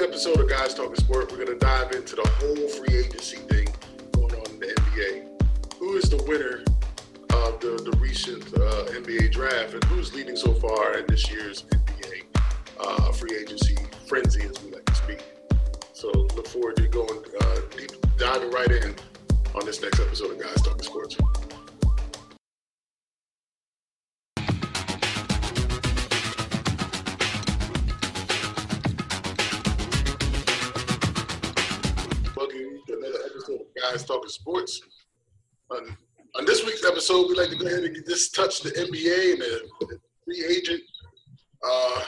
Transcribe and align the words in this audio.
episode 0.00 0.38
of 0.38 0.48
Guys 0.48 0.74
Talking 0.74 0.94
Sport, 0.94 1.30
we're 1.30 1.44
going 1.44 1.58
to 1.58 1.58
dive 1.58 1.92
into 1.92 2.14
the 2.14 2.28
whole 2.38 2.68
free 2.68 2.98
agency 2.98 3.38
thing 3.38 3.68
going 4.12 4.32
on 4.34 4.46
in 4.52 4.60
the 4.60 4.66
NBA. 4.66 5.78
Who 5.78 5.96
is 5.96 6.08
the 6.08 6.22
winner 6.24 6.62
of 7.44 7.58
the, 7.60 7.82
the 7.90 7.96
recent 7.98 8.44
uh, 8.54 8.84
NBA 8.92 9.32
draft, 9.32 9.74
and 9.74 9.82
who's 9.84 10.14
leading 10.14 10.36
so 10.36 10.54
far 10.54 10.98
in 10.98 11.06
this 11.06 11.30
year's 11.30 11.62
NBA 11.62 12.24
uh, 12.80 13.12
free 13.12 13.36
agency 13.38 13.76
frenzy, 14.06 14.42
as 14.42 14.62
we 14.62 14.70
like 14.70 14.84
to 14.84 14.94
speak? 14.94 15.24
So 15.92 16.08
look 16.36 16.46
forward 16.46 16.76
to 16.76 16.86
going 16.86 17.24
uh, 17.40 17.60
deep, 17.76 17.90
diving 18.16 18.50
right 18.50 18.70
in 18.70 18.94
on 19.54 19.66
this 19.66 19.82
next 19.82 20.00
episode 20.00 20.30
of 20.32 20.40
Guys 20.40 20.62
Talking 20.62 20.82
Sports. 20.82 21.16
Guys 34.28 34.34
Sports. 34.34 34.82
On, 35.70 35.96
on 36.36 36.44
this 36.44 36.64
week's 36.64 36.84
episode, 36.84 37.28
we'd 37.28 37.38
like 37.38 37.48
to 37.48 37.56
go 37.56 37.66
ahead 37.66 37.84
and 37.84 37.96
just 38.06 38.34
touch 38.34 38.60
the 38.60 38.70
NBA 38.70 39.32
and 39.32 39.40
the, 39.40 39.68
the 39.80 40.00
free 40.22 40.44
agent 40.44 40.82
uh, 41.64 42.02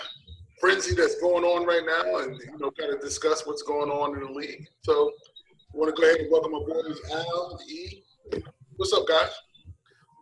frenzy 0.60 0.94
that's 0.94 1.18
going 1.20 1.44
on 1.44 1.66
right 1.66 1.82
now, 1.86 2.18
and 2.18 2.38
you 2.38 2.58
know, 2.58 2.70
kind 2.72 2.92
of 2.92 3.00
discuss 3.00 3.46
what's 3.46 3.62
going 3.62 3.90
on 3.90 4.14
in 4.14 4.26
the 4.26 4.32
league. 4.32 4.66
So, 4.82 5.12
I 5.72 5.78
want 5.78 5.96
to 5.96 6.00
go 6.00 6.06
ahead 6.06 6.20
and 6.20 6.30
welcome 6.30 6.52
my 6.52 6.58
boys 6.58 7.00
Al, 7.10 7.58
E. 7.68 8.02
What's 8.76 8.92
up, 8.92 9.06
guys? 9.08 9.30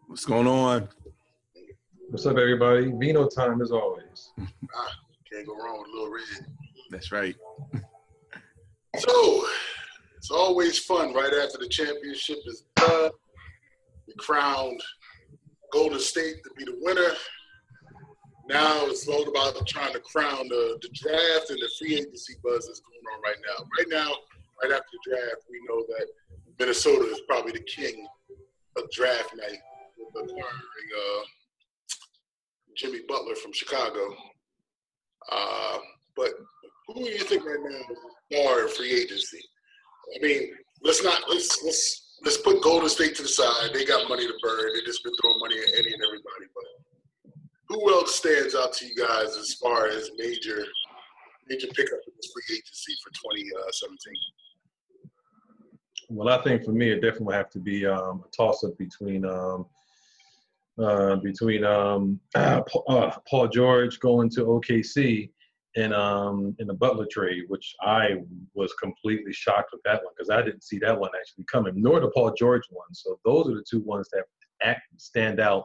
What's 0.07 0.25
going 0.25 0.47
on? 0.47 0.89
What's 2.11 2.27
up, 2.27 2.37
everybody? 2.37 2.93
Vino 2.93 3.27
time 3.29 3.61
as 3.61 3.73
always. 3.73 4.31
Ah, 4.39 4.99
can't 5.31 5.47
go 5.47 5.57
wrong 5.57 5.83
with 5.83 5.91
Little 5.93 6.11
Red. 6.13 6.47
That's 6.91 7.11
right. 7.11 7.35
So, 8.99 9.47
it's 10.29 10.39
always 10.39 10.79
fun 10.79 11.15
right 11.15 11.33
after 11.43 11.57
the 11.57 11.69
championship 11.69 12.37
is 12.45 12.65
done. 12.77 13.11
We 14.07 14.13
crowned 14.19 14.79
Golden 15.73 15.99
State 15.99 16.37
to 16.45 16.51
be 16.55 16.67
the 16.67 16.77
winner. 16.83 17.15
Now 18.47 18.85
it's 18.89 19.09
all 19.09 19.27
about 19.27 19.67
trying 19.67 19.95
to 19.95 20.01
crown 20.01 20.49
the, 20.49 20.79
the 20.83 20.89
draft 20.93 21.49
and 21.49 21.59
the 21.59 21.71
free 21.79 21.95
agency 21.95 22.35
buzz 22.45 22.67
that's 22.67 22.81
going 22.81 23.15
on 23.15 23.23
right 23.23 23.39
now. 23.47 23.65
Right 23.79 23.89
now, 23.89 24.13
right 24.63 24.71
after 24.71 24.85
the 24.93 25.11
draft, 25.11 25.47
we 25.51 25.63
know 25.67 25.83
that 25.97 26.07
Minnesota 26.59 27.11
is 27.11 27.23
probably 27.27 27.53
the 27.53 27.61
king 27.61 28.07
of 28.77 28.91
draft 28.91 29.35
night 29.35 29.59
with 29.97 30.25
acquiring 30.25 30.45
uh, 30.45 31.25
Jimmy 32.77 33.01
Butler 33.09 33.35
from 33.35 33.55
Chicago. 33.55 34.15
Uh, 35.33 35.79
but 36.15 36.33
who 36.87 37.05
do 37.05 37.11
you 37.11 37.19
think 37.21 37.47
right 37.47 37.61
now 37.63 37.79
is 37.79 37.99
the 38.31 38.37
star 38.37 38.69
free 38.69 38.93
agency? 38.93 39.41
I 40.15 40.19
mean, 40.21 40.51
let's 40.83 41.03
not 41.03 41.23
let's 41.29 41.63
let's 41.65 42.17
let's 42.25 42.39
put 42.39 42.63
Golden 42.63 42.89
State 42.89 43.15
to 43.17 43.23
the 43.23 43.29
side. 43.29 43.71
They 43.73 43.85
got 43.85 44.09
money 44.09 44.27
to 44.27 44.35
burn. 44.43 44.73
They 44.75 44.81
just 44.83 45.05
been 45.05 45.13
throwing 45.21 45.41
money 45.41 45.57
at 45.59 45.75
any 45.75 45.93
and 45.93 46.03
everybody. 46.07 46.47
But 46.55 47.35
who 47.69 47.93
else 47.93 48.17
stands 48.17 48.55
out 48.55 48.73
to 48.75 48.87
you 48.87 48.95
guys 48.95 49.37
as 49.37 49.55
far 49.55 49.89
as 49.89 50.11
major 50.17 50.65
major 51.49 51.67
pickup 51.69 52.01
in 52.07 52.13
this 52.17 52.31
free 52.33 52.57
agency 52.57 52.95
for 53.03 53.11
2017? 53.11 54.15
Well, 56.11 56.29
I 56.29 56.43
think 56.43 56.65
for 56.65 56.73
me, 56.73 56.91
it 56.91 57.01
definitely 57.03 57.27
would 57.27 57.35
have 57.35 57.51
to 57.51 57.59
be 57.59 57.87
um, 57.87 58.25
a 58.27 58.31
toss-up 58.35 58.79
between 58.79 59.27
um, 59.27 59.67
uh, 60.83 61.17
between 61.17 61.65
um, 61.65 62.21
uh, 62.35 62.63
Paul 63.29 63.49
George 63.49 64.01
going 64.01 64.31
to 64.31 64.45
OKC 64.45 65.31
and 65.79 65.95
um, 65.95 66.57
in 66.59 66.67
the 66.67 66.75
Butler 66.75 67.07
trade, 67.11 67.45
which 67.47 67.75
I 67.81 68.17
was 68.55 68.73
completely 68.75 69.33
shocked 69.33 69.71
with 69.73 69.83
that 69.85 70.03
one 70.03 70.13
because 70.17 70.29
I 70.29 70.43
didn't 70.43 70.65
see 70.65 70.79
that 70.81 70.99
one 70.99 71.11
actually 71.19 71.45
coming, 71.45 71.75
nor 71.77 72.01
the 72.01 72.11
Paul 72.11 72.35
George 72.37 72.65
one. 72.71 72.93
So 72.93 73.21
those 73.25 73.49
are 73.49 73.55
the 73.55 73.65
two 73.69 73.81
ones 73.81 74.09
that 74.13 74.25
act, 74.63 74.83
stand 74.97 75.41
out 75.41 75.65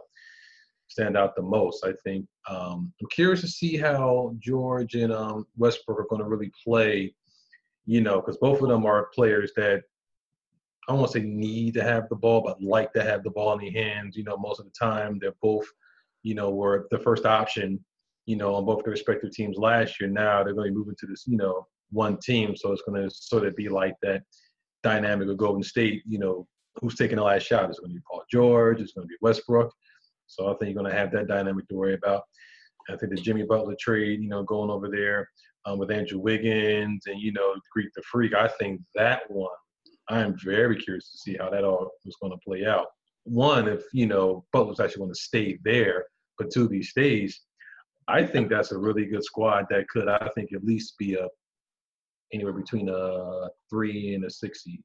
stand 0.88 1.18
out 1.18 1.36
the 1.36 1.42
most. 1.42 1.84
I 1.84 1.94
think 2.04 2.28
um, 2.48 2.94
I'm 3.02 3.08
curious 3.10 3.42
to 3.42 3.48
see 3.48 3.78
how 3.78 4.36
George 4.40 4.94
and 4.94 5.12
um, 5.12 5.48
Westbrook 5.58 6.00
are 6.00 6.08
going 6.08 6.22
to 6.22 6.28
really 6.28 6.52
play. 6.64 7.14
You 7.86 8.00
know, 8.00 8.22
because 8.22 8.38
both 8.38 8.62
of 8.62 8.70
them 8.70 8.86
are 8.86 9.10
players 9.14 9.52
that 9.58 9.82
I 10.88 10.96
to 10.96 11.08
say 11.08 11.22
need 11.22 11.74
to 11.74 11.84
have 11.84 12.08
the 12.08 12.16
ball, 12.16 12.42
but 12.42 12.62
like 12.62 12.94
to 12.94 13.04
have 13.04 13.24
the 13.24 13.32
ball 13.32 13.54
in 13.54 13.60
their 13.60 13.84
hands. 13.84 14.16
You 14.16 14.24
know, 14.24 14.38
most 14.38 14.60
of 14.60 14.66
the 14.66 14.72
time 14.72 15.18
they're 15.20 15.34
both, 15.42 15.66
you 16.22 16.36
know, 16.36 16.52
were 16.52 16.88
the 16.92 17.00
first 17.00 17.26
option, 17.26 17.84
you 18.26 18.36
know, 18.36 18.56
on 18.56 18.66
both 18.66 18.84
their 18.84 18.92
respective 18.92 19.32
teams 19.32 19.58
last 19.58 20.00
year. 20.00 20.10
Now 20.10 20.44
they're 20.44 20.54
going 20.54 20.68
to 20.68 20.72
be 20.72 20.78
moving 20.78 20.96
to 21.00 21.08
this, 21.08 21.26
you 21.28 21.38
know, 21.38 21.68
one 21.92 22.18
team. 22.18 22.56
So 22.56 22.72
it's 22.72 22.84
going 22.88 23.02
to 23.02 23.14
sort 23.14 23.46
of 23.46 23.56
be 23.56 23.70
like 23.70 23.96
that 24.02 24.24
dynamic 24.82 25.30
of 25.30 25.38
Golden 25.38 25.64
State. 25.64 26.04
You 26.08 26.20
know, 26.20 26.48
who's 26.82 26.96
taking 26.96 27.18
the 27.18 27.24
last 27.24 27.44
shot? 27.44 27.70
It's 27.70 27.80
going 27.80 27.92
to 27.92 27.96
be 27.96 28.04
Paul 28.10 28.24
George. 28.32 28.82
It's 28.82 28.94
going 28.94 29.08
to 29.08 29.10
be 29.10 29.18
Westbrook. 29.22 29.72
So 30.28 30.48
I 30.48 30.56
think 30.56 30.74
you're 30.74 30.82
going 30.82 30.92
to 30.92 30.98
have 30.98 31.12
that 31.12 31.28
dynamic 31.28 31.68
to 31.68 31.76
worry 31.76 31.94
about. 31.94 32.24
I 32.90 32.98
think 32.98 33.16
the 33.16 33.22
Jimmy 33.22 33.44
Butler 33.44 33.76
trade, 33.80 34.22
you 34.22 34.30
know, 34.30 34.44
going 34.44 34.70
over 34.70 34.90
there 34.90 35.30
um, 35.66 35.78
with 35.78 35.92
Andrew 35.92 36.20
Wiggins 36.20 37.04
and, 37.06 37.22
you 37.22 37.32
know, 37.32 37.56
Greek 37.72 37.90
the 37.96 38.02
Freak, 38.02 38.34
I 38.34 38.48
think 38.48 38.82
that 38.96 39.22
one, 39.30 39.50
I'm 40.10 40.38
very 40.44 40.76
curious 40.76 41.12
to 41.12 41.18
see 41.20 41.38
how 41.40 41.50
that 41.50 41.64
all 41.64 41.92
is 42.06 42.18
going 42.22 42.34
to 42.34 42.40
play 42.46 42.66
out. 42.66 42.88
One, 43.24 43.70
if, 43.70 43.84
you 43.94 44.06
know, 44.06 44.44
Butler's 44.52 44.82
actually 44.82 45.00
going 45.00 45.14
to 45.14 45.20
stay 45.20 45.60
there, 45.64 46.06
but 46.38 46.52
two, 46.52 46.66
if 46.66 46.72
he 46.72 46.84
stays, 46.84 47.42
I 48.08 48.26
think 48.26 48.50
that's 48.50 48.72
a 48.72 48.78
really 48.78 49.06
good 49.06 49.24
squad 49.24 49.66
that 49.70 49.88
could, 49.88 50.08
I 50.08 50.30
think, 50.36 50.54
at 50.54 50.64
least 50.64 50.98
be 50.98 51.16
a 51.16 51.28
anywhere 52.34 52.54
between 52.54 52.90
a 52.90 53.50
three 53.70 54.16
and 54.16 54.26
a 54.26 54.30
six 54.30 54.64
seed. 54.64 54.82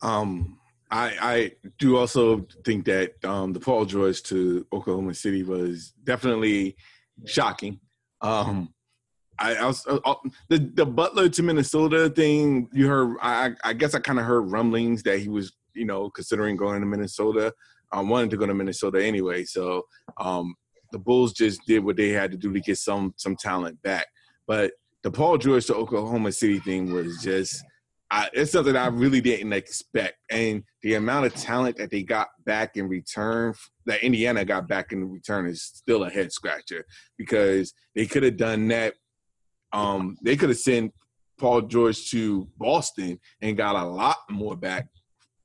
Um, 0.00 0.58
I, 0.90 1.16
I 1.20 1.52
do 1.78 1.96
also 1.98 2.46
think 2.64 2.86
that 2.86 3.22
um, 3.24 3.52
the 3.52 3.60
Paul 3.60 3.84
George 3.84 4.22
to 4.24 4.66
Oklahoma 4.72 5.14
City 5.14 5.42
was 5.42 5.92
definitely 6.04 6.76
shocking. 7.26 7.80
Um, 8.20 8.72
I, 9.38 9.56
I 9.56 9.66
was 9.66 9.86
uh, 9.86 10.14
the 10.48 10.58
the 10.58 10.86
Butler 10.86 11.28
to 11.28 11.42
Minnesota 11.42 12.10
thing. 12.10 12.68
You 12.72 12.88
heard? 12.88 13.16
I, 13.20 13.52
I 13.62 13.72
guess 13.72 13.94
I 13.94 14.00
kind 14.00 14.18
of 14.18 14.24
heard 14.24 14.50
rumblings 14.50 15.02
that 15.04 15.20
he 15.20 15.28
was, 15.28 15.52
you 15.74 15.84
know, 15.84 16.10
considering 16.10 16.56
going 16.56 16.80
to 16.80 16.86
Minnesota. 16.86 17.52
I 17.92 18.00
wanted 18.00 18.30
to 18.30 18.36
go 18.36 18.46
to 18.46 18.54
Minnesota 18.54 19.04
anyway, 19.04 19.44
so 19.44 19.82
um, 20.20 20.54
the 20.92 20.98
Bulls 20.98 21.32
just 21.32 21.60
did 21.66 21.84
what 21.84 21.96
they 21.96 22.10
had 22.10 22.30
to 22.32 22.36
do 22.36 22.52
to 22.52 22.60
get 22.60 22.78
some 22.78 23.14
some 23.16 23.36
talent 23.36 23.80
back. 23.82 24.06
But 24.46 24.72
the 25.02 25.10
Paul 25.10 25.38
George 25.38 25.66
to 25.66 25.74
Oklahoma 25.74 26.32
City 26.32 26.58
thing 26.58 26.92
was 26.92 27.22
just 27.22 27.62
I, 28.10 28.28
it's 28.32 28.52
something 28.52 28.74
I 28.74 28.86
really 28.86 29.20
didn't 29.20 29.52
expect. 29.52 30.16
And 30.30 30.64
the 30.82 30.94
amount 30.94 31.26
of 31.26 31.34
talent 31.34 31.76
that 31.76 31.90
they 31.90 32.02
got 32.02 32.28
back 32.46 32.76
in 32.76 32.88
return, 32.88 33.54
that 33.86 34.02
Indiana 34.02 34.44
got 34.44 34.66
back 34.66 34.92
in 34.92 35.10
return, 35.10 35.46
is 35.46 35.62
still 35.62 36.04
a 36.04 36.10
head 36.10 36.32
scratcher 36.32 36.86
because 37.18 37.74
they 37.94 38.06
could 38.06 38.22
have 38.22 38.36
done 38.36 38.68
that. 38.68 38.94
Um, 39.72 40.16
they 40.24 40.36
could 40.36 40.48
have 40.48 40.58
sent 40.58 40.94
Paul 41.38 41.62
George 41.62 42.10
to 42.10 42.48
Boston 42.56 43.20
and 43.42 43.56
got 43.56 43.76
a 43.76 43.86
lot 43.86 44.16
more 44.30 44.56
back, 44.56 44.88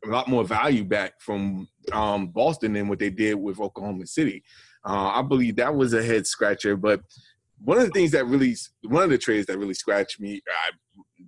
a 0.05 0.09
lot 0.09 0.27
more 0.27 0.43
value 0.43 0.83
back 0.83 1.13
from 1.19 1.67
um, 1.91 2.27
Boston 2.27 2.73
than 2.73 2.87
what 2.87 2.99
they 2.99 3.09
did 3.09 3.35
with 3.35 3.59
Oklahoma 3.59 4.05
City. 4.05 4.43
Uh, 4.85 5.11
I 5.13 5.21
believe 5.21 5.55
that 5.57 5.73
was 5.75 5.93
a 5.93 6.03
head 6.03 6.27
scratcher. 6.27 6.75
But 6.75 7.01
one 7.59 7.77
of 7.77 7.85
the 7.85 7.91
things 7.91 8.11
that 8.11 8.25
really, 8.25 8.55
one 8.83 9.03
of 9.03 9.09
the 9.09 9.17
trades 9.17 9.47
that 9.47 9.57
really 9.57 9.73
scratched 9.73 10.19
me, 10.19 10.41
I 10.47 10.71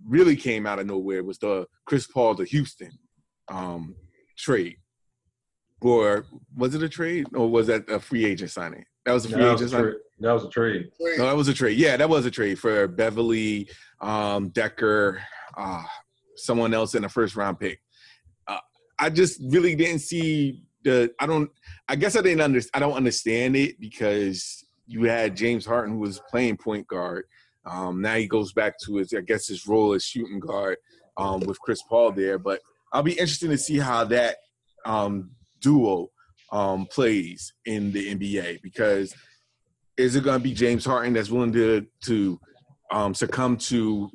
really 0.08 0.36
came 0.36 0.66
out 0.66 0.80
of 0.80 0.88
nowhere 0.88 1.24
was 1.24 1.38
the 1.38 1.66
Chris 1.86 2.08
Paul 2.08 2.36
to 2.36 2.44
Houston 2.44 2.92
um, 3.48 3.96
trade. 4.38 4.78
Or 5.82 6.26
was 6.56 6.74
it 6.74 6.82
a 6.84 6.90
trade 6.90 7.28
or 7.34 7.48
was 7.50 7.68
that 7.68 7.90
a 7.90 8.00
free 8.00 8.26
agent 8.26 8.52
signing? 8.52 8.86
That 9.06 9.14
was 9.14 9.26
a 9.26 9.30
free 9.30 9.42
That 9.44 9.54
agent 9.54 9.70
signing. 9.72 9.94
that 10.20 10.34
was 10.34 10.44
a 10.44 10.50
trade. 10.50 10.90
No, 11.18 11.26
that 11.28 11.36
was 11.36 11.48
a 11.48 11.54
trade. 11.54 11.78
Yeah, 11.78 11.96
that 11.96 12.10
was 12.10 12.26
a 12.26 12.32
trade 12.32 12.58
for 12.58 12.88
Beverley, 12.88 13.70
um, 14.02 14.50
Dekker, 14.50 15.20
uh, 15.56 15.84
someone 16.38 16.74
else 16.74 16.96
in 16.96 17.04
a 17.06 17.10
first 17.10 17.36
round 17.36 17.60
pick. 17.60 17.80
I 19.00 19.10
just 19.10 19.40
really 19.44 19.76
didn't 19.76 20.00
see 20.00 20.62
the. 20.84 21.14
I 21.20 21.26
don't. 21.26 21.50
I 21.88 21.96
guess 21.96 22.16
I 22.16 22.22
didn't 22.22 22.42
under. 22.42 22.62
I 22.74 22.80
don't 22.80 22.94
understand 22.94 23.56
it 23.56 23.80
because 23.80 24.66
you 24.88 25.04
had 25.04 25.36
James 25.36 25.66
Harden 25.66 25.96
who 25.96 26.00
was 26.00 26.22
playing 26.30 26.58
point 26.58 26.88
guard. 26.88 27.26
Um, 27.66 28.02
now 28.02 28.16
he 28.16 28.28
goes 28.28 28.54
back 28.54 28.80
to 28.86 28.98
his, 28.98 29.14
I 29.14 29.22
guess, 29.22 29.48
his 29.48 29.68
role 29.68 29.94
as 29.94 30.04
shooting 30.04 30.40
guard 30.40 30.78
um, 31.18 31.42
with 31.42 31.60
Chris 31.60 31.82
Paul 31.82 32.12
there. 32.12 32.38
But 32.38 32.62
I'll 32.94 33.04
be 33.04 33.14
interested 33.14 33.50
to 33.50 33.58
see 33.58 33.80
how 33.80 34.06
that 34.06 34.38
um, 34.86 35.32
duo 35.62 36.10
um, 36.52 36.86
plays 36.86 37.54
in 37.66 37.92
the 37.92 38.16
NBA 38.16 38.62
because 38.62 39.14
is 39.98 40.16
it 40.16 40.24
going 40.24 40.40
to 40.40 40.44
be 40.44 40.54
James 40.54 40.86
Harden 40.86 41.14
that's 41.14 41.30
willing 41.30 41.54
to 41.54 41.86
to 42.06 42.40
um, 42.92 43.14
succumb 43.14 43.58
to 43.58 44.10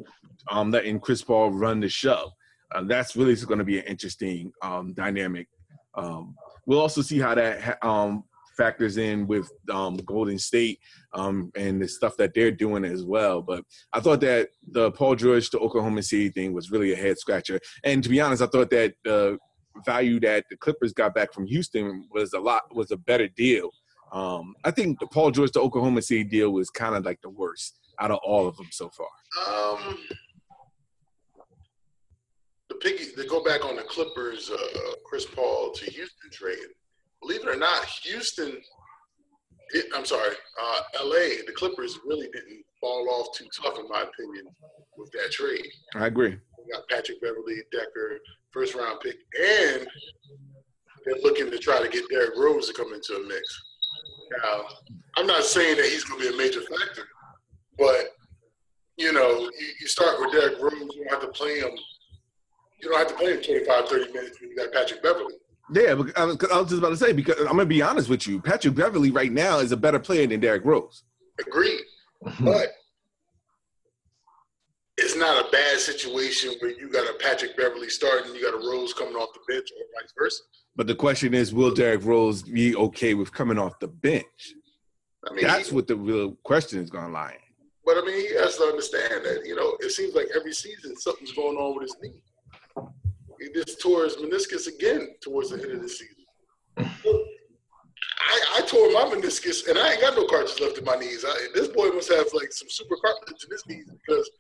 um, 0.50 0.70
letting 0.70 1.00
Chris 1.00 1.22
Paul 1.22 1.50
run 1.50 1.80
the 1.80 1.88
show? 1.88 2.30
Uh, 2.72 2.82
that's 2.84 3.16
really 3.16 3.34
going 3.36 3.58
to 3.58 3.64
be 3.64 3.78
an 3.78 3.84
interesting 3.84 4.52
um, 4.62 4.92
dynamic. 4.92 5.48
Um, 5.94 6.36
we'll 6.66 6.80
also 6.80 7.02
see 7.02 7.18
how 7.18 7.34
that 7.34 7.60
ha- 7.60 7.78
um, 7.82 8.24
factors 8.56 8.96
in 8.96 9.26
with 9.26 9.50
um, 9.72 9.96
Golden 9.96 10.38
State 10.38 10.78
um, 11.14 11.50
and 11.56 11.80
the 11.80 11.88
stuff 11.88 12.16
that 12.18 12.34
they're 12.34 12.50
doing 12.50 12.84
as 12.84 13.04
well. 13.04 13.42
But 13.42 13.64
I 13.92 14.00
thought 14.00 14.20
that 14.20 14.50
the 14.70 14.92
Paul 14.92 15.16
George 15.16 15.50
to 15.50 15.58
Oklahoma 15.58 16.02
City 16.02 16.28
thing 16.28 16.52
was 16.52 16.70
really 16.70 16.92
a 16.92 16.96
head 16.96 17.18
scratcher. 17.18 17.58
And 17.84 18.02
to 18.02 18.08
be 18.08 18.20
honest, 18.20 18.42
I 18.42 18.46
thought 18.46 18.70
that 18.70 18.94
the 19.04 19.38
value 19.84 20.20
that 20.20 20.44
the 20.50 20.56
Clippers 20.56 20.92
got 20.92 21.14
back 21.14 21.32
from 21.32 21.46
Houston 21.46 22.06
was 22.12 22.32
a 22.32 22.40
lot 22.40 22.62
was 22.74 22.90
a 22.90 22.96
better 22.96 23.28
deal. 23.28 23.70
I 24.12 24.70
think 24.72 24.98
the 24.98 25.06
Paul 25.06 25.30
George 25.30 25.52
to 25.52 25.60
Oklahoma 25.60 26.02
City 26.02 26.24
deal 26.24 26.50
was 26.50 26.68
kind 26.68 26.94
of 26.94 27.04
like 27.04 27.20
the 27.22 27.30
worst 27.30 27.78
out 28.00 28.10
of 28.10 28.18
all 28.24 28.46
of 28.48 28.56
them 28.56 28.68
so 28.70 28.90
far. 28.90 29.08
Um, 29.48 29.98
piggy 32.80 33.12
to 33.12 33.26
go 33.26 33.42
back 33.42 33.64
on 33.64 33.76
the 33.76 33.82
Clippers, 33.82 34.50
uh, 34.50 34.92
Chris 35.04 35.26
Paul 35.26 35.72
to 35.72 35.90
Houston 35.90 36.30
trade. 36.32 36.58
Believe 37.22 37.42
it 37.42 37.48
or 37.48 37.56
not, 37.56 37.84
Houston. 38.04 38.60
It, 39.72 39.86
I'm 39.94 40.04
sorry, 40.04 40.34
uh, 40.60 40.80
L.A. 41.00 41.42
The 41.46 41.52
Clippers 41.54 41.98
really 42.04 42.28
didn't 42.32 42.64
fall 42.80 43.08
off 43.10 43.36
too 43.36 43.46
tough, 43.62 43.78
in 43.78 43.88
my 43.88 44.02
opinion, 44.02 44.46
with 44.96 45.12
that 45.12 45.30
trade. 45.30 45.66
I 45.94 46.06
agree. 46.06 46.30
We 46.30 46.72
got 46.72 46.88
Patrick 46.88 47.20
Beverley, 47.20 47.56
Dekker, 47.72 48.16
first 48.50 48.74
round 48.74 49.00
pick, 49.00 49.16
and 49.38 49.86
they're 51.04 51.22
looking 51.22 51.50
to 51.50 51.58
try 51.58 51.80
to 51.80 51.88
get 51.88 52.08
Derrick 52.10 52.36
Rose 52.36 52.66
to 52.68 52.74
come 52.74 52.92
into 52.92 53.14
a 53.14 53.28
mix. 53.28 53.62
Now, 54.42 54.64
I'm 55.16 55.26
not 55.26 55.44
saying 55.44 55.76
that 55.76 55.86
he's 55.86 56.04
going 56.04 56.20
to 56.20 56.28
be 56.28 56.34
a 56.34 56.38
major 56.38 56.60
factor, 56.60 57.04
but 57.78 58.08
you 58.96 59.12
know, 59.12 59.40
you, 59.40 59.66
you 59.80 59.86
start 59.86 60.20
with 60.20 60.32
Derrick 60.32 60.60
Rose, 60.60 60.94
you 60.94 61.06
have 61.10 61.20
to 61.20 61.28
play 61.28 61.60
him. 61.60 61.70
You 62.82 62.90
don't 62.90 62.98
have 62.98 63.08
to 63.08 63.14
play 63.14 63.32
him 63.32 63.42
25, 63.42 63.88
30 63.88 64.12
minutes 64.12 64.40
when 64.40 64.50
you 64.50 64.56
got 64.56 64.72
Patrick 64.72 65.02
Beverley. 65.02 65.34
Yeah, 65.72 66.02
I 66.16 66.24
was 66.24 66.36
just 66.36 66.78
about 66.78 66.88
to 66.88 66.96
say 66.96 67.12
because 67.12 67.38
I'm 67.40 67.48
gonna 67.48 67.66
be 67.66 67.82
honest 67.82 68.08
with 68.08 68.26
you, 68.26 68.40
Patrick 68.40 68.74
Beverley 68.74 69.10
right 69.10 69.30
now 69.30 69.58
is 69.58 69.70
a 69.70 69.76
better 69.76 70.00
player 70.00 70.26
than 70.26 70.40
Derrick 70.40 70.64
Rose. 70.64 71.04
Agreed, 71.38 71.80
but 72.40 72.70
it's 74.96 75.16
not 75.16 75.46
a 75.46 75.50
bad 75.50 75.78
situation 75.78 76.54
where 76.60 76.72
you 76.72 76.90
got 76.90 77.08
a 77.08 77.14
Patrick 77.14 77.56
Beverley 77.56 77.88
starting, 77.88 78.34
you 78.34 78.42
got 78.42 78.54
a 78.54 78.68
Rose 78.68 78.92
coming 78.92 79.14
off 79.14 79.28
the 79.32 79.40
bench, 79.52 79.68
or 79.78 80.00
vice 80.00 80.12
versa. 80.18 80.42
But 80.74 80.86
the 80.88 80.94
question 80.94 81.34
is, 81.34 81.54
will 81.54 81.72
Derrick 81.72 82.04
Rose 82.04 82.42
be 82.42 82.74
okay 82.74 83.14
with 83.14 83.32
coming 83.32 83.58
off 83.58 83.78
the 83.78 83.88
bench? 83.88 84.54
I 85.28 85.32
mean, 85.34 85.46
that's 85.46 85.68
he, 85.68 85.74
what 85.74 85.86
the 85.86 85.96
real 85.96 86.32
question 86.42 86.80
is 86.80 86.90
going 86.90 87.06
to 87.06 87.12
lie 87.12 87.32
in. 87.32 87.54
But 87.84 87.96
I 87.98 88.06
mean, 88.06 88.20
he 88.20 88.34
has 88.34 88.56
to 88.56 88.64
understand 88.64 89.24
that 89.24 89.42
you 89.44 89.56
know 89.56 89.76
it 89.80 89.90
seems 89.90 90.14
like 90.14 90.28
every 90.34 90.52
season 90.52 90.96
something's 90.96 91.32
going 91.32 91.56
on 91.56 91.76
with 91.76 91.84
his 91.84 91.96
knee. 92.02 92.22
He 93.40 93.48
just 93.54 93.80
tore 93.80 94.04
his 94.04 94.16
meniscus 94.16 94.68
again 94.68 95.14
towards 95.22 95.50
the 95.50 95.62
end 95.62 95.72
of 95.72 95.82
the 95.82 95.88
season. 95.88 96.16
I, 98.22 98.40
I, 98.56 98.60
tore 98.66 98.92
my 98.92 99.04
meniscus 99.04 99.68
and 99.68 99.78
I 99.78 99.92
ain't 99.92 100.00
got 100.00 100.14
no 100.14 100.26
cartilage 100.26 100.60
left 100.60 100.78
in 100.78 100.84
my 100.84 100.96
knees. 100.96 101.24
I, 101.26 101.48
this 101.54 101.68
boy 101.68 101.88
must 101.88 102.12
have 102.12 102.26
like 102.34 102.52
some 102.52 102.68
super 102.68 102.96
cartilage 103.02 103.44
in 103.44 103.50
his 103.50 103.66
knees 103.66 103.90
because 103.90 104.30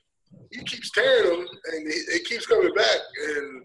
he 0.52 0.62
keeps 0.64 0.90
tearing 0.90 1.30
them 1.30 1.46
and 1.72 1.92
he, 1.92 1.98
it 2.14 2.24
keeps 2.26 2.46
coming 2.46 2.74
back. 2.74 2.98
And 3.28 3.62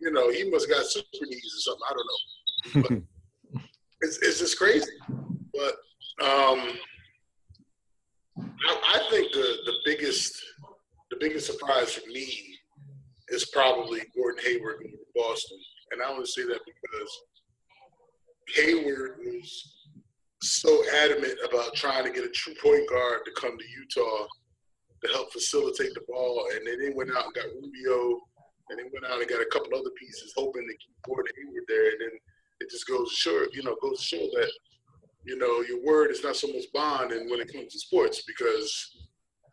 you 0.00 0.10
know, 0.12 0.30
he 0.30 0.50
must 0.50 0.68
have 0.68 0.78
got 0.78 0.86
super 0.86 1.06
knees 1.26 1.54
or 1.56 1.60
something. 1.60 1.82
I 1.88 1.94
don't 1.94 2.88
know. 2.88 3.04
But 3.52 3.60
it's, 4.00 4.18
it's 4.18 4.38
just 4.38 4.58
crazy. 4.58 4.90
But 5.08 5.74
um, 6.26 6.78
I, 8.38 8.80
I 8.94 9.06
think 9.10 9.32
the 9.32 9.56
the 9.66 9.74
biggest 9.84 10.42
the 11.10 11.16
biggest 11.20 11.46
surprise 11.46 11.92
for 11.92 12.06
me 12.08 12.49
is 13.30 13.46
probably 13.52 14.00
Gordon 14.16 14.44
Hayward 14.44 14.80
to 14.82 14.88
Boston, 15.14 15.58
and 15.92 16.02
I 16.02 16.10
only 16.10 16.26
say 16.26 16.42
that 16.42 16.60
because 16.64 17.10
Hayward 18.56 19.18
was 19.24 19.74
so 20.42 20.82
adamant 21.02 21.38
about 21.48 21.74
trying 21.74 22.04
to 22.04 22.10
get 22.10 22.24
a 22.24 22.30
true 22.30 22.54
point 22.62 22.88
guard 22.88 23.20
to 23.24 23.40
come 23.40 23.56
to 23.56 23.64
Utah 23.64 24.26
to 25.04 25.12
help 25.12 25.32
facilitate 25.32 25.94
the 25.94 26.02
ball, 26.08 26.46
and 26.54 26.66
then 26.66 26.80
they 26.80 26.94
went 26.94 27.10
out 27.10 27.24
and 27.26 27.34
got 27.34 27.46
Rubio, 27.46 28.20
and 28.70 28.78
they 28.78 28.90
went 28.92 29.06
out 29.06 29.20
and 29.20 29.28
got 29.28 29.42
a 29.42 29.50
couple 29.52 29.74
other 29.78 29.90
pieces, 29.98 30.34
hoping 30.36 30.66
to 30.66 30.76
keep 30.76 30.94
Gordon 31.06 31.32
Hayward 31.36 31.64
there, 31.68 31.90
and 31.90 32.00
then 32.00 32.10
it 32.60 32.70
just 32.70 32.86
goes 32.86 33.08
to 33.10 33.16
show, 33.16 33.46
you 33.52 33.62
know, 33.62 33.76
goes 33.80 34.00
to 34.00 34.16
show 34.16 34.26
that 34.40 34.50
you 35.24 35.36
know, 35.36 35.60
your 35.62 35.84
word 35.84 36.10
is 36.10 36.24
not 36.24 36.36
so 36.36 36.48
much 36.48 36.64
bond 36.72 37.12
and 37.12 37.30
when 37.30 37.40
it 37.40 37.52
comes 37.52 37.72
to 37.72 37.78
sports 37.78 38.22
because 38.26 38.96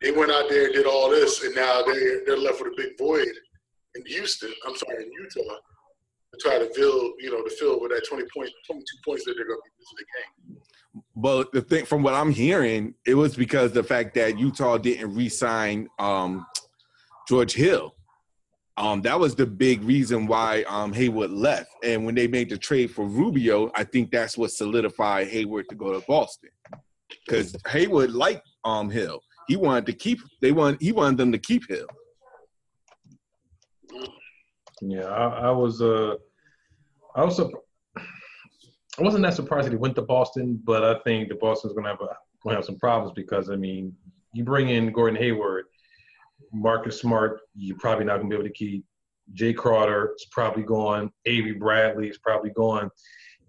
they 0.02 0.12
went 0.12 0.32
out 0.32 0.50
there 0.50 0.66
and 0.66 0.74
did 0.74 0.86
all 0.86 1.10
this 1.10 1.44
and 1.44 1.56
now 1.56 1.82
they're 1.84 2.24
they're 2.26 2.38
left 2.38 2.62
with 2.62 2.74
a 2.74 2.76
big 2.78 2.98
void 2.98 3.34
in 3.98 4.06
Houston, 4.06 4.54
I'm 4.66 4.76
sorry, 4.76 5.04
in 5.04 5.12
Utah 5.12 5.58
to 6.34 6.40
try 6.40 6.60
to 6.60 6.70
fill, 6.74 7.14
you 7.20 7.32
know, 7.32 7.44
to 7.44 7.50
fill 7.50 7.80
with 7.80 7.92
that 7.92 8.06
20 8.08 8.24
point, 8.36 8.50
22 8.66 8.84
points 9.06 9.26
that 9.26 9.34
they're 9.36 9.48
going 9.48 9.60
to 9.60 9.64
be 9.64 9.72
losing 9.80 9.98
the 9.98 10.54
game. 10.54 10.62
But 11.16 11.52
the 11.52 11.62
thing, 11.62 11.86
from 11.86 12.04
what 12.04 12.14
I'm 12.14 12.32
hearing, 12.32 12.94
it 13.06 13.14
was 13.14 13.36
because 13.36 13.72
the 13.72 13.84
fact 13.84 14.16
that 14.16 14.38
Utah 14.38 14.78
didn't 14.78 15.14
re-sign 15.14 15.88
um, 16.00 16.46
George 17.28 17.54
Hill. 17.54 17.94
Um, 18.78 19.02
that 19.02 19.20
was 19.20 19.34
the 19.34 19.46
big 19.46 19.84
reason 19.84 20.28
why 20.28 20.64
um, 20.68 20.94
Hayward 20.94 21.32
left. 21.32 21.72
And 21.84 22.06
when 22.06 22.14
they 22.14 22.28
made 22.28 22.50
the 22.50 22.58
trade 22.58 22.92
for 22.92 23.06
Rubio, 23.06 23.72
I 23.76 23.84
think 23.84 24.12
that's 24.12 24.38
what 24.38 24.52
solidified 24.52 25.28
Hayward 25.30 25.68
to 25.70 25.76
go 25.76 26.00
to 26.00 26.06
Boston. 26.08 26.52
Because 27.26 27.56
Hayward 27.68 28.12
liked 28.12 28.48
um, 28.64 28.90
Hill. 28.90 29.22
He 29.48 29.56
wanted 29.56 29.86
to 29.88 29.94
keep 29.94 30.20
they 30.42 30.52
want 30.52 30.82
he 30.82 30.92
wanted 30.92 31.18
them 31.18 31.32
to 31.32 31.38
keep 31.38 31.68
Hill. 31.68 31.88
Yeah, 34.82 35.06
I, 35.06 35.48
I 35.48 35.52
was 35.52 35.82
uh 35.82 36.16
I 37.16 37.24
was 37.24 37.40
I 37.40 39.04
wasn't 39.04 39.24
that 39.24 39.36
surprised 39.36 39.68
that 39.68 39.72
he 39.72 39.78
went 39.78 39.96
to 39.96 40.02
Boston, 40.02 40.60
but 40.64 40.84
I 40.84 41.00
think 41.00 41.30
the 41.30 41.36
Boston's 41.36 41.74
gonna 41.74 41.90
have 41.90 42.02
a 42.02 42.10
gonna 42.44 42.56
have 42.56 42.66
some 42.66 42.78
problems 42.78 43.14
because 43.16 43.50
I 43.50 43.56
mean 43.56 43.96
you 44.34 44.44
bring 44.44 44.70
in 44.70 44.92
Gordon 44.92 45.20
Hayward 45.20 45.66
Marcus 46.52 47.00
Smart, 47.00 47.42
you're 47.56 47.78
probably 47.78 48.06
not 48.06 48.18
going 48.18 48.30
to 48.30 48.36
be 48.36 48.40
able 48.40 48.50
to 48.50 48.54
keep. 48.54 48.86
Jay 49.34 49.54
Crowder 49.54 50.14
is 50.16 50.26
probably 50.32 50.64
gone. 50.64 51.12
Avery 51.26 51.54
Bradley 51.54 52.08
is 52.08 52.18
probably 52.18 52.52
gone. 52.52 52.90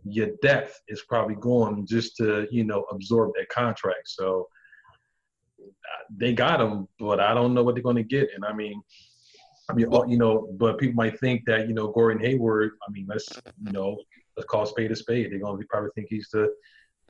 Your 0.05 0.31
depth 0.43 0.81
is 0.89 1.03
probably 1.09 1.37
gone 1.37 1.87
just 1.87 2.17
to, 2.17 2.49
you 2.51 2.65
know, 2.65 2.85
absorb 2.91 3.33
that 3.37 3.49
contract. 3.49 4.09
So 4.09 4.49
uh, 5.61 6.05
they 6.17 6.33
got 6.33 6.61
him, 6.61 6.89
but 6.99 7.21
I 7.21 7.35
don't 7.35 7.55
know 7.55 7.63
what 7.63 7.75
they're 7.75 7.83
going 7.83 7.97
to 7.97 8.03
get. 8.03 8.31
And 8.35 8.45
I 8.45 8.53
mean, 8.53 8.83
I 9.69 9.75
mean, 9.75 9.91
you 10.09 10.17
know, 10.17 10.49
but 10.53 10.79
people 10.79 10.94
might 10.94 11.20
think 11.20 11.44
that, 11.47 11.69
you 11.69 11.75
know, 11.75 11.88
Gordon 11.88 12.23
Hayward, 12.23 12.73
I 12.87 12.91
mean, 12.91 13.06
let's, 13.09 13.29
you 13.65 13.73
know, 13.73 13.99
let's 14.37 14.49
call 14.49 14.62
a 14.62 14.67
spade 14.67 14.91
a 14.91 14.97
spade. 14.97 15.31
They're 15.31 15.38
to 15.38 15.67
probably 15.69 15.91
think 15.94 16.09
he's 16.09 16.29
the 16.32 16.53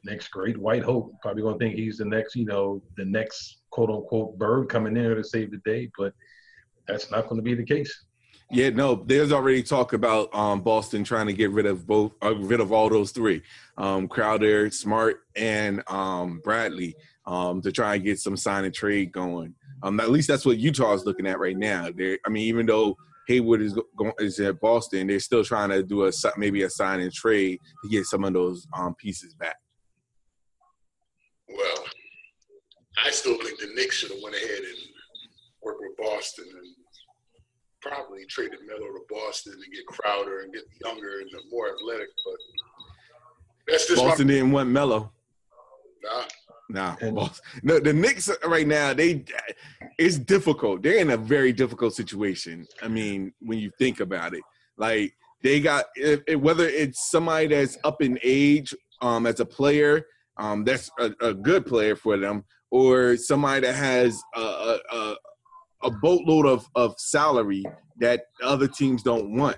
next 0.05 0.28
great 0.28 0.58
white 0.58 0.82
hope. 0.82 1.12
Probably 1.22 1.43
to 1.43 1.58
think 1.58 1.76
he's 1.76 1.99
the 1.99 2.05
next, 2.05 2.34
you 2.34 2.46
know, 2.46 2.82
the 2.96 3.05
next 3.05 3.58
quote 3.70 3.90
unquote 3.90 4.38
bird 4.38 4.69
coming 4.69 4.96
in 4.96 5.14
to 5.14 5.22
save 5.22 5.52
the 5.52 5.58
day, 5.58 5.91
but 5.96 6.12
that's 6.86 7.10
not 7.10 7.29
to 7.29 7.43
be 7.43 7.55
the 7.55 7.65
case. 7.65 8.05
Yeah, 8.50 8.70
no, 8.70 8.94
there's 8.94 9.31
already 9.31 9.62
talk 9.62 9.93
about 9.93 10.34
um, 10.34 10.62
Boston 10.62 11.05
trying 11.05 11.27
to 11.27 11.34
get 11.34 11.50
rid 11.50 11.67
of 11.67 11.86
both, 11.86 12.12
uh, 12.24 12.34
rid 12.34 12.60
of 12.60 12.72
all 12.72 12.88
those 12.88 13.10
three, 13.10 13.43
um, 13.77 14.08
Crowder, 14.08 14.70
Smart, 14.70 15.20
and 15.36 15.82
um, 15.86 16.41
Bradley, 16.43 16.96
um, 17.29 17.61
to 17.61 17.70
try 17.70 17.94
and 17.94 18.05
get 18.05 18.19
some 18.19 18.37
sign 18.37 18.65
and 18.65 18.75
trade 18.75 19.13
going. 19.13 19.55
Um, 19.82 20.01
at 20.01 20.11
least 20.11 20.29
that's 20.29 20.47
what 20.47 20.58
Utah 20.58 20.94
is 20.94 21.05
looking 21.05 21.27
at 21.27 21.39
right 21.39 21.56
now. 21.56 21.89
They're, 21.94 22.19
I 22.27 22.31
mean, 22.31 22.44
even 22.44 22.67
though 22.67 22.97
Hayward 23.29 23.61
is 23.61 23.79
going 23.97 24.13
is 24.19 24.41
at 24.41 24.61
Boston, 24.61 25.06
they're 25.06 25.20
still 25.20 25.44
trying 25.44 25.69
to 25.69 25.82
do 25.82 26.06
a 26.06 26.13
maybe 26.39 26.63
a 26.63 26.70
sign 26.70 27.01
and 27.01 27.13
trade 27.13 27.58
to 27.85 27.91
get 27.91 28.06
some 28.06 28.25
of 28.25 28.32
those 28.32 28.67
um, 28.77 28.94
pieces 28.94 29.35
back. 29.35 29.56
Well, 31.49 31.85
I 33.05 33.11
still 33.11 33.37
think 33.43 33.61
the 33.61 33.73
Knicks 33.75 33.97
should 33.97 34.11
have 34.11 34.20
went 34.23 34.35
ahead 34.35 34.58
and 34.58 34.79
worked 35.63 35.81
with 35.81 35.97
Boston 35.99 36.47
and 36.51 36.75
probably 37.82 38.25
traded 38.25 38.58
Melo 38.67 38.87
to 38.87 39.01
Boston 39.11 39.53
and 39.53 39.73
get 39.73 39.87
Crowder 39.87 40.41
and 40.41 40.53
get 40.53 40.65
younger 40.82 41.20
and 41.20 41.31
more 41.51 41.75
athletic. 41.75 42.08
But 42.25 42.37
that's 43.69 43.87
just 43.87 44.03
Boston 44.03 44.27
my- 44.27 44.32
didn't 44.32 44.51
want 44.51 44.70
Melo. 44.70 45.13
Nah. 46.03 46.25
Nah, 46.70 46.96
no, 47.01 47.79
the 47.79 47.93
Knicks 47.94 48.31
right 48.44 48.67
now 48.67 48.93
they 48.93 49.25
it's 49.98 50.19
difficult. 50.19 50.82
They're 50.82 50.98
in 50.98 51.10
a 51.10 51.17
very 51.17 51.53
difficult 51.53 51.94
situation. 51.94 52.67
I 52.82 52.89
mean, 52.89 53.32
when 53.41 53.58
you 53.58 53.70
think 53.79 54.01
about 54.01 54.34
it, 54.34 54.43
like 54.77 55.15
they 55.43 55.60
got 55.60 55.87
if, 55.96 56.20
if, 56.27 56.41
whether 56.41 56.69
it's 56.69 57.10
somebody 57.10 57.46
that's 57.46 57.79
up 57.84 58.03
in 58.03 58.19
age 58.22 58.75
um, 59.01 59.27
as 59.27 59.41
a 59.41 59.46
player, 59.46 60.06
um, 60.37 60.65
that's 60.65 60.91
a, 60.98 61.10
a, 61.20 61.32
good 61.32 61.65
player 61.65 61.96
for 61.96 62.17
them, 62.17 62.44
or 62.70 63.17
somebody 63.17 63.60
that 63.67 63.75
has 63.75 64.20
a, 64.37 64.79
a, 64.93 65.17
a 65.84 65.91
boatload 66.03 66.46
of, 66.46 66.67
of 66.75 66.94
salary 66.98 67.65
that 67.98 68.25
other 68.43 68.69
teams 68.69 69.03
don't 69.03 69.37
want. 69.37 69.56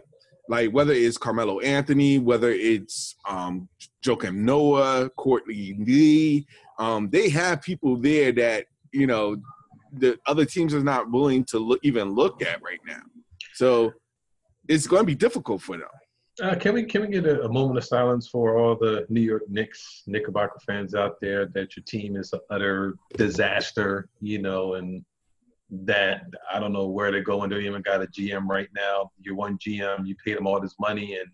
Like 0.50 0.70
whether 0.72 0.92
it's 0.92 1.16
Carmelo 1.16 1.60
Anthony, 1.60 2.18
whether 2.18 2.50
it's 2.50 3.14
um, 3.28 3.68
Joakim 4.04 4.34
Noah, 4.34 5.08
Courtney 5.10 5.76
Lee, 5.78 6.44
um, 6.80 7.08
they 7.08 7.28
have 7.28 7.62
people 7.62 7.96
there 7.96 8.32
that 8.32 8.66
you 8.92 9.06
know 9.06 9.36
the 9.92 10.18
other 10.26 10.44
teams 10.44 10.74
are 10.74 10.82
not 10.82 11.08
willing 11.08 11.44
to 11.44 11.60
look, 11.60 11.78
even 11.84 12.10
look 12.10 12.42
at 12.42 12.60
right 12.62 12.80
now. 12.84 13.00
So 13.54 13.92
it's 14.68 14.88
going 14.88 15.02
to 15.02 15.06
be 15.06 15.14
difficult 15.14 15.62
for 15.62 15.76
them. 15.76 15.86
Uh, 16.42 16.56
can 16.56 16.74
we 16.74 16.82
can 16.82 17.02
we 17.02 17.08
get 17.08 17.26
a, 17.26 17.42
a, 17.42 17.52
moment 17.52 17.78
of 17.78 17.84
silence 17.84 18.26
for 18.26 18.58
all 18.58 18.74
the 18.74 19.06
New 19.08 19.20
York 19.20 19.42
Knicks 19.48 20.02
Knickerbocker 20.08 20.58
fans 20.66 20.96
out 20.96 21.20
there 21.20 21.46
that 21.46 21.76
your 21.76 21.84
team 21.84 22.16
is 22.16 22.32
an 22.32 22.40
utter 22.50 22.96
disaster, 23.16 24.08
you 24.20 24.40
know, 24.42 24.74
and 24.74 25.04
that 25.70 26.22
I 26.52 26.58
don't 26.58 26.72
know 26.72 26.86
where 26.86 27.10
they're 27.10 27.22
going. 27.22 27.50
They 27.50 27.60
even 27.60 27.82
got 27.82 28.02
a 28.02 28.06
GM 28.06 28.48
right 28.48 28.68
now. 28.74 29.10
You're 29.20 29.36
one 29.36 29.58
GM, 29.58 30.06
you 30.06 30.16
paid 30.24 30.36
him 30.36 30.46
all 30.46 30.60
this 30.60 30.74
money, 30.80 31.16
and 31.16 31.28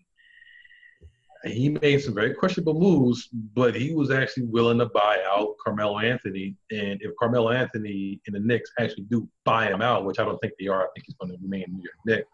he 1.53 1.69
made 1.69 2.01
some 2.01 2.13
very 2.13 2.33
questionable 2.33 2.79
moves, 2.79 3.29
but 3.31 3.75
he 3.75 3.93
was 3.93 4.11
actually 4.11 4.45
willing 4.45 4.79
to 4.79 4.87
buy 4.87 5.23
out 5.27 5.55
Carmelo 5.63 5.99
Anthony. 5.99 6.55
And 6.71 6.99
if 7.01 7.11
Carmelo 7.19 7.51
Anthony 7.51 8.19
and 8.25 8.35
the 8.35 8.39
Knicks 8.39 8.71
actually 8.79 9.03
do 9.03 9.27
buy 9.45 9.67
him 9.67 9.81
out, 9.81 10.05
which 10.05 10.19
I 10.19 10.25
don't 10.25 10.39
think 10.39 10.53
they 10.59 10.67
are, 10.67 10.83
I 10.83 10.87
think 10.93 11.05
he's 11.05 11.15
going 11.15 11.31
to 11.31 11.37
remain 11.41 11.65
New 11.69 11.83
York 11.83 11.97
Knicks. 12.05 12.27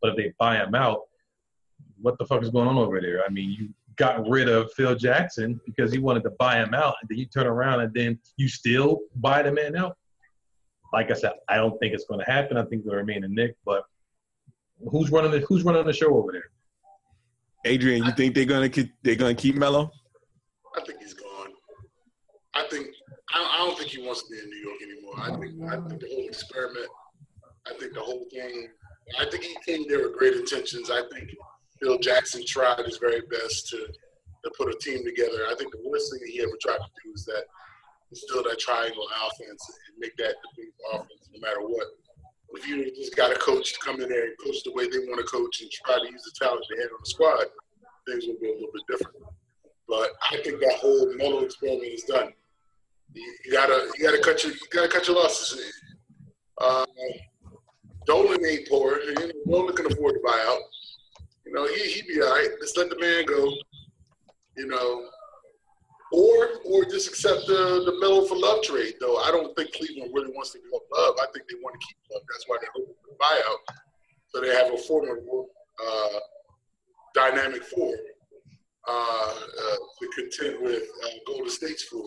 But 0.00 0.10
if 0.10 0.16
they 0.16 0.32
buy 0.38 0.56
him 0.56 0.74
out, 0.74 1.00
what 2.00 2.18
the 2.18 2.26
fuck 2.26 2.42
is 2.42 2.50
going 2.50 2.68
on 2.68 2.78
over 2.78 3.00
there? 3.00 3.24
I 3.24 3.30
mean, 3.30 3.50
you 3.50 3.70
got 3.96 4.28
rid 4.28 4.48
of 4.48 4.72
Phil 4.72 4.94
Jackson 4.94 5.60
because 5.66 5.92
he 5.92 5.98
wanted 5.98 6.22
to 6.24 6.30
buy 6.38 6.56
him 6.56 6.74
out, 6.74 6.94
and 7.00 7.08
then 7.08 7.18
you 7.18 7.26
turn 7.26 7.46
around 7.46 7.80
and 7.80 7.92
then 7.92 8.18
you 8.36 8.48
still 8.48 9.00
buy 9.16 9.42
the 9.42 9.52
man 9.52 9.76
out. 9.76 9.96
Like 10.92 11.10
I 11.10 11.14
said, 11.14 11.32
I 11.48 11.56
don't 11.56 11.78
think 11.78 11.94
it's 11.94 12.04
going 12.04 12.20
to 12.24 12.30
happen. 12.30 12.56
I 12.56 12.64
think 12.64 12.84
they'll 12.84 12.94
remain 12.94 13.24
a 13.24 13.28
Knick. 13.28 13.56
but 13.64 13.84
who's 14.90 15.10
running 15.10 15.30
the 15.30 15.40
Who's 15.40 15.62
running 15.62 15.84
the 15.86 15.92
show 15.92 16.14
over 16.16 16.32
there? 16.32 16.50
Adrian, 17.64 18.04
you 18.04 18.12
think 18.12 18.34
they're 18.34 18.46
gonna 18.46 18.70
keep, 18.70 18.90
they're 19.02 19.16
gonna 19.16 19.34
keep 19.34 19.54
Melo? 19.54 19.90
I 20.76 20.82
think 20.84 21.00
he's 21.02 21.12
gone. 21.12 21.48
I 22.54 22.66
think 22.70 22.88
I 23.32 23.58
don't 23.58 23.78
think 23.78 23.90
he 23.90 24.02
wants 24.04 24.22
to 24.22 24.30
be 24.30 24.38
in 24.38 24.48
New 24.48 24.56
York 24.56 24.82
anymore. 24.82 25.14
I 25.18 25.38
think 25.38 25.62
I 25.70 25.88
think 25.88 26.00
the 26.00 26.08
whole 26.08 26.26
experiment. 26.26 26.88
I 27.66 27.74
think 27.78 27.94
the 27.94 28.00
whole 28.00 28.26
thing. 28.30 28.68
I 29.18 29.26
think 29.26 29.44
he 29.44 29.56
came 29.66 29.86
there 29.88 30.08
with 30.08 30.16
great 30.16 30.34
intentions. 30.34 30.90
I 30.90 31.02
think 31.12 31.30
Phil 31.80 31.98
Jackson 31.98 32.44
tried 32.46 32.84
his 32.86 32.98
very 32.98 33.20
best 33.30 33.68
to 33.68 33.76
to 34.44 34.50
put 34.56 34.74
a 34.74 34.78
team 34.78 35.04
together. 35.04 35.44
I 35.50 35.54
think 35.56 35.72
the 35.72 35.82
worst 35.84 36.10
thing 36.10 36.20
that 36.22 36.30
he 36.30 36.40
ever 36.40 36.56
tried 36.60 36.78
to 36.78 36.90
do 37.04 37.12
is 37.14 37.24
that 37.26 37.44
instill 38.10 38.42
that 38.44 38.58
triangle 38.58 39.06
offense 39.26 39.62
and 39.88 39.98
make 39.98 40.16
that 40.16 40.34
the 40.42 40.48
big 40.56 40.72
offense 40.92 41.28
no 41.32 41.40
matter 41.40 41.60
what. 41.62 41.86
If 42.52 42.66
you 42.66 42.84
just 42.96 43.14
got 43.16 43.30
a 43.30 43.38
coach 43.38 43.72
to 43.74 43.78
come 43.78 44.00
in 44.00 44.08
there 44.08 44.26
and 44.26 44.34
coach 44.44 44.62
the 44.64 44.72
way 44.72 44.88
they 44.88 44.98
want 44.98 45.20
to 45.20 45.26
coach 45.26 45.60
and 45.60 45.70
try 45.70 45.98
to 45.98 46.10
use 46.10 46.22
the 46.22 46.32
talent 46.44 46.64
they 46.68 46.82
have 46.82 46.90
on 46.90 46.98
the 47.02 47.10
squad, 47.10 47.46
things 48.08 48.26
will 48.26 48.40
be 48.40 48.48
a 48.48 48.54
little 48.54 48.70
bit 48.72 48.82
different. 48.88 49.16
But 49.88 50.10
I 50.30 50.42
think 50.42 50.60
that 50.60 50.78
whole 50.80 51.14
Melo 51.16 51.44
experiment 51.44 51.84
is 51.84 52.02
done. 52.04 52.32
You, 53.12 53.34
you 53.44 53.52
gotta 53.52 53.90
you 53.98 54.04
gotta 54.04 54.22
cut 54.22 54.42
your 54.42 54.52
you 54.52 54.58
gotta 54.72 54.88
cut 54.88 55.06
your 55.06 55.16
losses. 55.16 55.72
Uh, 56.58 56.86
Dolan 58.06 58.44
ain't 58.44 58.68
poor. 58.68 59.00
You 59.00 59.14
know, 59.14 59.30
Dolan 59.46 59.76
can 59.76 59.86
afford 59.86 60.14
to 60.14 60.20
buy 60.24 60.44
out. 60.46 60.60
You 61.46 61.52
know, 61.52 61.66
he 61.66 61.90
he 61.90 62.02
be 62.02 62.22
all 62.22 62.30
right. 62.30 62.48
Just 62.60 62.76
let 62.76 62.90
the 62.90 62.98
man 62.98 63.24
go. 63.26 63.52
You 64.56 64.66
know, 64.66 65.08
or 66.12 66.48
or 66.64 66.84
just 66.84 67.08
accept 67.08 67.46
the 67.46 67.82
the 67.86 67.98
Melo 68.00 68.24
for 68.26 68.36
Love 68.36 68.62
trade. 68.62 68.94
Though 69.00 69.16
I 69.18 69.30
don't 69.30 69.54
think 69.56 69.72
Cleveland 69.74 70.10
really 70.14 70.32
wants 70.32 70.50
to 70.52 70.58
give 70.58 70.72
up 70.74 70.82
Love. 70.92 71.14
I 71.22 71.26
think 71.32 71.46
they 71.48 71.56
want 71.62 71.74
to 71.78 71.86
keep 71.86 71.96
Love. 72.12 72.22
That's 72.28 72.44
why 72.46 72.56
they're 72.60 72.70
hoping 72.74 72.94
for 73.00 73.08
the 73.10 73.18
buyout, 73.22 73.76
so 74.28 74.40
they 74.40 74.54
have 74.54 74.72
a 74.72 74.78
formidable 74.78 75.48
uh, 75.86 76.18
dynamic 77.14 77.64
four 77.64 77.94
uh, 78.88 78.92
uh, 78.92 79.76
to 80.00 80.08
contend 80.16 80.62
with 80.62 80.82
uh, 81.04 81.08
Golden 81.26 81.50
State's 81.50 81.84
four. 81.84 82.04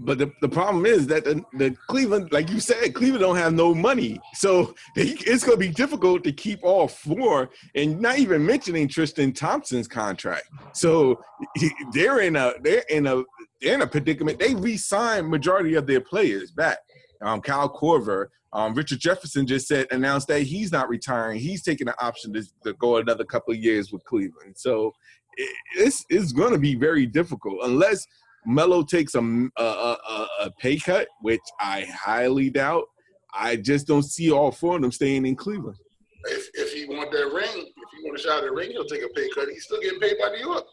But 0.00 0.18
the, 0.18 0.32
the 0.40 0.48
problem 0.48 0.86
is 0.86 1.08
that 1.08 1.24
the, 1.24 1.44
the 1.54 1.76
Cleveland, 1.88 2.30
like 2.30 2.50
you 2.50 2.60
said, 2.60 2.94
Cleveland 2.94 3.22
don't 3.22 3.36
have 3.36 3.52
no 3.52 3.74
money, 3.74 4.20
so 4.34 4.74
they, 4.94 5.02
it's 5.02 5.42
going 5.42 5.58
to 5.58 5.66
be 5.66 5.72
difficult 5.72 6.22
to 6.24 6.32
keep 6.32 6.60
all 6.62 6.86
four, 6.86 7.50
and 7.74 8.00
not 8.00 8.18
even 8.18 8.46
mentioning 8.46 8.86
Tristan 8.86 9.32
Thompson's 9.32 9.88
contract. 9.88 10.44
So 10.72 11.20
he, 11.56 11.70
they're 11.92 12.20
in 12.20 12.36
a 12.36 12.54
they're 12.62 12.84
in 12.88 13.08
a 13.08 13.24
they're 13.60 13.74
in 13.74 13.82
a 13.82 13.88
predicament. 13.88 14.38
They 14.38 14.54
re-signed 14.54 15.28
majority 15.28 15.74
of 15.74 15.88
their 15.88 16.00
players 16.00 16.52
back. 16.52 16.78
Um, 17.20 17.40
Kyle 17.40 17.68
Korver, 17.68 18.26
um, 18.52 18.74
Richard 18.74 19.00
Jefferson 19.00 19.48
just 19.48 19.66
said 19.66 19.88
announced 19.90 20.28
that 20.28 20.42
he's 20.42 20.70
not 20.70 20.88
retiring. 20.88 21.40
He's 21.40 21.64
taking 21.64 21.88
an 21.88 21.94
option 22.00 22.32
to, 22.34 22.44
to 22.64 22.72
go 22.74 22.98
another 22.98 23.24
couple 23.24 23.52
of 23.52 23.58
years 23.58 23.92
with 23.92 24.04
Cleveland. 24.04 24.54
So 24.56 24.92
it, 25.36 25.52
it's 25.76 26.04
it's 26.08 26.30
going 26.30 26.52
to 26.52 26.58
be 26.58 26.76
very 26.76 27.04
difficult 27.04 27.58
unless 27.64 28.06
Melo 28.46 28.82
takes 28.82 29.14
a, 29.14 29.20
a, 29.20 29.62
a, 29.62 30.28
a 30.42 30.50
pay 30.58 30.78
cut, 30.78 31.08
which 31.20 31.40
I 31.60 31.86
highly 31.92 32.50
doubt. 32.50 32.84
I 33.32 33.56
just 33.56 33.86
don't 33.86 34.02
see 34.02 34.30
all 34.30 34.50
four 34.50 34.76
of 34.76 34.82
them 34.82 34.92
staying 34.92 35.26
in 35.26 35.36
Cleveland. 35.36 35.76
If 36.24 36.48
if 36.54 36.72
he 36.72 36.86
want 36.86 37.12
that 37.12 37.26
ring, 37.26 37.66
if 37.66 37.88
he 37.96 38.04
want 38.04 38.18
a 38.18 38.22
shot 38.22 38.38
at 38.38 38.44
the 38.44 38.52
ring, 38.52 38.70
he'll 38.70 38.86
take 38.86 39.02
a 39.02 39.08
pay 39.14 39.28
cut. 39.34 39.48
He's 39.48 39.64
still 39.64 39.80
getting 39.80 40.00
paid 40.00 40.16
by 40.20 40.30
New 40.30 40.40
York. 40.40 40.64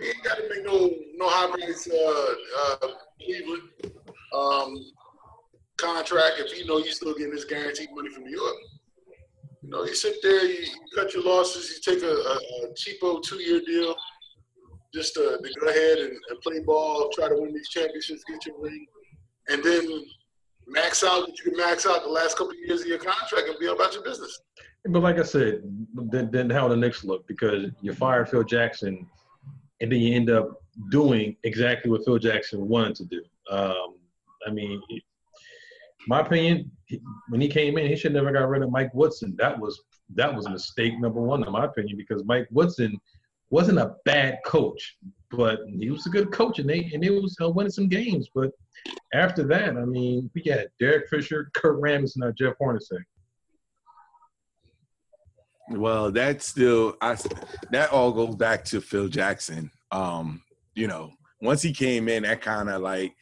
He 0.00 0.08
ain't 0.08 0.24
got 0.24 0.36
to 0.36 0.48
make 0.48 0.64
no 0.64 0.90
no 1.14 1.28
high 1.28 1.46
uh, 1.46 2.84
uh, 2.84 2.88
Cleveland 3.24 3.62
um, 4.34 4.84
contract 5.76 6.34
if 6.38 6.58
you 6.58 6.66
know 6.66 6.78
you 6.78 6.90
still 6.92 7.14
getting 7.14 7.32
this 7.32 7.44
guaranteed 7.44 7.88
money 7.94 8.10
from 8.10 8.24
New 8.24 8.36
York. 8.36 8.56
You 9.62 9.70
know, 9.70 9.84
you 9.84 9.94
sit 9.94 10.16
there, 10.22 10.44
you, 10.44 10.60
you 10.60 10.86
cut 10.94 11.12
your 11.14 11.24
losses, 11.24 11.70
you 11.70 11.94
take 11.94 12.02
a, 12.02 12.06
a, 12.06 12.12
a 12.12 12.74
cheapo 12.74 13.22
two 13.22 13.42
year 13.42 13.60
deal 13.64 13.94
just 14.98 15.14
to, 15.14 15.38
to 15.40 15.60
go 15.60 15.68
ahead 15.68 15.98
and, 15.98 16.10
and, 16.28 16.40
play 16.42 16.58
ball, 16.60 17.08
try 17.14 17.28
to 17.28 17.36
win 17.36 17.54
these 17.54 17.68
championships, 17.68 18.24
get 18.24 18.44
your 18.46 18.60
ring, 18.60 18.84
and 19.48 19.62
then 19.62 20.04
max 20.66 21.04
out 21.04 21.28
you 21.28 21.44
can 21.44 21.56
max 21.56 21.86
out 21.86 22.02
the 22.02 22.10
last 22.10 22.36
couple 22.36 22.50
of 22.50 22.58
years 22.58 22.82
of 22.82 22.88
your 22.88 22.98
contract 22.98 23.48
and 23.48 23.58
be 23.60 23.66
about 23.66 23.94
your 23.94 24.02
business. 24.02 24.40
But 24.84 25.00
like 25.00 25.18
I 25.18 25.22
said, 25.22 25.62
then, 26.10 26.30
then 26.32 26.50
how 26.50 26.66
the 26.66 26.76
Knicks 26.76 27.04
look 27.04 27.26
because 27.28 27.70
you 27.80 27.92
fired 27.92 28.28
Phil 28.28 28.42
Jackson, 28.42 29.06
and 29.80 29.92
then 29.92 30.00
you 30.00 30.16
end 30.16 30.30
up 30.30 30.60
doing 30.90 31.36
exactly 31.44 31.90
what 31.90 32.04
Phil 32.04 32.18
Jackson 32.18 32.68
wanted 32.68 32.96
to 32.96 33.04
do. 33.04 33.22
Um, 33.50 33.94
I 34.46 34.50
mean, 34.50 34.82
my 36.08 36.20
opinion, 36.20 36.70
when 37.28 37.40
he 37.40 37.48
came 37.48 37.78
in, 37.78 37.86
he 37.86 37.96
should 37.96 38.12
never 38.12 38.32
got 38.32 38.48
rid 38.48 38.62
of 38.62 38.70
Mike 38.70 38.92
Woodson. 38.94 39.36
That 39.38 39.58
was 39.58 39.80
that 40.14 40.34
was 40.34 40.46
a 40.46 40.50
mistake 40.50 40.98
number 40.98 41.20
one, 41.20 41.44
in 41.44 41.52
my 41.52 41.66
opinion, 41.66 41.96
because 41.96 42.24
Mike 42.24 42.48
Woodson– 42.50 42.98
wasn't 43.50 43.78
a 43.78 43.94
bad 44.04 44.38
coach, 44.44 44.96
but 45.30 45.60
he 45.66 45.90
was 45.90 46.06
a 46.06 46.10
good 46.10 46.32
coach, 46.32 46.58
and 46.58 46.68
they 46.68 46.90
and 46.92 47.02
they 47.02 47.10
was 47.10 47.36
uh, 47.42 47.48
winning 47.48 47.72
some 47.72 47.88
games. 47.88 48.28
But 48.34 48.50
after 49.14 49.44
that, 49.44 49.76
I 49.76 49.84
mean, 49.84 50.30
we 50.34 50.42
got 50.42 50.66
Derek 50.78 51.08
Fisher, 51.08 51.50
Kurt 51.54 51.80
Rambis, 51.80 52.16
and 52.16 52.36
Jeff 52.36 52.54
Hornacek. 52.60 53.04
Well, 55.70 56.10
that's 56.10 56.46
still 56.46 56.96
I. 57.00 57.16
That 57.72 57.90
all 57.92 58.12
goes 58.12 58.36
back 58.36 58.64
to 58.66 58.80
Phil 58.80 59.08
Jackson. 59.08 59.70
Um, 59.90 60.42
you 60.74 60.86
know, 60.86 61.12
once 61.42 61.62
he 61.62 61.72
came 61.72 62.08
in, 62.08 62.22
that 62.22 62.40
kind 62.40 62.70
of 62.70 62.80
like 62.82 63.14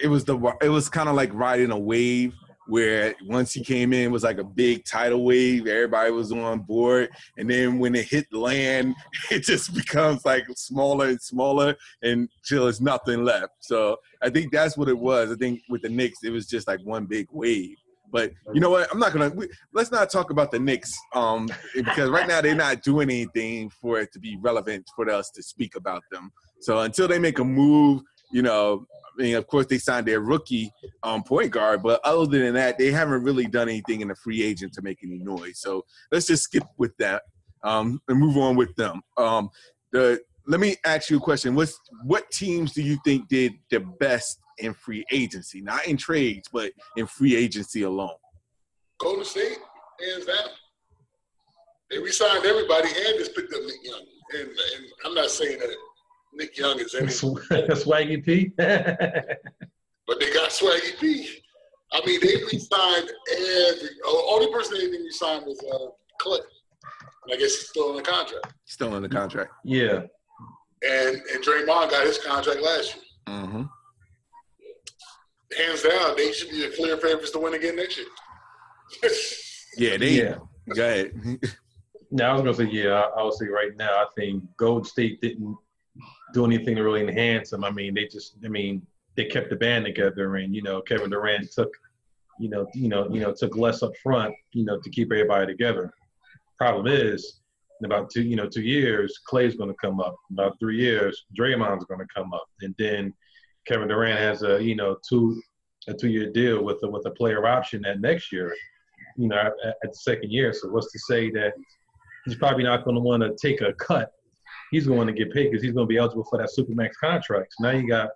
it 0.00 0.08
was 0.08 0.24
the 0.24 0.38
it 0.60 0.68
was 0.68 0.88
kind 0.88 1.08
of 1.08 1.14
like 1.14 1.32
riding 1.32 1.70
a 1.70 1.78
wave 1.78 2.34
where 2.70 3.16
once 3.26 3.52
he 3.52 3.64
came 3.64 3.92
in, 3.92 4.12
was 4.12 4.22
like 4.22 4.38
a 4.38 4.44
big 4.44 4.84
tidal 4.84 5.24
wave. 5.24 5.66
Everybody 5.66 6.12
was 6.12 6.30
on 6.30 6.60
board. 6.60 7.10
And 7.36 7.50
then 7.50 7.80
when 7.80 7.96
it 7.96 8.06
hit 8.06 8.32
land, 8.32 8.94
it 9.30 9.40
just 9.40 9.74
becomes 9.74 10.24
like 10.24 10.44
smaller 10.54 11.08
and 11.08 11.20
smaller 11.20 11.76
until 12.02 12.64
there's 12.64 12.80
nothing 12.80 13.24
left. 13.24 13.54
So 13.58 13.96
I 14.22 14.30
think 14.30 14.52
that's 14.52 14.78
what 14.78 14.88
it 14.88 14.96
was. 14.96 15.32
I 15.32 15.34
think 15.34 15.62
with 15.68 15.82
the 15.82 15.88
Knicks, 15.88 16.22
it 16.22 16.30
was 16.30 16.46
just 16.46 16.68
like 16.68 16.80
one 16.84 17.06
big 17.06 17.26
wave. 17.32 17.76
But 18.12 18.32
you 18.52 18.60
know 18.60 18.70
what? 18.70 18.88
I'm 18.92 18.98
not 18.98 19.12
gonna. 19.12 19.30
We, 19.30 19.48
let's 19.72 19.92
not 19.92 20.10
talk 20.10 20.30
about 20.30 20.50
the 20.50 20.58
Knicks, 20.58 20.90
um, 21.14 21.48
because 21.74 22.10
right 22.10 22.26
now 22.26 22.40
they're 22.40 22.56
not 22.56 22.82
doing 22.82 23.08
anything 23.08 23.70
for 23.70 24.00
it 24.00 24.12
to 24.14 24.18
be 24.18 24.36
relevant 24.40 24.88
for 24.96 25.08
us 25.08 25.30
to 25.30 25.42
speak 25.44 25.76
about 25.76 26.02
them. 26.10 26.32
So 26.60 26.80
until 26.80 27.06
they 27.06 27.20
make 27.20 27.38
a 27.38 27.44
move, 27.44 28.02
you 28.32 28.42
know, 28.42 28.84
I 29.18 29.22
mean, 29.22 29.36
of 29.36 29.46
course, 29.46 29.66
they 29.66 29.78
signed 29.78 30.06
their 30.06 30.20
rookie 30.20 30.72
um, 31.02 31.22
point 31.22 31.50
guard, 31.50 31.82
but 31.82 32.00
other 32.04 32.26
than 32.26 32.54
that, 32.54 32.78
they 32.78 32.90
haven't 32.90 33.22
really 33.22 33.46
done 33.46 33.68
anything 33.68 34.00
in 34.00 34.08
the 34.08 34.14
free 34.14 34.42
agent 34.42 34.72
to 34.74 34.82
make 34.82 34.98
any 35.02 35.18
noise. 35.18 35.58
So 35.58 35.84
let's 36.10 36.26
just 36.26 36.44
skip 36.44 36.64
with 36.78 36.96
that 36.98 37.22
um, 37.62 38.00
and 38.08 38.18
move 38.18 38.36
on 38.36 38.56
with 38.56 38.74
them. 38.76 39.02
Um, 39.16 39.50
the 39.92 40.20
let 40.46 40.60
me 40.60 40.76
ask 40.84 41.10
you 41.10 41.18
a 41.18 41.20
question: 41.20 41.54
What's 41.54 41.78
what 42.04 42.30
teams 42.30 42.72
do 42.72 42.82
you 42.82 42.98
think 43.04 43.28
did 43.28 43.52
the 43.70 43.80
best 43.80 44.40
in 44.58 44.74
free 44.74 45.04
agency, 45.10 45.60
not 45.60 45.86
in 45.86 45.96
trades, 45.96 46.48
but 46.52 46.72
in 46.96 47.06
free 47.06 47.36
agency 47.36 47.82
alone? 47.82 48.16
Golden 48.98 49.24
State, 49.24 49.58
hands 50.00 50.26
down. 50.26 50.48
They 51.90 51.98
resigned 51.98 52.44
everybody 52.44 52.88
and 52.88 53.18
just 53.18 53.34
picked 53.34 53.52
up 53.52 53.60
Nick 53.62 53.82
Young. 53.82 54.04
And, 54.32 54.48
and 54.48 54.86
I'm 55.04 55.14
not 55.14 55.30
saying 55.30 55.58
that 55.58 55.68
Nick 56.32 56.56
Young 56.56 56.78
is 56.80 56.94
any. 56.94 57.06
Swaggy 57.08 58.24
P. 58.24 58.52
but 58.56 60.20
they 60.20 60.32
got 60.32 60.50
Swaggy 60.50 60.98
P. 61.00 61.42
I 61.92 62.00
mean, 62.06 62.20
they 62.20 62.36
re-signed 62.36 63.10
every. 63.32 63.88
Only 64.06 64.52
person 64.52 64.74
they 64.74 64.86
didn't 64.86 65.04
re-sign 65.04 65.42
was 65.44 65.58
uh, 65.72 65.90
Klay. 66.24 66.40
I 67.32 67.36
guess 67.36 67.56
he's 67.56 67.68
still 67.68 67.90
in 67.90 67.96
the 67.96 68.02
contract. 68.02 68.54
Still 68.64 68.94
in 68.96 69.02
the 69.02 69.08
contract. 69.08 69.52
Yeah. 69.64 70.02
And 70.82 71.16
and 71.16 71.44
Draymond 71.44 71.90
got 71.90 72.06
his 72.06 72.18
contract 72.18 72.60
last 72.60 72.94
year. 72.94 73.04
Mm-hmm. 73.28 73.62
Hands 75.58 75.82
down, 75.82 76.16
they 76.16 76.32
should 76.32 76.50
be 76.50 76.62
the 76.62 76.74
clear 76.74 76.96
favorites 76.96 77.32
to 77.32 77.38
win 77.40 77.54
again 77.54 77.76
next 77.76 77.98
year. 77.98 78.06
yeah, 79.76 79.96
they. 79.96 80.10
Yeah. 80.10 80.36
Go 80.74 80.84
ahead. 80.84 81.12
No, 82.12 82.24
I 82.24 82.32
was 82.32 82.42
gonna 82.42 82.54
say 82.54 82.72
yeah. 82.72 82.92
I, 82.92 83.20
I 83.20 83.24
would 83.24 83.34
say 83.34 83.46
right 83.46 83.76
now, 83.76 83.90
I 83.90 84.06
think 84.16 84.44
Golden 84.56 84.84
State 84.84 85.20
didn't 85.20 85.56
do 86.32 86.44
anything 86.44 86.76
to 86.76 86.82
really 86.82 87.02
enhance 87.02 87.50
them. 87.50 87.64
I 87.64 87.70
mean, 87.70 87.94
they 87.94 88.06
just, 88.06 88.36
I 88.44 88.48
mean, 88.48 88.86
they 89.16 89.24
kept 89.24 89.50
the 89.50 89.56
band 89.56 89.84
together, 89.84 90.36
and 90.36 90.54
you 90.54 90.62
know, 90.62 90.80
Kevin 90.80 91.10
Durant 91.10 91.50
took, 91.52 91.72
you 92.38 92.48
know, 92.48 92.66
you 92.74 92.88
know, 92.88 93.08
you 93.12 93.20
know, 93.20 93.32
took 93.32 93.56
less 93.56 93.82
up 93.82 93.92
front, 94.02 94.34
you 94.52 94.64
know, 94.64 94.78
to 94.80 94.90
keep 94.90 95.12
everybody 95.12 95.46
together. 95.46 95.92
Problem 96.58 96.86
is, 96.86 97.40
in 97.80 97.86
about 97.86 98.10
two, 98.10 98.22
you 98.22 98.36
know, 98.36 98.48
two 98.48 98.62
years, 98.62 99.18
Klay's 99.28 99.56
going 99.56 99.70
to 99.70 99.76
come 99.76 100.00
up. 100.00 100.16
In 100.30 100.38
about 100.38 100.58
three 100.60 100.78
years, 100.78 101.24
Draymond's 101.38 101.84
going 101.84 102.00
to 102.00 102.14
come 102.14 102.32
up, 102.32 102.46
and 102.62 102.74
then 102.78 103.12
Kevin 103.66 103.88
Durant 103.88 104.18
has 104.18 104.42
a, 104.42 104.62
you 104.62 104.76
know, 104.76 104.96
two 105.08 105.40
a 105.88 105.94
two 105.94 106.08
year 106.08 106.30
deal 106.30 106.62
with 106.62 106.78
a, 106.82 106.88
with 106.88 107.06
a 107.06 107.10
player 107.10 107.46
option 107.46 107.82
that 107.82 108.00
next 108.00 108.32
year, 108.32 108.54
you 109.16 109.28
know, 109.28 109.36
at, 109.36 109.52
at 109.64 109.76
the 109.82 109.94
second 109.94 110.30
year. 110.30 110.52
So 110.52 110.68
what's 110.68 110.92
to 110.92 110.98
say 110.98 111.30
that 111.30 111.54
he's 112.24 112.36
probably 112.36 112.64
not 112.64 112.84
going 112.84 112.96
to 112.96 113.00
want 113.00 113.22
to 113.22 113.34
take 113.40 113.60
a 113.60 113.72
cut. 113.74 114.12
He's 114.70 114.86
going 114.86 115.06
to 115.06 115.12
get 115.12 115.32
paid 115.32 115.50
because 115.50 115.62
he's 115.62 115.72
going 115.72 115.86
to 115.86 115.88
be 115.88 115.96
eligible 115.98 116.24
for 116.24 116.38
that 116.38 116.50
supermax 116.56 116.90
contract. 117.00 117.54
So 117.58 117.64
now 117.64 117.76
you 117.76 117.88
got 117.88 118.10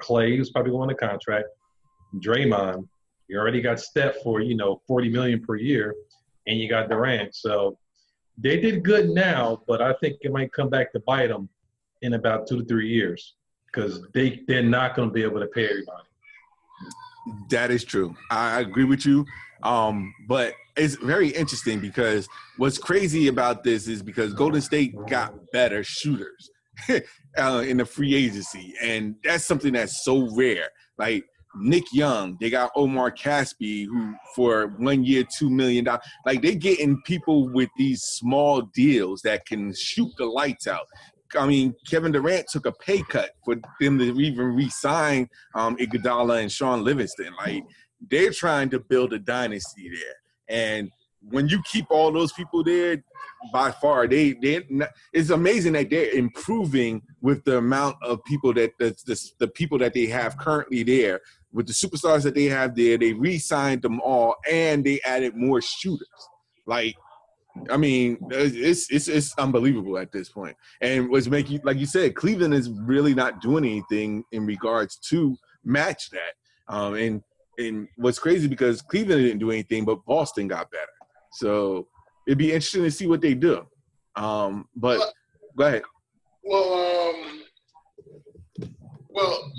Klay, 0.00 0.36
who's 0.36 0.50
probably 0.50 0.72
going 0.72 0.88
to 0.88 0.94
contract. 0.94 1.46
Draymond, 2.16 2.86
you 3.28 3.38
already 3.38 3.62
got 3.62 3.80
Steph 3.80 4.16
for 4.22 4.40
you 4.40 4.54
know 4.54 4.82
40 4.86 5.08
million 5.10 5.42
per 5.42 5.56
year, 5.56 5.94
and 6.46 6.58
you 6.58 6.68
got 6.68 6.88
Durant. 6.88 7.34
So 7.34 7.78
they 8.38 8.60
did 8.60 8.84
good 8.84 9.10
now, 9.10 9.62
but 9.66 9.80
I 9.80 9.94
think 9.94 10.18
it 10.22 10.32
might 10.32 10.52
come 10.52 10.68
back 10.68 10.92
to 10.92 11.00
bite 11.00 11.28
them 11.28 11.48
in 12.02 12.14
about 12.14 12.46
two 12.46 12.60
to 12.60 12.64
three 12.66 12.88
years 12.88 13.34
because 13.66 14.02
they 14.12 14.42
they're 14.46 14.62
not 14.62 14.94
going 14.94 15.08
to 15.08 15.12
be 15.12 15.22
able 15.22 15.40
to 15.40 15.46
pay 15.46 15.64
everybody. 15.64 16.04
That 17.50 17.70
is 17.70 17.84
true. 17.84 18.16
I 18.30 18.60
agree 18.60 18.84
with 18.84 19.06
you. 19.06 19.24
Um, 19.62 20.12
but 20.26 20.54
it's 20.76 20.96
very 20.96 21.28
interesting 21.28 21.80
because 21.80 22.28
what's 22.56 22.78
crazy 22.78 23.28
about 23.28 23.62
this 23.62 23.88
is 23.88 24.02
because 24.02 24.32
Golden 24.34 24.60
State 24.60 24.94
got 25.08 25.34
better 25.52 25.84
shooters 25.84 26.50
uh, 27.38 27.64
in 27.66 27.76
the 27.76 27.84
free 27.84 28.14
agency, 28.14 28.74
and 28.82 29.16
that's 29.22 29.44
something 29.44 29.72
that's 29.72 30.04
so 30.04 30.34
rare. 30.34 30.68
Like 30.98 31.24
Nick 31.56 31.84
Young, 31.92 32.36
they 32.40 32.50
got 32.50 32.70
Omar 32.74 33.10
Casspi, 33.10 33.86
who 33.86 34.14
for 34.34 34.68
one 34.78 35.04
year, 35.04 35.24
two 35.38 35.50
million 35.50 35.84
dollars. 35.84 36.02
Like 36.24 36.42
they 36.42 36.54
getting 36.54 37.00
people 37.02 37.48
with 37.52 37.68
these 37.76 38.02
small 38.02 38.62
deals 38.74 39.22
that 39.22 39.44
can 39.46 39.74
shoot 39.74 40.10
the 40.16 40.26
lights 40.26 40.66
out. 40.66 40.86
I 41.38 41.46
mean, 41.46 41.74
Kevin 41.88 42.12
Durant 42.12 42.46
took 42.48 42.66
a 42.66 42.72
pay 42.72 43.02
cut 43.08 43.30
for 43.44 43.56
them 43.80 43.98
to 43.98 44.20
even 44.20 44.54
re-sign 44.54 45.28
um, 45.54 45.76
Iguodala 45.76 46.42
and 46.42 46.52
Shaun 46.52 46.84
Livingston. 46.84 47.32
Like 47.38 47.64
they're 48.10 48.32
trying 48.32 48.70
to 48.70 48.80
build 48.80 49.12
a 49.12 49.18
dynasty 49.18 49.88
there, 49.88 50.14
and 50.48 50.90
when 51.28 51.48
you 51.48 51.62
keep 51.70 51.86
all 51.90 52.10
those 52.10 52.32
people 52.32 52.64
there, 52.64 53.02
by 53.52 53.70
far 53.70 54.06
they 54.06 54.32
they 54.34 54.64
it's 55.12 55.30
amazing 55.30 55.72
that 55.72 55.90
they're 55.90 56.10
improving 56.10 57.02
with 57.20 57.44
the 57.44 57.58
amount 57.58 57.96
of 58.02 58.22
people 58.24 58.52
that 58.54 58.72
the, 58.78 58.94
the, 59.06 59.30
the 59.40 59.48
people 59.48 59.78
that 59.78 59.94
they 59.94 60.06
have 60.06 60.36
currently 60.38 60.82
there 60.82 61.20
with 61.52 61.66
the 61.66 61.72
superstars 61.72 62.22
that 62.22 62.34
they 62.34 62.46
have 62.46 62.74
there. 62.74 62.96
They 62.96 63.12
re-signed 63.12 63.82
them 63.82 64.00
all, 64.00 64.36
and 64.50 64.84
they 64.84 65.00
added 65.04 65.36
more 65.36 65.60
shooters. 65.60 66.08
Like 66.66 66.96
I 67.70 67.76
mean, 67.76 68.18
it's 68.30 68.90
it's 68.90 69.08
it's 69.08 69.36
unbelievable 69.38 69.98
at 69.98 70.12
this 70.12 70.28
point. 70.28 70.56
And 70.80 71.10
what's 71.10 71.28
making 71.28 71.60
like 71.64 71.78
you 71.78 71.86
said, 71.86 72.14
Cleveland 72.14 72.54
is 72.54 72.70
really 72.70 73.14
not 73.14 73.40
doing 73.40 73.64
anything 73.64 74.24
in 74.32 74.46
regards 74.46 74.96
to 75.10 75.36
match 75.64 76.10
that. 76.10 76.34
Um, 76.68 76.94
and 76.94 77.22
and 77.58 77.88
what's 77.96 78.18
crazy 78.18 78.48
because 78.48 78.82
Cleveland 78.82 79.22
didn't 79.22 79.38
do 79.38 79.50
anything, 79.50 79.84
but 79.84 80.04
Boston 80.06 80.48
got 80.48 80.70
better. 80.70 80.86
So 81.32 81.88
it'd 82.26 82.38
be 82.38 82.52
interesting 82.52 82.82
to 82.82 82.90
see 82.90 83.06
what 83.06 83.20
they 83.20 83.34
do. 83.34 83.66
Um, 84.16 84.68
but 84.76 84.98
well, 84.98 85.12
go 85.56 85.64
ahead. 85.66 85.82
Well, 86.44 87.10
um, 87.10 87.42
well, 89.10 89.52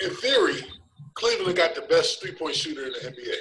in 0.00 0.10
theory, 0.10 0.64
Cleveland 1.14 1.56
got 1.56 1.74
the 1.74 1.82
best 1.82 2.22
three 2.22 2.34
point 2.34 2.54
shooter 2.54 2.86
in 2.86 2.92
the 2.92 2.98
NBA 2.98 3.34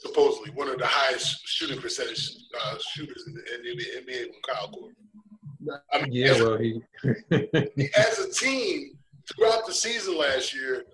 supposedly 0.00 0.50
one 0.52 0.68
of 0.68 0.78
the 0.78 0.86
highest 0.86 1.46
shooting 1.46 1.80
percentage 1.80 2.30
uh, 2.62 2.76
shooters 2.92 3.24
in 3.26 3.34
the, 3.34 3.70
in 3.70 3.76
the 3.76 4.12
NBA 4.12 4.26
with 4.28 4.42
Kyle 4.48 4.70
Korver. 4.70 5.78
I 5.92 6.02
mean, 6.02 6.12
yeah, 6.12 6.32
well, 6.40 6.56
he 6.56 6.82
as 7.96 8.18
a 8.18 8.32
team 8.32 8.92
throughout 9.30 9.66
the 9.66 9.74
season 9.74 10.16
last 10.16 10.54
year, 10.54 10.84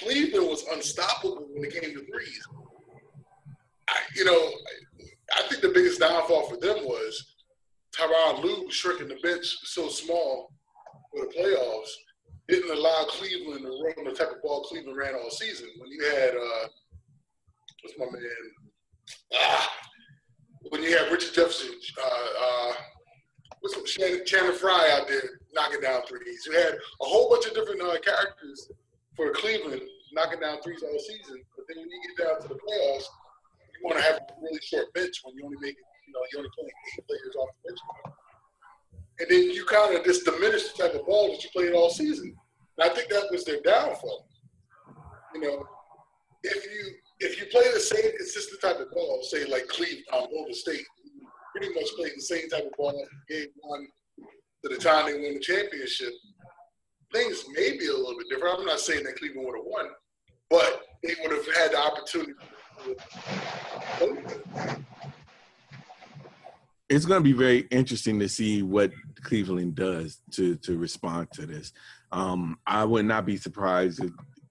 Cleveland 0.00 0.48
was 0.48 0.64
unstoppable 0.72 1.48
when 1.52 1.64
it 1.64 1.72
came 1.72 1.94
to 1.94 2.06
threes. 2.06 2.42
I, 3.88 3.96
you 4.16 4.24
know, 4.24 4.52
I 5.36 5.42
think 5.48 5.62
the 5.62 5.68
biggest 5.68 6.00
downfall 6.00 6.48
for 6.48 6.56
them 6.56 6.84
was 6.84 7.34
Tyronn 7.94 8.42
Lue 8.42 8.70
shrinking 8.70 9.08
the 9.08 9.18
bench 9.22 9.44
so 9.64 9.88
small 9.88 10.50
for 11.10 11.26
the 11.26 11.32
playoffs 11.32 11.90
didn't 12.48 12.76
allow 12.76 13.04
Cleveland 13.08 13.62
to 13.62 13.68
run 13.68 14.04
the 14.04 14.12
type 14.12 14.30
of 14.30 14.42
ball 14.42 14.62
Cleveland 14.64 14.96
ran 14.96 15.14
all 15.14 15.30
season. 15.30 15.68
When 15.78 15.90
you 15.90 16.04
had 16.04 16.30
uh, 16.30 16.68
what's 17.82 17.98
my 17.98 18.06
man? 18.06 18.22
Ah, 19.34 19.70
when 20.70 20.82
you 20.82 20.96
had 20.96 21.10
Richard 21.10 21.34
Jefferson, 21.34 21.70
uh, 22.00 22.26
uh, 22.44 22.72
what's 23.60 23.90
Shannon, 23.90 24.24
Channing 24.24 24.52
Frye 24.52 24.90
out 24.92 25.08
there 25.08 25.22
knocking 25.54 25.80
down 25.80 26.02
threes. 26.08 26.46
You 26.46 26.52
had 26.52 26.74
a 26.74 27.04
whole 27.04 27.30
bunch 27.30 27.46
of 27.46 27.54
different 27.54 27.82
uh, 27.82 27.98
characters 28.00 28.70
for 29.16 29.30
Cleveland 29.32 29.82
knocking 30.12 30.40
down 30.40 30.60
threes 30.62 30.82
all 30.82 30.98
season. 30.98 31.42
But 31.56 31.64
then 31.68 31.78
when 31.78 31.90
you 31.90 32.00
get 32.08 32.26
down 32.26 32.42
to 32.42 32.48
the 32.48 32.54
playoffs, 32.54 33.06
you 33.74 33.80
want 33.84 33.98
to 33.98 34.04
have 34.04 34.16
a 34.16 34.34
really 34.40 34.60
short 34.62 34.92
bench 34.94 35.20
when 35.24 35.36
you 35.36 35.44
only 35.44 35.58
make 35.60 35.76
you 36.06 36.12
know, 36.12 36.20
you 36.32 36.38
only 36.38 36.50
playing 36.54 36.70
eight 36.70 37.06
players 37.06 37.36
off 37.36 37.48
the 37.62 37.68
bench. 37.68 37.80
And 39.20 39.28
then 39.30 39.54
you 39.54 39.64
kind 39.64 39.96
of 39.96 40.04
just 40.04 40.24
diminish 40.24 40.72
the 40.72 40.82
type 40.82 40.94
of 40.94 41.06
ball 41.06 41.30
that 41.30 41.42
you 41.42 41.50
played 41.50 41.72
all 41.72 41.90
season. 41.90 42.34
And 42.78 42.90
I 42.90 42.94
think 42.94 43.08
that 43.10 43.28
was 43.30 43.44
their 43.44 43.60
downfall. 43.60 44.26
You 45.34 45.40
know, 45.40 45.66
if 46.42 46.64
you 46.64 46.92
if 47.20 47.38
you 47.38 47.46
play 47.46 47.70
the 47.72 47.80
same 47.80 48.16
consistent 48.16 48.60
type 48.60 48.80
of 48.80 48.90
ball, 48.90 49.22
say 49.22 49.44
like 49.46 49.68
Cleveland, 49.68 50.04
um, 50.12 50.26
Golden 50.30 50.54
State, 50.54 50.84
pretty 51.54 51.72
much 51.72 51.88
played 51.96 52.12
the 52.16 52.22
same 52.22 52.48
type 52.48 52.64
of 52.64 52.72
ball 52.76 52.92
game 53.28 53.46
one 53.60 53.86
to 54.64 54.68
the 54.68 54.76
time 54.76 55.06
they 55.06 55.18
win 55.20 55.34
the 55.34 55.40
championship, 55.40 56.12
things 57.12 57.44
may 57.52 57.76
be 57.76 57.86
a 57.86 57.92
little 57.92 58.16
bit 58.16 58.28
different. 58.28 58.58
I'm 58.58 58.66
not 58.66 58.80
saying 58.80 59.04
that 59.04 59.16
Cleveland 59.16 59.46
would 59.46 59.56
have 59.56 59.66
won, 59.66 59.86
but 60.50 60.82
they 61.02 61.14
would 61.22 61.32
have 61.32 61.56
had 61.56 61.72
the 61.72 61.78
opportunity. 61.78 62.32
It's 66.88 67.06
going 67.06 67.20
to 67.20 67.24
be 67.24 67.32
very 67.32 67.60
interesting 67.70 68.18
to 68.18 68.28
see 68.28 68.62
what 68.62 68.90
Cleveland 69.22 69.74
does 69.74 70.20
to 70.32 70.56
to 70.56 70.76
respond 70.76 71.28
to 71.32 71.46
this. 71.46 71.72
Um, 72.10 72.58
I 72.66 72.84
would 72.84 73.06
not 73.06 73.24
be 73.24 73.36
surprised 73.36 74.02
if 74.02 74.10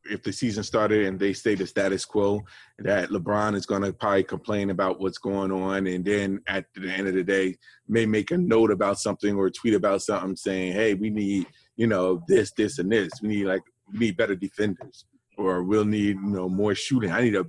if 0.09 0.23
the 0.23 0.33
season 0.33 0.63
started 0.63 1.05
and 1.05 1.19
they 1.19 1.31
stay 1.31 1.53
the 1.53 1.67
status 1.67 2.05
quo, 2.05 2.41
that 2.79 3.09
LeBron 3.09 3.53
is 3.53 3.67
going 3.67 3.83
to 3.83 3.93
probably 3.93 4.23
complain 4.23 4.71
about 4.71 4.99
what's 4.99 5.19
going 5.19 5.51
on, 5.51 5.85
and 5.85 6.03
then 6.03 6.41
at 6.47 6.65
the 6.73 6.89
end 6.89 7.07
of 7.07 7.13
the 7.13 7.23
day, 7.23 7.55
may 7.87 8.05
make 8.05 8.31
a 8.31 8.37
note 8.37 8.71
about 8.71 8.99
something 8.99 9.35
or 9.35 9.49
tweet 9.49 9.75
about 9.75 10.01
something 10.01 10.35
saying, 10.35 10.73
"Hey, 10.73 10.95
we 10.95 11.09
need 11.09 11.45
you 11.75 11.87
know 11.87 12.23
this, 12.27 12.51
this, 12.53 12.79
and 12.79 12.91
this. 12.91 13.11
We 13.21 13.29
need 13.29 13.45
like 13.45 13.61
we 13.91 13.99
need 13.99 14.17
better 14.17 14.35
defenders, 14.35 15.05
or 15.37 15.63
we'll 15.63 15.85
need 15.85 16.15
you 16.15 16.21
know 16.21 16.49
more 16.49 16.75
shooting. 16.75 17.11
I 17.11 17.21
need 17.21 17.35
a 17.35 17.45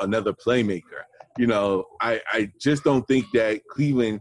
another 0.00 0.32
playmaker." 0.32 1.02
You 1.38 1.46
know, 1.46 1.84
I 2.00 2.20
I 2.32 2.50
just 2.60 2.84
don't 2.84 3.06
think 3.06 3.26
that 3.34 3.60
Cleveland. 3.68 4.20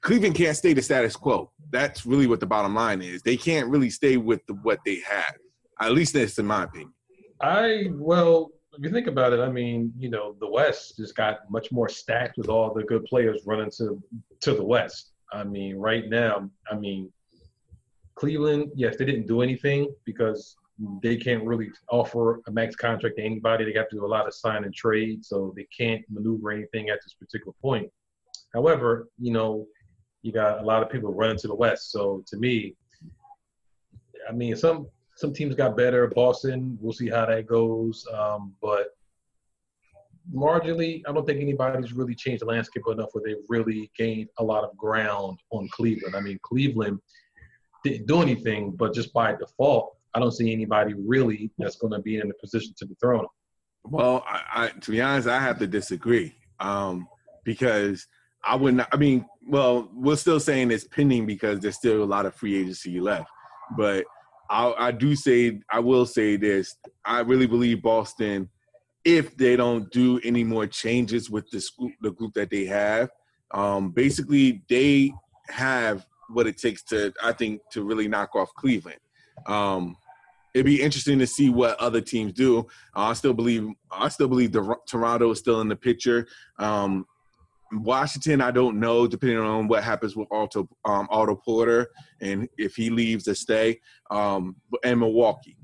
Cleveland 0.00 0.34
can't 0.34 0.56
stay 0.56 0.72
the 0.72 0.82
status 0.82 1.14
quo. 1.14 1.52
That's 1.70 2.04
really 2.04 2.26
what 2.26 2.40
the 2.40 2.46
bottom 2.46 2.74
line 2.74 3.02
is. 3.02 3.22
They 3.22 3.36
can't 3.36 3.68
really 3.68 3.88
stay 3.88 4.16
with 4.16 4.44
the, 4.48 4.54
what 4.54 4.80
they 4.84 4.98
have 5.08 5.36
at 5.82 5.92
least 5.92 6.14
that's 6.14 6.38
in 6.38 6.46
my 6.46 6.64
opinion. 6.64 6.92
I 7.40 7.88
well, 7.92 8.50
if 8.72 8.84
you 8.84 8.90
think 8.90 9.06
about 9.06 9.32
it, 9.32 9.40
I 9.40 9.50
mean, 9.50 9.92
you 9.98 10.08
know, 10.08 10.36
the 10.40 10.48
West 10.48 10.96
just 10.96 11.14
got 11.16 11.50
much 11.50 11.72
more 11.72 11.88
stacked 11.88 12.38
with 12.38 12.48
all 12.48 12.72
the 12.72 12.84
good 12.84 13.04
players 13.04 13.42
running 13.46 13.70
to 13.78 14.00
to 14.40 14.54
the 14.54 14.64
West. 14.64 15.12
I 15.32 15.44
mean, 15.44 15.76
right 15.76 16.08
now, 16.08 16.50
I 16.70 16.76
mean, 16.76 17.12
Cleveland, 18.14 18.72
yes, 18.74 18.96
they 18.96 19.04
didn't 19.04 19.26
do 19.26 19.42
anything 19.42 19.92
because 20.04 20.56
they 21.02 21.16
can't 21.16 21.44
really 21.44 21.70
offer 21.90 22.40
a 22.46 22.50
max 22.50 22.74
contract 22.74 23.16
to 23.16 23.22
anybody. 23.22 23.64
They 23.64 23.72
have 23.78 23.88
to 23.90 23.96
do 23.96 24.04
a 24.04 24.06
lot 24.06 24.26
of 24.26 24.34
sign 24.34 24.64
and 24.64 24.74
trade, 24.74 25.24
so 25.24 25.52
they 25.56 25.66
can't 25.76 26.02
maneuver 26.10 26.50
anything 26.50 26.88
at 26.90 27.00
this 27.02 27.14
particular 27.14 27.52
point. 27.60 27.90
However, 28.52 29.08
you 29.18 29.32
know, 29.32 29.66
you 30.22 30.32
got 30.32 30.60
a 30.60 30.64
lot 30.64 30.82
of 30.82 30.90
people 30.90 31.12
running 31.12 31.38
to 31.38 31.48
the 31.48 31.54
West. 31.54 31.90
So 31.90 32.24
to 32.28 32.36
me, 32.36 32.74
I 34.28 34.32
mean, 34.32 34.56
some 34.56 34.86
some 35.16 35.32
teams 35.32 35.54
got 35.54 35.76
better. 35.76 36.06
Boston, 36.08 36.78
we'll 36.80 36.92
see 36.92 37.08
how 37.08 37.26
that 37.26 37.46
goes. 37.46 38.06
Um, 38.12 38.54
but 38.62 38.88
marginally, 40.34 41.02
I 41.06 41.12
don't 41.12 41.26
think 41.26 41.40
anybody's 41.40 41.92
really 41.92 42.14
changed 42.14 42.42
the 42.42 42.46
landscape 42.46 42.84
enough 42.88 43.10
where 43.12 43.22
they've 43.24 43.44
really 43.48 43.90
gained 43.96 44.28
a 44.38 44.44
lot 44.44 44.64
of 44.64 44.76
ground 44.76 45.38
on 45.50 45.68
Cleveland. 45.72 46.16
I 46.16 46.20
mean, 46.20 46.38
Cleveland 46.42 46.98
didn't 47.84 48.06
do 48.06 48.22
anything, 48.22 48.72
but 48.72 48.94
just 48.94 49.12
by 49.12 49.34
default, 49.34 49.96
I 50.14 50.20
don't 50.20 50.32
see 50.32 50.52
anybody 50.52 50.94
really 50.94 51.50
that's 51.58 51.76
going 51.76 51.92
to 51.92 52.00
be 52.00 52.16
in 52.16 52.30
a 52.30 52.34
position 52.34 52.74
to 52.78 52.84
dethrone 52.84 53.20
them. 53.20 53.28
Well, 53.84 54.24
I, 54.26 54.42
I, 54.54 54.68
to 54.68 54.90
be 54.90 55.00
honest, 55.00 55.26
I 55.28 55.40
have 55.40 55.58
to 55.58 55.66
disagree 55.66 56.36
um, 56.60 57.08
because 57.44 58.06
I 58.44 58.56
would 58.56 58.74
not. 58.74 58.88
I 58.92 58.96
mean, 58.96 59.26
well, 59.46 59.90
we're 59.92 60.16
still 60.16 60.40
saying 60.40 60.70
it's 60.70 60.84
pending 60.84 61.26
because 61.26 61.60
there's 61.60 61.76
still 61.76 62.02
a 62.02 62.04
lot 62.04 62.26
of 62.26 62.34
free 62.34 62.60
agency 62.60 63.00
left. 63.00 63.28
But 63.76 64.04
I, 64.50 64.72
I 64.78 64.90
do 64.92 65.16
say 65.16 65.60
I 65.70 65.80
will 65.80 66.06
say 66.06 66.36
this. 66.36 66.76
I 67.04 67.20
really 67.20 67.46
believe 67.46 67.82
Boston, 67.82 68.48
if 69.04 69.36
they 69.36 69.56
don't 69.56 69.90
do 69.90 70.20
any 70.22 70.44
more 70.44 70.66
changes 70.66 71.30
with 71.30 71.50
the 71.50 71.66
group, 71.78 71.92
the 72.02 72.12
group 72.12 72.34
that 72.34 72.50
they 72.50 72.66
have, 72.66 73.10
um, 73.52 73.90
basically 73.90 74.62
they 74.68 75.12
have 75.48 76.06
what 76.32 76.46
it 76.46 76.58
takes 76.58 76.82
to, 76.84 77.12
I 77.22 77.32
think, 77.32 77.60
to 77.72 77.84
really 77.84 78.08
knock 78.08 78.34
off 78.34 78.52
Cleveland. 78.54 79.00
Um, 79.46 79.96
it'd 80.54 80.66
be 80.66 80.82
interesting 80.82 81.18
to 81.18 81.26
see 81.26 81.50
what 81.50 81.78
other 81.80 82.00
teams 82.00 82.32
do. 82.32 82.66
I 82.94 83.12
still 83.14 83.34
believe 83.34 83.68
I 83.90 84.08
still 84.08 84.28
believe 84.28 84.52
the 84.52 84.76
Toronto 84.86 85.30
is 85.30 85.38
still 85.38 85.60
in 85.60 85.68
the 85.68 85.76
picture. 85.76 86.26
Um, 86.58 87.06
Washington, 87.72 88.40
I 88.40 88.50
don't 88.50 88.78
know, 88.78 89.06
depending 89.06 89.38
on 89.38 89.66
what 89.66 89.82
happens 89.82 90.14
with 90.14 90.28
Otto 90.30 90.68
um, 90.84 91.08
Porter 91.08 91.88
and 92.20 92.48
if 92.58 92.76
he 92.76 92.90
leaves 92.90 93.24
to 93.24 93.34
stay. 93.34 93.80
Um, 94.10 94.56
and 94.84 95.00
Milwaukee, 95.00 95.56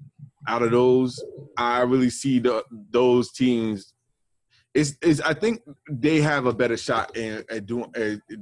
out 0.47 0.63
of 0.63 0.71
those, 0.71 1.23
I 1.57 1.81
really 1.81 2.11
see 2.11 2.39
the 2.39 2.65
those 2.91 3.33
teams. 3.33 3.95
Is 4.75 4.97
is 5.03 5.21
I 5.21 5.35
think 5.35 5.61
they 5.91 6.21
have 6.21 6.47
a 6.47 6.53
better 6.53 6.77
shot 6.77 7.17
in, 7.17 7.45
at 7.51 7.67
doing 7.67 7.91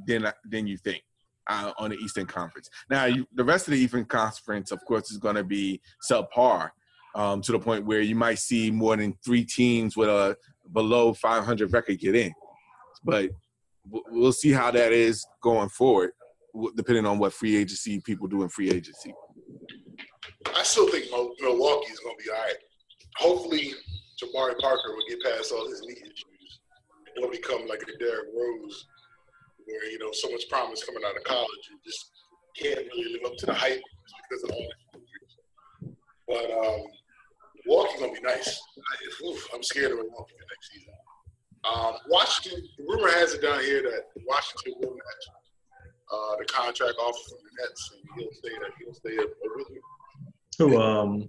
than 0.07 0.33
than 0.45 0.67
you 0.67 0.77
think. 0.77 1.03
Uh, 1.49 1.71
on 1.79 1.91
the 1.91 1.97
Eastern 1.99 2.27
Conference. 2.27 2.69
Now, 2.91 3.05
you, 3.05 3.25
the 3.35 3.45
rest 3.45 3.69
of 3.69 3.73
the 3.73 3.79
Eastern 3.79 4.05
Conference, 4.05 4.73
of 4.73 4.85
course, 4.85 5.13
is 5.13 5.19
going 5.19 5.37
to 5.37 5.45
be 5.45 5.81
subpar 6.11 6.71
um, 7.15 7.41
to 7.43 7.53
the 7.53 7.59
point 7.59 7.87
where 7.87 8.01
you 8.01 8.15
might 8.17 8.41
see 8.41 8.71
more 8.71 8.97
than 8.97 9.17
three 9.25 9.45
teams 9.45 9.97
with 9.97 10.09
a 10.09 10.37
below 10.73 11.15
500 11.15 11.73
record 11.73 12.01
get 12.01 12.17
in. 12.17 12.33
But 13.05 13.31
we'll 13.85 14.33
see 14.33 14.53
how 14.53 14.71
that 14.71 14.93
is 14.93 15.27
going 15.43 15.69
forward, 15.69 16.11
depending 16.77 17.07
on 17.07 17.19
what 17.19 17.33
free 17.33 17.57
agency 17.57 18.01
people 18.01 18.29
do 18.29 18.43
in 18.43 18.49
free 18.49 18.71
agency. 18.71 19.15
I 20.55 20.63
still 20.63 20.91
think 20.91 21.07
Milwaukee 21.11 21.93
is 21.93 22.01
going 22.01 22.17
to 22.19 22.25
be 22.25 22.31
all 22.31 22.37
right. 22.39 22.55
Hopefully, 23.17 23.73
Jabari 24.23 24.59
Parker 24.59 24.95
will 24.95 25.05
get 25.09 25.23
past 25.23 25.53
all 25.53 25.69
his 25.69 25.81
knee 25.83 25.97
issues. 26.03 26.61
He'll 27.17 27.31
become 27.31 27.67
like 27.67 27.83
a 27.83 27.99
Derrick 27.99 28.29
Rose, 28.37 28.87
where 29.67 29.91
you 29.91 29.99
know 29.99 30.11
so 30.13 30.31
much 30.31 30.49
promise 30.49 30.85
coming 30.85 31.03
out 31.07 31.17
of 31.17 31.25
college, 31.25 31.71
you 31.71 31.79
just 31.85 32.11
can't 32.57 32.87
really 32.95 33.13
live 33.13 33.31
up 33.31 33.37
to 33.39 33.47
the 33.47 33.55
hype 33.55 33.83
because 34.29 34.45
of 34.45 34.51
all 34.51 34.67
the 34.67 34.99
injuries. 34.99 35.97
But 36.27 36.51
um, 36.51 36.87
Milwaukee's 37.67 38.01
gonna 38.01 38.13
be 38.13 38.21
nice. 38.21 38.61
I, 38.79 39.27
oof, 39.27 39.49
I'm 39.55 39.63
scared 39.63 39.93
of 39.93 39.99
Milwaukee 39.99 40.35
next 40.39 40.73
season. 40.73 40.95
Um, 41.65 41.95
Washington, 42.09 42.63
the 42.79 42.85
rumor 42.85 43.11
has 43.11 43.35
it 43.35 43.43
down 43.43 43.61
here 43.61 43.83
that 43.83 44.03
Washington 44.27 44.75
will 44.81 44.95
match 44.95 45.25
uh, 46.13 46.37
the 46.39 46.45
contract 46.45 46.95
offer 47.01 47.19
from 47.29 47.39
the 47.43 47.63
Nets, 47.63 47.91
and 47.93 48.03
he'll 48.17 48.33
stay. 48.33 48.55
At, 48.55 48.73
he'll 48.79 48.95
stay 48.95 49.17
at 49.17 49.29
Wizard. 49.57 49.83
Who? 50.59 50.81
Um. 50.81 51.29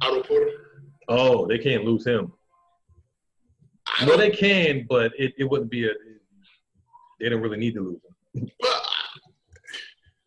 Otto 0.00 0.22
Porter. 0.22 0.50
Oh, 1.08 1.46
they 1.46 1.58
can't 1.58 1.84
lose 1.84 2.06
him. 2.06 2.32
No, 4.04 4.16
they 4.16 4.30
can, 4.30 4.86
but 4.88 5.12
it, 5.18 5.32
it 5.38 5.44
wouldn't 5.44 5.70
be 5.70 5.86
a. 5.86 5.92
They 7.20 7.28
don't 7.28 7.40
really 7.40 7.58
need 7.58 7.74
to 7.74 7.80
lose 7.80 8.00
him. 8.34 8.50
Well, 8.60 8.82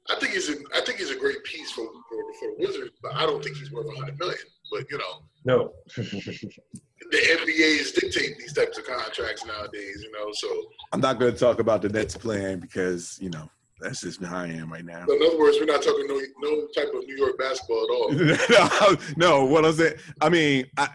I 0.10 0.20
think 0.20 0.34
he's 0.34 0.50
a, 0.50 0.56
I 0.76 0.82
think 0.82 1.00
he's 1.00 1.12
a 1.12 1.16
great 1.16 1.44
piece 1.44 1.72
for 1.72 1.86
for, 1.86 2.34
for 2.40 2.50
the 2.50 2.56
Wizards, 2.60 2.98
but 3.02 3.14
I 3.16 3.26
don't 3.26 3.44
think 3.44 3.58
he's 3.58 3.72
worth 3.72 3.88
a 3.88 3.96
hundred 3.96 4.20
million. 4.20 4.40
But 4.72 4.90
you 4.90 4.98
know, 4.98 5.24
no. 5.46 5.74
the 5.96 7.18
NBA 7.18 7.80
is 7.80 7.92
dictating 7.92 8.36
these 8.40 8.54
types 8.54 8.78
of 8.78 8.86
contracts 8.86 9.46
nowadays, 9.46 10.04
you 10.04 10.12
know. 10.12 10.32
So 10.34 10.70
I'm 10.92 11.02
not 11.02 11.20
going 11.20 11.34
to 11.34 11.40
talk 11.40 11.60
about 11.60 11.82
the 11.82 11.90
Nets 11.90 12.18
plan 12.18 12.60
because 12.60 13.18
you 13.22 13.30
know 13.30 13.50
that's 13.80 14.02
just 14.02 14.24
how 14.24 14.40
I 14.40 14.48
am 14.48 14.72
right 14.72 14.86
now. 14.86 15.06
So 15.08 15.16
in 15.16 15.24
other 15.24 15.40
words, 15.40 15.58
we're 15.60 15.66
not 15.66 15.82
talking 15.82 16.08
no 16.08 16.20
no 16.40 16.68
type 16.76 16.94
of 16.94 17.06
New 17.06 17.18
York 17.18 17.38
basketball 17.38 17.84
at 17.84 18.90
all. 18.90 18.98
no, 19.18 19.46
what 19.46 19.66
I'm 19.66 19.74
saying, 19.74 19.96
I 20.22 20.30
mean, 20.30 20.66
I, 20.78 20.90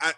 I, 0.00 0.12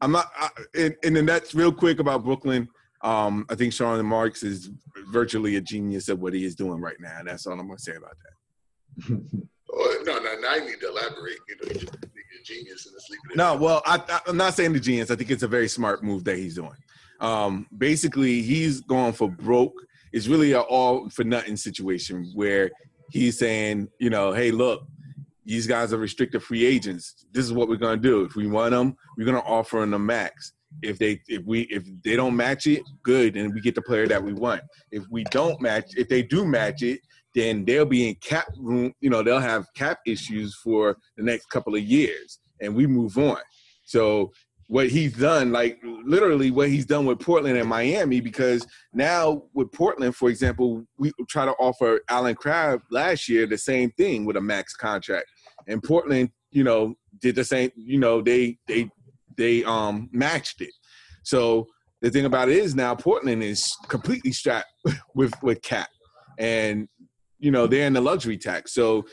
I'm 0.00 0.12
not. 0.12 0.30
I, 0.36 0.48
in, 0.74 0.96
in 1.02 1.14
the 1.14 1.22
Nets, 1.22 1.54
real 1.54 1.72
quick 1.72 1.98
about 1.98 2.24
Brooklyn. 2.24 2.68
Um, 3.02 3.46
I 3.50 3.54
think 3.54 3.72
Sean 3.72 4.04
Marks 4.06 4.42
is 4.42 4.70
virtually 5.10 5.56
a 5.56 5.60
genius 5.60 6.08
at 6.08 6.18
what 6.18 6.34
he 6.34 6.44
is 6.44 6.54
doing 6.54 6.80
right 6.80 6.96
now. 7.00 7.20
That's 7.24 7.46
all 7.46 7.58
I'm 7.58 7.66
going 7.66 7.76
to 7.76 7.82
say 7.82 7.96
about 7.96 8.16
that. 8.22 9.20
oh, 9.72 10.02
no, 10.06 10.18
no, 10.18 10.34
now 10.40 10.54
you 10.54 10.66
need 10.66 10.80
to 10.80 10.88
elaborate. 10.88 11.38
You 11.48 11.56
know, 11.56 11.80
genius 12.44 12.86
in 12.86 12.92
the 12.92 13.00
sleep. 13.00 13.20
No, 13.34 13.56
well, 13.56 13.82
I, 13.86 14.20
am 14.26 14.36
not 14.36 14.54
saying 14.54 14.72
the 14.72 14.80
genius. 14.80 15.10
I 15.10 15.16
think 15.16 15.30
it's 15.30 15.42
a 15.42 15.48
very 15.48 15.68
smart 15.68 16.02
move 16.02 16.24
that 16.24 16.36
he's 16.36 16.54
doing. 16.54 16.76
Um, 17.20 17.66
basically, 17.76 18.42
he's 18.42 18.80
going 18.80 19.12
for 19.12 19.30
broke. 19.30 19.74
It's 20.12 20.28
really 20.28 20.52
an 20.52 20.60
all 20.60 21.08
for 21.08 21.24
nothing 21.24 21.56
situation 21.56 22.30
where 22.34 22.70
he's 23.10 23.38
saying, 23.38 23.88
you 23.98 24.10
know, 24.10 24.32
hey, 24.32 24.50
look, 24.50 24.86
these 25.44 25.66
guys 25.66 25.92
are 25.92 25.98
restricted 25.98 26.42
free 26.42 26.64
agents. 26.64 27.24
This 27.32 27.44
is 27.44 27.52
what 27.52 27.68
we're 27.68 27.76
gonna 27.76 27.96
do. 27.96 28.24
If 28.24 28.36
we 28.36 28.46
want 28.46 28.72
them, 28.72 28.96
we're 29.16 29.26
gonna 29.26 29.40
offer 29.40 29.80
them 29.80 29.90
the 29.90 29.98
max. 29.98 30.52
If 30.82 30.98
they 30.98 31.20
if 31.28 31.44
we 31.44 31.62
if 31.62 31.84
they 32.02 32.16
don't 32.16 32.36
match 32.36 32.66
it, 32.66 32.82
good, 33.02 33.36
and 33.36 33.54
we 33.54 33.60
get 33.60 33.74
the 33.74 33.82
player 33.82 34.06
that 34.08 34.22
we 34.22 34.32
want. 34.32 34.62
If 34.90 35.04
we 35.10 35.24
don't 35.24 35.60
match, 35.60 35.92
if 35.96 36.08
they 36.08 36.22
do 36.22 36.44
match 36.44 36.82
it, 36.82 37.00
then 37.34 37.64
they'll 37.64 37.86
be 37.86 38.08
in 38.08 38.14
cap 38.16 38.46
room, 38.58 38.92
you 39.00 39.10
know, 39.10 39.22
they'll 39.22 39.38
have 39.38 39.66
cap 39.74 39.98
issues 40.06 40.56
for 40.62 40.96
the 41.16 41.22
next 41.22 41.46
couple 41.50 41.74
of 41.74 41.82
years 41.82 42.38
and 42.60 42.74
we 42.74 42.86
move 42.86 43.18
on. 43.18 43.38
So 43.84 44.32
what 44.68 44.88
he's 44.88 45.14
done, 45.14 45.52
like 45.52 45.78
literally 46.04 46.50
what 46.50 46.68
he's 46.68 46.86
done 46.86 47.04
with 47.04 47.20
Portland 47.20 47.58
and 47.58 47.68
Miami, 47.68 48.20
because 48.20 48.66
now 48.94 49.42
with 49.52 49.70
Portland, 49.72 50.16
for 50.16 50.30
example, 50.30 50.84
we 50.96 51.12
try 51.28 51.44
to 51.44 51.52
offer 51.52 52.00
Allen 52.08 52.34
Crabbe 52.34 52.80
last 52.90 53.28
year 53.28 53.46
the 53.46 53.58
same 53.58 53.90
thing 53.92 54.24
with 54.24 54.36
a 54.36 54.40
max 54.40 54.74
contract. 54.74 55.26
And 55.66 55.82
Portland, 55.82 56.30
you 56.50 56.64
know, 56.64 56.94
did 57.20 57.34
the 57.34 57.44
same, 57.44 57.70
you 57.76 57.98
know, 57.98 58.22
they 58.22 58.58
they 58.66 58.88
they 59.36 59.64
um 59.64 60.08
matched 60.12 60.60
it. 60.60 60.72
So 61.22 61.66
the 62.00 62.10
thing 62.10 62.24
about 62.24 62.48
it 62.48 62.56
is 62.56 62.74
now 62.74 62.94
Portland 62.94 63.42
is 63.42 63.76
completely 63.88 64.32
strapped 64.32 64.72
with 65.14 65.32
with 65.42 65.62
cap. 65.62 65.88
And 66.38 66.88
you 67.42 67.50
know, 67.50 67.66
they're 67.66 67.86
in 67.86 67.92
the 67.92 68.00
luxury 68.00 68.38
tax. 68.38 68.72
So, 68.72 69.04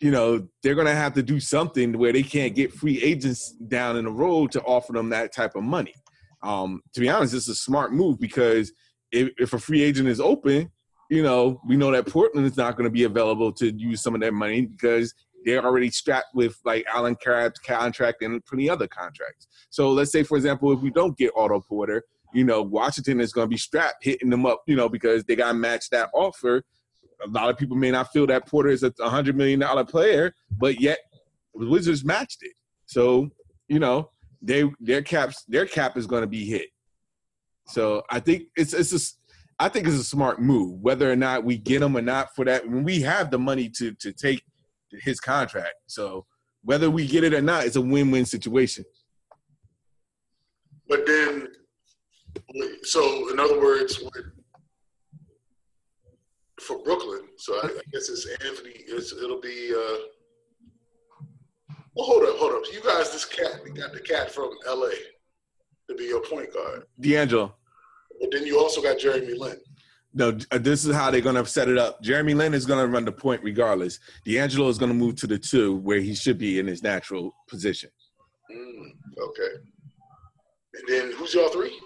you 0.00 0.10
know, 0.10 0.46
they're 0.62 0.74
to 0.74 0.92
have 0.92 1.14
to 1.14 1.22
do 1.22 1.38
something 1.38 1.96
where 1.96 2.12
they 2.12 2.24
can't 2.24 2.54
get 2.54 2.72
free 2.72 3.00
agents 3.00 3.52
down 3.68 3.96
in 3.96 4.04
the 4.04 4.10
road 4.10 4.50
to 4.52 4.62
offer 4.62 4.92
them 4.92 5.08
that 5.10 5.32
type 5.32 5.54
of 5.54 5.62
money. 5.62 5.94
Um, 6.42 6.82
to 6.94 7.00
be 7.00 7.08
honest, 7.08 7.32
it's 7.32 7.48
a 7.48 7.54
smart 7.54 7.92
move 7.92 8.18
because 8.18 8.72
if, 9.12 9.30
if 9.38 9.52
a 9.52 9.58
free 9.58 9.82
agent 9.82 10.08
is 10.08 10.20
open, 10.20 10.68
you 11.10 11.22
know, 11.22 11.60
we 11.66 11.76
know 11.76 11.92
that 11.92 12.08
Portland 12.08 12.44
is 12.44 12.56
not 12.56 12.76
going 12.76 12.84
to 12.84 12.90
be 12.90 13.04
available 13.04 13.52
to 13.52 13.72
use 13.72 14.02
some 14.02 14.16
of 14.16 14.20
that 14.20 14.34
money 14.34 14.62
because 14.62 15.14
they're 15.44 15.64
already 15.64 15.90
strapped 15.90 16.34
with 16.34 16.58
like 16.64 16.84
Allen 16.92 17.16
Crabbe's 17.16 17.58
contract 17.58 18.22
and 18.22 18.44
plenty 18.44 18.68
other 18.68 18.88
contracts. 18.88 19.48
So 19.70 19.90
let's 19.90 20.12
say, 20.12 20.22
for 20.22 20.36
example, 20.36 20.72
if 20.72 20.80
we 20.80 20.90
don't 20.90 21.16
get 21.16 21.32
Otto 21.36 21.60
Porter, 21.60 22.02
you 22.32 22.44
know, 22.44 22.62
Washington 22.62 23.20
is 23.20 23.32
going 23.32 23.46
to 23.46 23.50
be 23.50 23.58
strapped, 23.58 24.02
hitting 24.02 24.30
them 24.30 24.46
up, 24.46 24.62
you 24.66 24.74
know, 24.74 24.88
because 24.88 25.24
they 25.24 25.36
got 25.36 25.48
to 25.48 25.54
match 25.54 25.90
that 25.90 26.10
offer 26.12 26.64
a 27.24 27.28
lot 27.28 27.50
of 27.50 27.56
people 27.56 27.76
may 27.76 27.90
not 27.90 28.12
feel 28.12 28.26
that 28.26 28.46
Porter 28.46 28.70
is 28.70 28.82
a 28.82 28.92
hundred 29.08 29.36
million 29.36 29.60
dollar 29.60 29.84
player, 29.84 30.34
but 30.58 30.80
yet 30.80 30.98
the 31.54 31.66
Wizards 31.66 32.04
matched 32.04 32.42
it. 32.42 32.52
So 32.86 33.30
you 33.68 33.78
know 33.78 34.10
they 34.42 34.70
their 34.80 35.02
caps 35.02 35.44
their 35.48 35.66
cap 35.66 35.96
is 35.96 36.06
going 36.06 36.22
to 36.22 36.28
be 36.28 36.44
hit. 36.44 36.68
So 37.66 38.02
I 38.10 38.20
think 38.20 38.44
it's 38.56 38.72
it's 38.72 38.92
a 38.92 39.62
I 39.62 39.68
think 39.68 39.86
it's 39.86 39.96
a 39.96 40.04
smart 40.04 40.40
move. 40.40 40.80
Whether 40.80 41.10
or 41.10 41.16
not 41.16 41.44
we 41.44 41.56
get 41.56 41.80
them 41.80 41.96
or 41.96 42.02
not 42.02 42.34
for 42.34 42.44
that, 42.44 42.68
when 42.68 42.84
we 42.84 43.00
have 43.00 43.30
the 43.30 43.38
money 43.38 43.68
to 43.70 43.92
to 43.94 44.12
take 44.12 44.42
his 45.02 45.20
contract, 45.20 45.74
so 45.86 46.26
whether 46.62 46.90
we 46.90 47.06
get 47.06 47.24
it 47.24 47.34
or 47.34 47.42
not, 47.42 47.64
it's 47.64 47.76
a 47.76 47.80
win 47.80 48.10
win 48.10 48.24
situation. 48.24 48.84
But 50.88 51.06
then, 51.06 51.48
so 52.82 53.30
in 53.30 53.40
other 53.40 53.60
words, 53.60 54.02
for 56.64 56.82
Brooklyn. 56.82 57.28
So 57.36 57.54
I, 57.54 57.66
I 57.66 57.80
guess 57.92 58.08
it's 58.08 58.26
Anthony. 58.26 58.74
It's, 58.86 59.12
it'll 59.12 59.40
be. 59.40 59.72
Uh, 59.72 59.98
well, 61.94 62.06
hold 62.06 62.24
up, 62.24 62.36
hold 62.36 62.52
up. 62.52 62.62
You 62.72 62.82
guys, 62.82 63.12
this 63.12 63.24
cat, 63.24 63.60
we 63.62 63.70
got 63.70 63.92
the 63.92 64.00
cat 64.00 64.32
from 64.32 64.50
L.A. 64.66 64.92
to 65.88 65.96
be 65.96 66.04
your 66.04 66.22
point 66.22 66.52
guard. 66.52 66.84
D'Angelo. 67.00 67.54
But 68.20 68.30
then 68.32 68.46
you 68.46 68.58
also 68.58 68.82
got 68.82 68.98
Jeremy 68.98 69.34
Lin. 69.34 69.56
No, 70.16 70.38
uh, 70.52 70.58
this 70.58 70.84
is 70.84 70.94
how 70.94 71.10
they're 71.10 71.20
going 71.20 71.34
to 71.34 71.44
set 71.44 71.68
it 71.68 71.76
up. 71.76 72.00
Jeremy 72.00 72.34
Lin 72.34 72.54
is 72.54 72.66
going 72.66 72.78
to 72.78 72.86
run 72.86 73.04
the 73.04 73.12
point 73.12 73.42
regardless. 73.42 73.98
D'Angelo 74.24 74.68
is 74.68 74.78
going 74.78 74.90
to 74.90 74.96
move 74.96 75.16
to 75.16 75.26
the 75.26 75.38
two 75.38 75.76
where 75.76 75.98
he 75.98 76.14
should 76.14 76.38
be 76.38 76.60
in 76.60 76.66
his 76.68 76.84
natural 76.84 77.34
position. 77.48 77.90
Mm, 78.50 78.92
okay. 79.20 79.54
And 80.74 80.88
then 80.88 81.12
who's 81.12 81.34
your 81.34 81.50
three? 81.50 81.76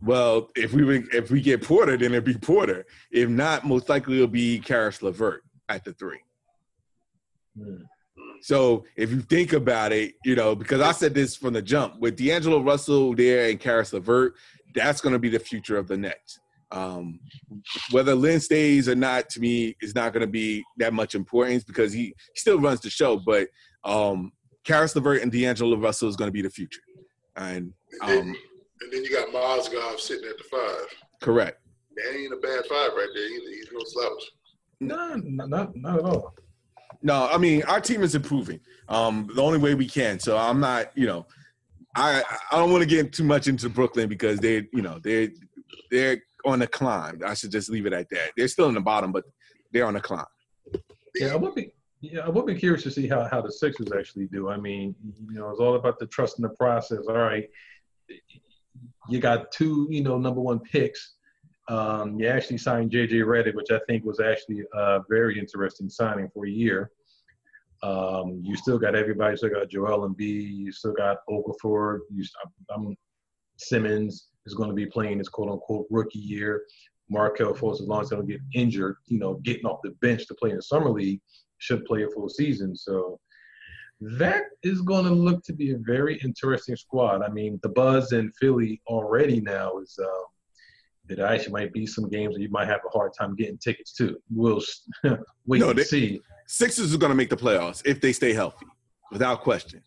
Well, 0.00 0.50
if 0.54 0.72
we 0.72 0.98
if 1.12 1.30
we 1.30 1.40
get 1.40 1.62
Porter, 1.62 1.96
then 1.96 2.12
it'd 2.12 2.24
be 2.24 2.34
Porter. 2.34 2.86
If 3.10 3.28
not, 3.28 3.64
most 3.64 3.88
likely 3.88 4.16
it'll 4.16 4.28
be 4.28 4.60
Caris 4.60 5.02
LeVert 5.02 5.42
at 5.68 5.84
the 5.84 5.92
three. 5.94 6.20
Hmm. 7.58 7.82
So 8.42 8.84
if 8.96 9.10
you 9.10 9.22
think 9.22 9.54
about 9.54 9.92
it, 9.92 10.14
you 10.24 10.36
know, 10.36 10.54
because 10.54 10.80
I 10.80 10.92
said 10.92 11.14
this 11.14 11.34
from 11.34 11.54
the 11.54 11.62
jump 11.62 11.98
with 11.98 12.16
D'Angelo 12.16 12.60
Russell 12.60 13.14
there 13.14 13.48
and 13.48 13.58
Caris 13.58 13.92
LeVert, 13.92 14.34
that's 14.74 15.00
going 15.00 15.14
to 15.14 15.18
be 15.18 15.30
the 15.30 15.38
future 15.38 15.78
of 15.78 15.88
the 15.88 15.96
Nets. 15.96 16.38
Um, 16.72 17.20
whether 17.90 18.14
Lin 18.14 18.40
stays 18.40 18.88
or 18.88 18.94
not, 18.94 19.28
to 19.30 19.40
me, 19.40 19.76
is 19.80 19.94
not 19.94 20.12
going 20.12 20.22
to 20.22 20.26
be 20.26 20.64
that 20.78 20.92
much 20.92 21.14
importance 21.14 21.64
because 21.64 21.92
he, 21.92 22.06
he 22.06 22.14
still 22.40 22.60
runs 22.60 22.80
the 22.80 22.90
show. 22.90 23.20
But 23.24 23.48
um, 23.84 24.32
Caris 24.64 24.94
LeVert 24.96 25.22
and 25.22 25.30
D'Angelo 25.30 25.76
Russell 25.76 26.08
is 26.08 26.16
going 26.16 26.28
to 26.28 26.32
be 26.32 26.42
the 26.42 26.50
future. 26.50 26.80
And, 27.36 27.72
And 28.02 28.10
then, 28.10 28.18
um, 28.18 28.36
and 28.80 28.92
then 28.92 29.04
you 29.04 29.10
got 29.10 29.28
Mozgov 29.28 30.00
sitting 30.00 30.28
at 30.28 30.36
the 30.38 30.44
five. 30.50 30.86
correct. 31.20 31.60
That 31.96 32.14
ain't 32.14 32.32
a 32.32 32.36
bad 32.36 32.64
five 32.66 32.90
right 32.94 33.08
there 33.14 33.26
either. 33.26 33.50
He's 33.50 33.68
no 33.72 33.80
slouch. 33.84 34.22
No, 34.80 35.14
not, 35.24 35.48
not 35.48 35.76
not 35.76 35.98
at 36.00 36.04
all. 36.04 36.34
No, 37.02 37.26
I 37.32 37.38
mean 37.38 37.62
our 37.62 37.80
team 37.80 38.02
is 38.02 38.14
improving. 38.14 38.60
Um, 38.88 39.30
the 39.34 39.42
only 39.42 39.58
way 39.58 39.74
we 39.74 39.86
can. 39.88 40.18
So 40.20 40.36
I'm 40.36 40.60
not, 40.60 40.90
you 40.94 41.06
know, 41.06 41.26
I 41.94 42.22
I 42.52 42.58
don't 42.58 42.70
want 42.70 42.82
to 42.82 42.88
get 42.88 43.14
too 43.14 43.24
much 43.24 43.48
into 43.48 43.70
Brooklyn 43.70 44.08
because 44.10 44.38
they, 44.40 44.68
you 44.74 44.82
know, 44.82 44.98
they're 45.02 45.28
they're 45.90 46.22
on 46.44 46.62
a 46.62 46.66
climb. 46.66 47.20
I 47.24 47.34
should 47.34 47.50
just 47.50 47.70
leave 47.70 47.86
it 47.86 47.92
at 47.92 48.08
that. 48.10 48.32
They're 48.36 48.48
still 48.48 48.68
in 48.68 48.74
the 48.74 48.80
bottom, 48.80 49.12
but 49.12 49.24
they're 49.72 49.86
on 49.86 49.96
a 49.96 50.00
climb. 50.00 50.24
Yeah, 51.14 51.32
I 51.32 51.36
would 51.36 51.54
be. 51.54 51.72
Yeah, 52.00 52.20
I 52.20 52.28
would 52.28 52.46
be 52.46 52.54
curious 52.54 52.82
to 52.84 52.90
see 52.90 53.08
how, 53.08 53.26
how 53.30 53.40
the 53.40 53.50
Sixers 53.50 53.88
actually 53.98 54.26
do. 54.26 54.50
I 54.50 54.58
mean, 54.58 54.94
you 55.28 55.38
know, 55.38 55.48
it's 55.50 55.60
all 55.60 55.76
about 55.76 55.98
the 55.98 56.06
trust 56.06 56.38
in 56.38 56.42
the 56.42 56.50
process. 56.50 57.00
All 57.08 57.16
right, 57.16 57.48
you 59.08 59.18
got 59.18 59.50
two, 59.50 59.88
you 59.90 60.02
know, 60.02 60.18
number 60.18 60.40
one 60.40 60.60
picks. 60.60 61.14
Um, 61.68 62.20
you 62.20 62.28
actually 62.28 62.58
signed 62.58 62.92
JJ 62.92 63.24
Redick, 63.24 63.54
which 63.54 63.70
I 63.72 63.80
think 63.88 64.04
was 64.04 64.20
actually 64.20 64.62
a 64.74 65.00
very 65.08 65.38
interesting 65.38 65.88
signing 65.88 66.28
for 66.32 66.46
a 66.46 66.50
year. 66.50 66.90
Um, 67.82 68.40
you 68.44 68.56
still 68.56 68.78
got 68.78 68.94
everybody. 68.94 69.32
You 69.32 69.36
still 69.36 69.50
got 69.50 69.68
Joel 69.68 70.08
Embiid. 70.08 70.54
You 70.54 70.72
still 70.72 70.92
got 70.94 71.18
Okafor. 71.28 72.00
You, 72.10 72.24
I'm, 72.70 72.96
Simmons 73.58 74.28
is 74.46 74.54
going 74.54 74.68
to 74.70 74.74
be 74.74 74.86
playing 74.86 75.18
his 75.18 75.28
quote 75.28 75.50
unquote 75.50 75.86
rookie 75.90 76.18
year. 76.18 76.62
Markelle 77.08 77.54
Fultz, 77.54 77.74
as 77.80 77.86
long 77.86 78.02
as 78.02 78.08
they 78.10 78.16
don't 78.16 78.26
get 78.26 78.40
injured, 78.54 78.96
you 79.06 79.18
know, 79.18 79.34
getting 79.44 79.64
off 79.64 79.78
the 79.84 79.90
bench 80.02 80.26
to 80.26 80.34
play 80.34 80.50
in 80.50 80.56
the 80.56 80.62
summer 80.62 80.90
league, 80.90 81.20
should 81.58 81.84
play 81.84 82.02
a 82.02 82.08
full 82.10 82.28
season. 82.28 82.74
So 82.74 83.20
that 84.00 84.42
is 84.62 84.82
going 84.82 85.04
to 85.04 85.12
look 85.12 85.42
to 85.44 85.52
be 85.52 85.70
a 85.72 85.78
very 85.78 86.18
interesting 86.24 86.74
squad. 86.76 87.22
I 87.22 87.28
mean, 87.28 87.60
the 87.62 87.68
buzz 87.68 88.12
in 88.12 88.32
Philly 88.40 88.82
already 88.88 89.40
now 89.40 89.78
is 89.78 89.96
um, 90.02 90.24
that 91.08 91.20
actually 91.20 91.52
might 91.52 91.72
be 91.72 91.86
some 91.86 92.08
games 92.10 92.34
that 92.34 92.42
you 92.42 92.50
might 92.50 92.66
have 92.66 92.80
a 92.84 92.90
hard 92.90 93.12
time 93.18 93.36
getting 93.36 93.56
tickets 93.58 93.92
to. 93.94 94.16
We'll 94.34 94.60
wait 95.46 95.60
No, 95.60 95.70
and 95.70 95.78
they- 95.78 95.84
see. 95.84 96.20
Sixers 96.48 96.94
are 96.94 96.98
going 96.98 97.10
to 97.10 97.16
make 97.16 97.30
the 97.30 97.36
playoffs 97.36 97.82
if 97.84 98.00
they 98.00 98.12
stay 98.12 98.32
healthy, 98.32 98.66
without 99.10 99.42
question. 99.42 99.82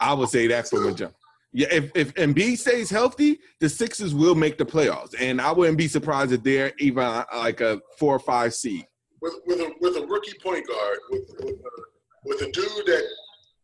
I 0.00 0.12
would 0.14 0.28
say 0.28 0.46
that 0.46 0.68
from 0.68 0.86
a 0.86 0.92
jump. 0.92 1.14
Yeah, 1.58 1.66
if 1.72 1.90
if 1.96 2.14
Embiid 2.14 2.56
stays 2.56 2.88
healthy, 2.88 3.40
the 3.58 3.68
Sixers 3.68 4.14
will 4.14 4.36
make 4.36 4.58
the 4.58 4.64
playoffs, 4.64 5.12
and 5.18 5.40
I 5.40 5.50
wouldn't 5.50 5.76
be 5.76 5.88
surprised 5.88 6.30
if 6.30 6.44
they're 6.44 6.72
even 6.78 7.02
uh, 7.02 7.24
like 7.34 7.60
a 7.60 7.80
four 7.98 8.14
or 8.14 8.20
five 8.20 8.54
seed. 8.54 8.86
With 9.20 9.34
with 9.44 9.58
a 9.58 9.72
with 9.80 9.96
a 9.96 10.06
rookie 10.06 10.38
point 10.40 10.68
guard, 10.68 10.98
with 11.10 11.28
with 11.40 11.50
a, 11.50 11.82
with 12.26 12.42
a 12.42 12.52
dude 12.52 12.86
that 12.86 13.04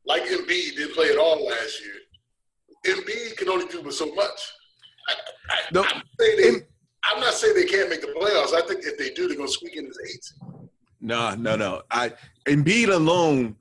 like 0.06 0.24
Embiid 0.24 0.74
didn't 0.74 0.92
play 0.96 1.10
at 1.10 1.18
all 1.18 1.46
last 1.46 1.80
year. 1.84 2.96
Embiid 2.96 3.36
can 3.36 3.48
only 3.48 3.66
do 3.68 3.80
but 3.80 3.94
so 3.94 4.12
much. 4.12 4.40
I, 5.08 5.14
I, 5.50 5.56
No, 5.72 5.84
I'm, 5.84 6.02
they, 6.18 6.48
Em- 6.48 6.66
I'm 7.12 7.20
not 7.20 7.34
saying 7.34 7.54
they 7.54 7.64
can't 7.64 7.90
make 7.90 8.00
the 8.00 8.08
playoffs. 8.08 8.54
I 8.54 8.66
think 8.66 8.84
if 8.84 8.98
they 8.98 9.10
do, 9.10 9.28
they're 9.28 9.36
gonna 9.36 9.48
squeak 9.48 9.76
in 9.76 9.86
as 9.86 9.98
eight. 10.10 10.66
No, 11.00 11.36
no, 11.36 11.54
no. 11.54 11.82
I 11.92 12.12
Embiid 12.48 12.88
alone 12.92 13.54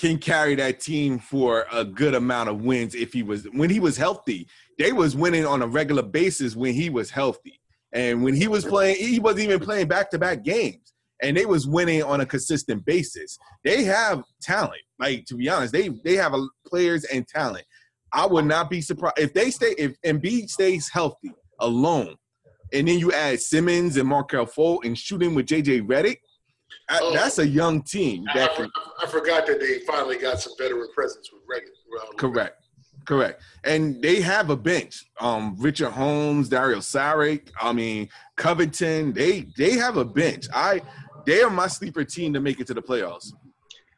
can 0.00 0.16
carry 0.16 0.54
that 0.54 0.80
team 0.80 1.18
for 1.18 1.66
a 1.70 1.84
good 1.84 2.14
amount 2.14 2.48
of 2.48 2.62
wins 2.62 2.94
if 2.94 3.12
he 3.12 3.22
was 3.22 3.44
when 3.52 3.68
he 3.68 3.78
was 3.78 3.98
healthy. 3.98 4.48
They 4.78 4.92
was 4.92 5.14
winning 5.14 5.44
on 5.44 5.60
a 5.60 5.66
regular 5.66 6.02
basis 6.02 6.56
when 6.56 6.72
he 6.72 6.88
was 6.88 7.10
healthy. 7.10 7.60
And 7.92 8.22
when 8.22 8.34
he 8.34 8.48
was 8.48 8.64
playing, 8.64 8.96
he 8.96 9.18
wasn't 9.18 9.44
even 9.44 9.60
playing 9.60 9.88
back-to-back 9.88 10.42
games. 10.42 10.94
And 11.22 11.36
they 11.36 11.44
was 11.44 11.66
winning 11.66 12.02
on 12.02 12.22
a 12.22 12.26
consistent 12.26 12.82
basis. 12.86 13.36
They 13.62 13.84
have 13.84 14.24
talent. 14.40 14.80
Like 14.98 15.26
to 15.26 15.34
be 15.34 15.50
honest, 15.50 15.74
they 15.74 15.90
they 16.02 16.16
have 16.16 16.32
a, 16.32 16.46
players 16.66 17.04
and 17.04 17.28
talent. 17.28 17.66
I 18.14 18.24
would 18.24 18.46
not 18.46 18.70
be 18.70 18.80
surprised 18.80 19.18
if 19.18 19.34
they 19.34 19.50
stay 19.50 19.74
if 19.76 20.00
Embiid 20.00 20.48
stays 20.48 20.88
healthy 20.88 21.32
alone, 21.58 22.16
and 22.72 22.88
then 22.88 22.98
you 22.98 23.12
add 23.12 23.38
Simmons 23.38 23.98
and 23.98 24.08
Markelle 24.08 24.46
Fultz 24.46 24.86
and 24.86 24.98
shooting 24.98 25.34
with 25.34 25.44
JJ 25.44 25.86
Redick. 25.86 26.20
I- 26.88 26.98
Oh. 27.02 27.12
that's 27.12 27.38
a 27.38 27.46
young 27.46 27.82
team. 27.82 28.24
I, 28.30 28.38
That 28.38 28.50
I, 28.52 28.54
can, 28.56 28.70
I 29.02 29.06
forgot 29.06 29.46
that 29.46 29.60
they 29.60 29.80
finally 29.80 30.18
got 30.18 30.40
some 30.40 30.52
veteran 30.58 30.88
presence 30.94 31.30
with 31.32 31.42
Reagan. 31.48 31.70
Well, 31.90 32.12
correct, 32.16 32.62
correct, 33.06 33.42
and 33.64 34.00
they 34.02 34.20
have 34.20 34.50
a 34.50 34.56
bench. 34.56 35.04
Um, 35.20 35.56
Richaun 35.56 35.92
Holmes, 35.92 36.48
Dario 36.48 36.78
Saric. 36.78 37.50
I 37.60 37.72
mean, 37.72 38.08
Covington. 38.36 39.12
They 39.12 39.46
they 39.56 39.72
have 39.72 39.96
a 39.96 40.04
bench. 40.04 40.46
I 40.54 40.82
they 41.26 41.42
are 41.42 41.50
my 41.50 41.66
sleeper 41.66 42.04
team 42.04 42.32
to 42.34 42.40
make 42.40 42.60
it 42.60 42.66
to 42.68 42.74
the 42.74 42.82
playoffs. 42.82 43.32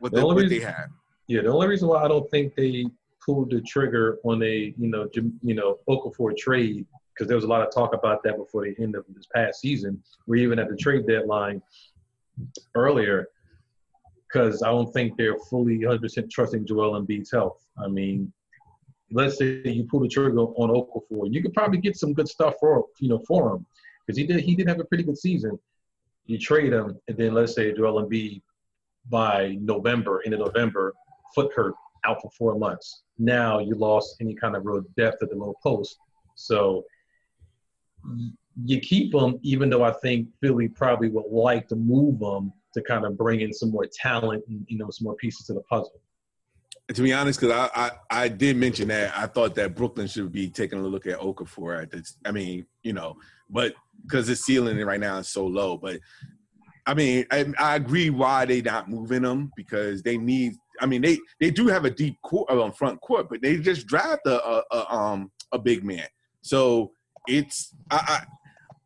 With 0.01 0.13
The 0.13 0.21
the, 0.21 0.27
only 0.27 0.43
what 0.45 0.51
they 0.51 0.61
have. 0.61 0.89
Yeah, 1.29 1.43
the 1.43 1.49
only 1.53 1.69
reason 1.69 1.89
why 1.89 2.03
I 2.03 2.09
don't 2.09 2.29
think 2.31 2.55
they 2.57 2.85
pulled 3.25 3.51
the 3.51 3.61
trigger 3.63 4.19
on 4.25 4.43
a 4.43 4.75
you 4.77 4.89
know 4.89 5.09
Jim, 5.15 5.39
you 5.43 5.55
know 5.55 5.79
Okafor 5.89 6.37
trade 6.37 6.85
because 7.15 7.29
there 7.29 7.37
was 7.37 7.45
a 7.45 7.49
lot 7.49 7.61
of 7.61 7.73
talk 7.73 7.95
about 7.95 8.23
that 8.25 8.37
before 8.39 8.65
the 8.65 8.75
end 8.83 8.97
of 8.97 9.05
this 9.15 9.27
past 9.35 9.61
season, 9.61 10.03
or 10.27 10.35
even 10.37 10.59
at 10.59 10.69
the 10.71 10.77
trade 10.77 11.07
deadline 11.07 11.61
earlier, 12.75 13.29
because 14.27 14.63
I 14.63 14.69
don't 14.71 14.93
think 14.93 15.17
they're 15.17 15.39
fully 15.51 15.79
100% 15.79 16.31
trusting 16.31 16.67
Joel 16.67 17.01
Embiid's 17.01 17.31
health. 17.31 17.65
I 17.79 17.89
mean, 17.89 18.33
let's 19.11 19.39
say 19.39 19.63
you 19.65 19.85
pull 19.85 20.01
the 20.01 20.09
trigger 20.09 20.39
on 20.39 20.71
Okafor, 20.71 21.33
you 21.33 21.43
could 21.43 21.53
probably 21.53 21.79
get 21.79 21.97
some 21.97 22.13
good 22.13 22.29
stuff 22.29 22.55
for 22.59 22.87
you 22.99 23.09
know 23.09 23.23
for 23.27 23.55
him 23.55 23.67
because 24.07 24.19
he 24.19 24.27
did 24.27 24.41
he 24.41 24.55
did 24.55 24.69
have 24.69 24.81
a 24.81 24.85
pretty 24.85 25.05
good 25.05 25.19
season. 25.19 25.59
You 26.27 26.39
trade 26.39 26.73
him, 26.73 26.99
and 27.09 27.17
then 27.17 27.35
let's 27.35 27.55
say 27.55 27.73
Joel 27.73 28.07
Embiid 28.07 28.43
by 29.11 29.59
November, 29.61 30.23
end 30.25 30.35
of 30.35 30.41
November, 30.41 30.95
foot 31.35 31.53
hurt, 31.55 31.75
out 32.05 32.23
for 32.23 32.31
four 32.31 32.57
months. 32.57 33.03
Now 33.19 33.59
you 33.59 33.75
lost 33.75 34.17
any 34.21 34.35
kind 34.35 34.57
of 34.57 34.65
real 34.65 34.83
depth 34.97 35.23
at 35.23 35.31
the 35.31 35.37
low 35.37 35.55
post. 35.63 35.97
So 36.37 36.85
you 38.65 38.81
keep 38.81 39.13
them, 39.13 39.39
even 39.43 39.71
though 39.71 39.83
I 39.83 39.93
think 39.93 40.29
Philly 40.41 40.69
probably 40.69 41.09
would 41.09 41.27
like 41.29 41.69
to 41.69 41.77
move 41.77 42.19
them 42.19 42.53
to 42.75 42.83
kind 42.83 43.05
of 43.05 43.17
bring 43.17 43.41
in 43.41 43.53
some 43.53 43.71
more 43.71 43.87
talent 43.87 44.45
and 44.49 44.65
you 44.69 44.79
know 44.79 44.91
some 44.91 45.05
more 45.05 45.17
pieces 45.17 45.47
to 45.47 45.55
the 45.55 45.63
puzzle. 45.63 46.01
To 46.93 47.03
be 47.03 47.13
honest, 47.13 47.41
because 47.41 47.71
I, 47.75 47.91
I 48.11 48.25
I 48.25 48.29
did 48.29 48.57
mention 48.57 48.89
that 48.89 49.17
I 49.17 49.27
thought 49.27 49.55
that 49.55 49.75
Brooklyn 49.75 50.07
should 50.07 50.33
be 50.33 50.49
taking 50.49 50.81
a 50.81 50.87
look 50.87 51.07
at 51.07 51.21
Okafor 51.21 51.83
at 51.83 51.91
this. 51.91 52.17
I 52.25 52.33
mean, 52.33 52.67
you 52.83 52.93
know, 52.93 53.17
but 53.49 53.75
because 54.03 54.27
the 54.27 54.37
ceiling 54.37 54.79
right 54.79 55.01
now 55.01 55.19
is 55.19 55.29
so 55.29 55.47
low. 55.47 55.77
But 55.79 56.01
I 56.87 56.95
mean, 56.95 57.25
I, 57.31 57.47
I 57.59 57.77
agree 57.77 58.11
why 58.11 58.45
they 58.45 58.61
not 58.61 58.91
moving 58.91 59.23
them 59.23 59.53
because 59.57 60.03
they 60.03 60.19
need. 60.19 60.55
I 60.81 60.87
mean, 60.87 61.03
they 61.03 61.19
they 61.41 61.51
do 61.51 61.69
have 61.69 61.85
a 61.85 61.91
deep 61.91 62.21
court 62.23 62.51
uh, 62.51 62.71
front 62.73 63.01
court, 63.01 63.29
but 63.31 63.41
they 63.41 63.59
just 63.59 63.87
draft 63.87 64.23
a, 64.27 64.45
a, 64.45 64.65
a 64.73 64.95
um 64.95 65.31
a 65.53 65.59
big 65.59 65.85
man. 65.85 66.07
So 66.43 66.93
it's 67.29 67.75
I, 67.91 68.25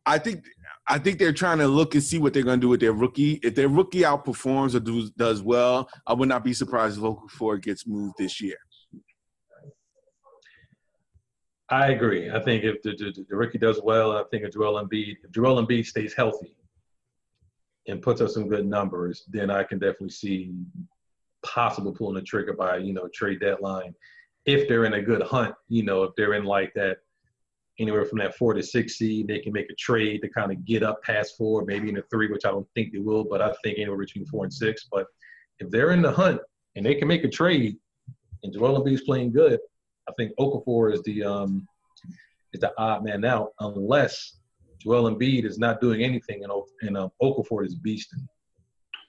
I 0.06 0.18
think 0.18 0.44
I 0.88 0.98
think 0.98 1.18
they're 1.18 1.32
trying 1.32 1.58
to 1.58 1.66
look 1.66 1.94
and 1.94 2.02
see 2.02 2.18
what 2.18 2.32
they're 2.32 2.44
going 2.44 2.60
to 2.60 2.64
do 2.64 2.68
with 2.68 2.80
their 2.80 2.92
rookie. 2.92 3.40
If 3.42 3.56
their 3.56 3.68
rookie 3.68 4.02
outperforms 4.02 4.74
or 4.74 4.80
does 4.80 5.10
does 5.10 5.42
well, 5.42 5.90
I 6.06 6.14
would 6.14 6.28
not 6.28 6.44
be 6.44 6.54
surprised 6.54 6.96
if 6.96 7.02
Okafor 7.02 7.60
gets 7.60 7.86
moved 7.86 8.14
this 8.16 8.40
year. 8.40 8.56
I 11.68 11.88
agree. 11.88 12.30
I 12.30 12.38
think 12.40 12.62
if 12.62 12.80
the, 12.82 12.92
the, 12.92 13.26
the 13.28 13.36
rookie 13.36 13.58
does 13.58 13.80
well, 13.82 14.12
I 14.12 14.22
think 14.30 14.44
if 14.44 14.52
Joel 14.52 14.80
Embiid, 14.80 15.16
if 15.24 15.32
Joel 15.32 15.66
Embiid 15.66 15.84
stays 15.84 16.14
healthy 16.14 16.54
and 17.88 18.00
puts 18.00 18.20
up 18.20 18.30
some 18.30 18.48
good 18.48 18.64
numbers, 18.64 19.24
then 19.28 19.50
I 19.50 19.64
can 19.64 19.80
definitely 19.80 20.10
see 20.10 20.52
possible 21.44 21.92
pulling 21.92 22.14
the 22.14 22.22
trigger 22.22 22.52
by 22.52 22.76
you 22.76 22.92
know 22.92 23.08
trade 23.12 23.40
deadline 23.40 23.94
if 24.44 24.68
they're 24.68 24.84
in 24.84 24.94
a 24.94 25.02
good 25.02 25.22
hunt. 25.22 25.56
You 25.68 25.82
know, 25.82 26.04
if 26.04 26.14
they're 26.16 26.34
in 26.34 26.44
like 26.44 26.72
that 26.74 26.98
anywhere 27.78 28.04
from 28.04 28.18
that 28.18 28.36
four 28.36 28.54
to 28.54 28.62
six 28.62 28.96
seed, 28.98 29.28
they 29.28 29.38
can 29.38 29.52
make 29.52 29.70
a 29.70 29.74
trade 29.74 30.22
to 30.22 30.28
kind 30.28 30.50
of 30.50 30.64
get 30.64 30.82
up 30.82 31.02
past 31.02 31.36
four, 31.36 31.64
maybe 31.64 31.88
in 31.88 31.98
a 31.98 32.02
three, 32.10 32.28
which 32.28 32.44
I 32.44 32.50
don't 32.50 32.66
think 32.74 32.92
they 32.92 32.98
will, 32.98 33.24
but 33.24 33.42
I 33.42 33.52
think 33.62 33.78
anywhere 33.78 33.98
between 33.98 34.26
four 34.26 34.44
and 34.44 34.52
six. 34.52 34.86
But 34.90 35.06
if 35.58 35.70
they're 35.70 35.92
in 35.92 36.02
the 36.02 36.12
hunt 36.12 36.40
and 36.74 36.84
they 36.84 36.94
can 36.94 37.08
make 37.08 37.24
a 37.24 37.28
trade, 37.28 37.76
and 38.42 38.52
Joel 38.52 38.82
Embiid's 38.82 39.02
playing 39.02 39.32
good, 39.32 39.58
I 40.08 40.12
think 40.16 40.32
Okafor 40.38 40.92
is 40.92 41.02
the 41.02 41.24
um, 41.24 41.66
is 42.52 42.60
the 42.60 42.72
odd 42.78 43.04
man 43.04 43.24
out 43.24 43.52
unless 43.60 44.38
Joel 44.78 45.10
Embiid 45.10 45.44
is 45.44 45.58
not 45.58 45.80
doing 45.80 46.02
anything 46.02 46.42
and 46.44 46.52
O- 46.52 46.68
and 46.82 46.96
um, 46.96 47.10
Okafor 47.22 47.64
is 47.64 47.76
beasting. 47.76 48.26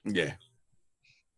Yeah. 0.05 0.33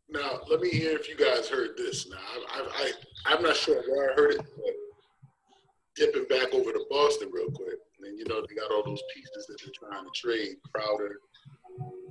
Now, 0.10 0.40
let 0.50 0.62
me 0.62 0.70
hear 0.70 0.98
if 0.98 1.08
you 1.08 1.16
guys 1.16 1.50
heard 1.50 1.78
this. 1.78 2.08
Now, 2.10 2.18
I, 2.18 2.62
I, 2.62 2.68
I, 2.74 2.92
I'm 3.36 3.44
not 3.44 3.56
sure 3.56 3.84
where 3.88 4.12
I 4.12 4.16
heard 4.16 4.32
it, 4.36 4.42
but 4.56 4.74
dipping 6.00 6.26
back 6.30 6.54
over 6.54 6.72
to 6.72 6.86
Boston 6.90 7.30
real 7.32 7.52
quick. 7.52 7.76
And 8.02 8.18
you 8.18 8.26
know, 8.26 8.42
they 8.48 8.56
got 8.56 8.72
all 8.72 8.84
those 8.84 9.04
pieces 9.14 9.46
that 9.48 9.58
they're 9.62 9.90
trying 9.90 10.06
to 10.06 10.12
trade 10.16 10.56
Crowder, 10.74 11.18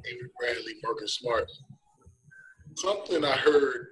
Avery 0.06 0.28
Bradley, 0.38 0.74
Marcus 0.82 1.14
Smart. 1.14 1.50
Something 2.76 3.24
I 3.24 3.32
heard 3.32 3.88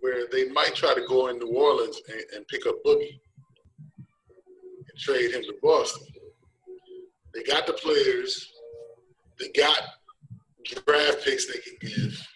where 0.00 0.26
they 0.30 0.50
might 0.50 0.74
try 0.74 0.94
to 0.94 1.06
go 1.08 1.28
in 1.28 1.38
New 1.38 1.54
Orleans 1.56 2.00
and, 2.08 2.22
and 2.34 2.48
pick 2.48 2.66
up 2.66 2.74
Boogie 2.84 3.20
and 3.96 4.98
trade 4.98 5.32
him 5.32 5.42
to 5.42 5.54
Boston. 5.62 6.08
They 7.32 7.44
got 7.44 7.66
the 7.66 7.72
players. 7.72 8.52
They 9.38 9.48
got 9.48 9.80
draft 10.64 11.24
picks 11.24 11.46
they 11.46 11.60
can 11.60 11.76
give. 11.80 12.28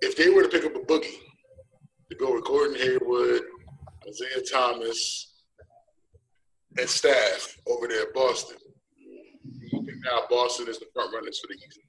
If 0.00 0.16
they 0.16 0.28
were 0.28 0.42
to 0.42 0.48
pick 0.48 0.64
up 0.64 0.74
a 0.74 0.80
boogie 0.80 1.18
to 2.10 2.16
go 2.16 2.34
with 2.34 2.44
Gordon 2.44 2.76
Hayward, 2.76 3.42
Isaiah 4.06 4.42
Thomas, 4.50 5.35
and 6.78 6.88
staff 6.88 7.56
over 7.66 7.88
there 7.88 8.02
at 8.02 8.14
Boston, 8.14 8.56
you 9.44 9.84
think 9.84 9.98
now 10.04 10.22
Boston 10.28 10.68
is 10.68 10.78
the 10.78 10.86
front 10.92 11.12
runners 11.14 11.40
for 11.40 11.48
the 11.48 11.54
East? 11.54 11.80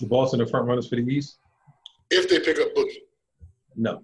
The 0.00 0.06
Boston 0.06 0.40
the 0.40 0.46
front 0.46 0.66
runners 0.66 0.88
for 0.88 0.96
the 0.96 1.02
East? 1.02 1.38
If 2.10 2.28
they 2.28 2.40
pick 2.40 2.58
up 2.58 2.74
Boogie. 2.74 3.02
No. 3.76 4.00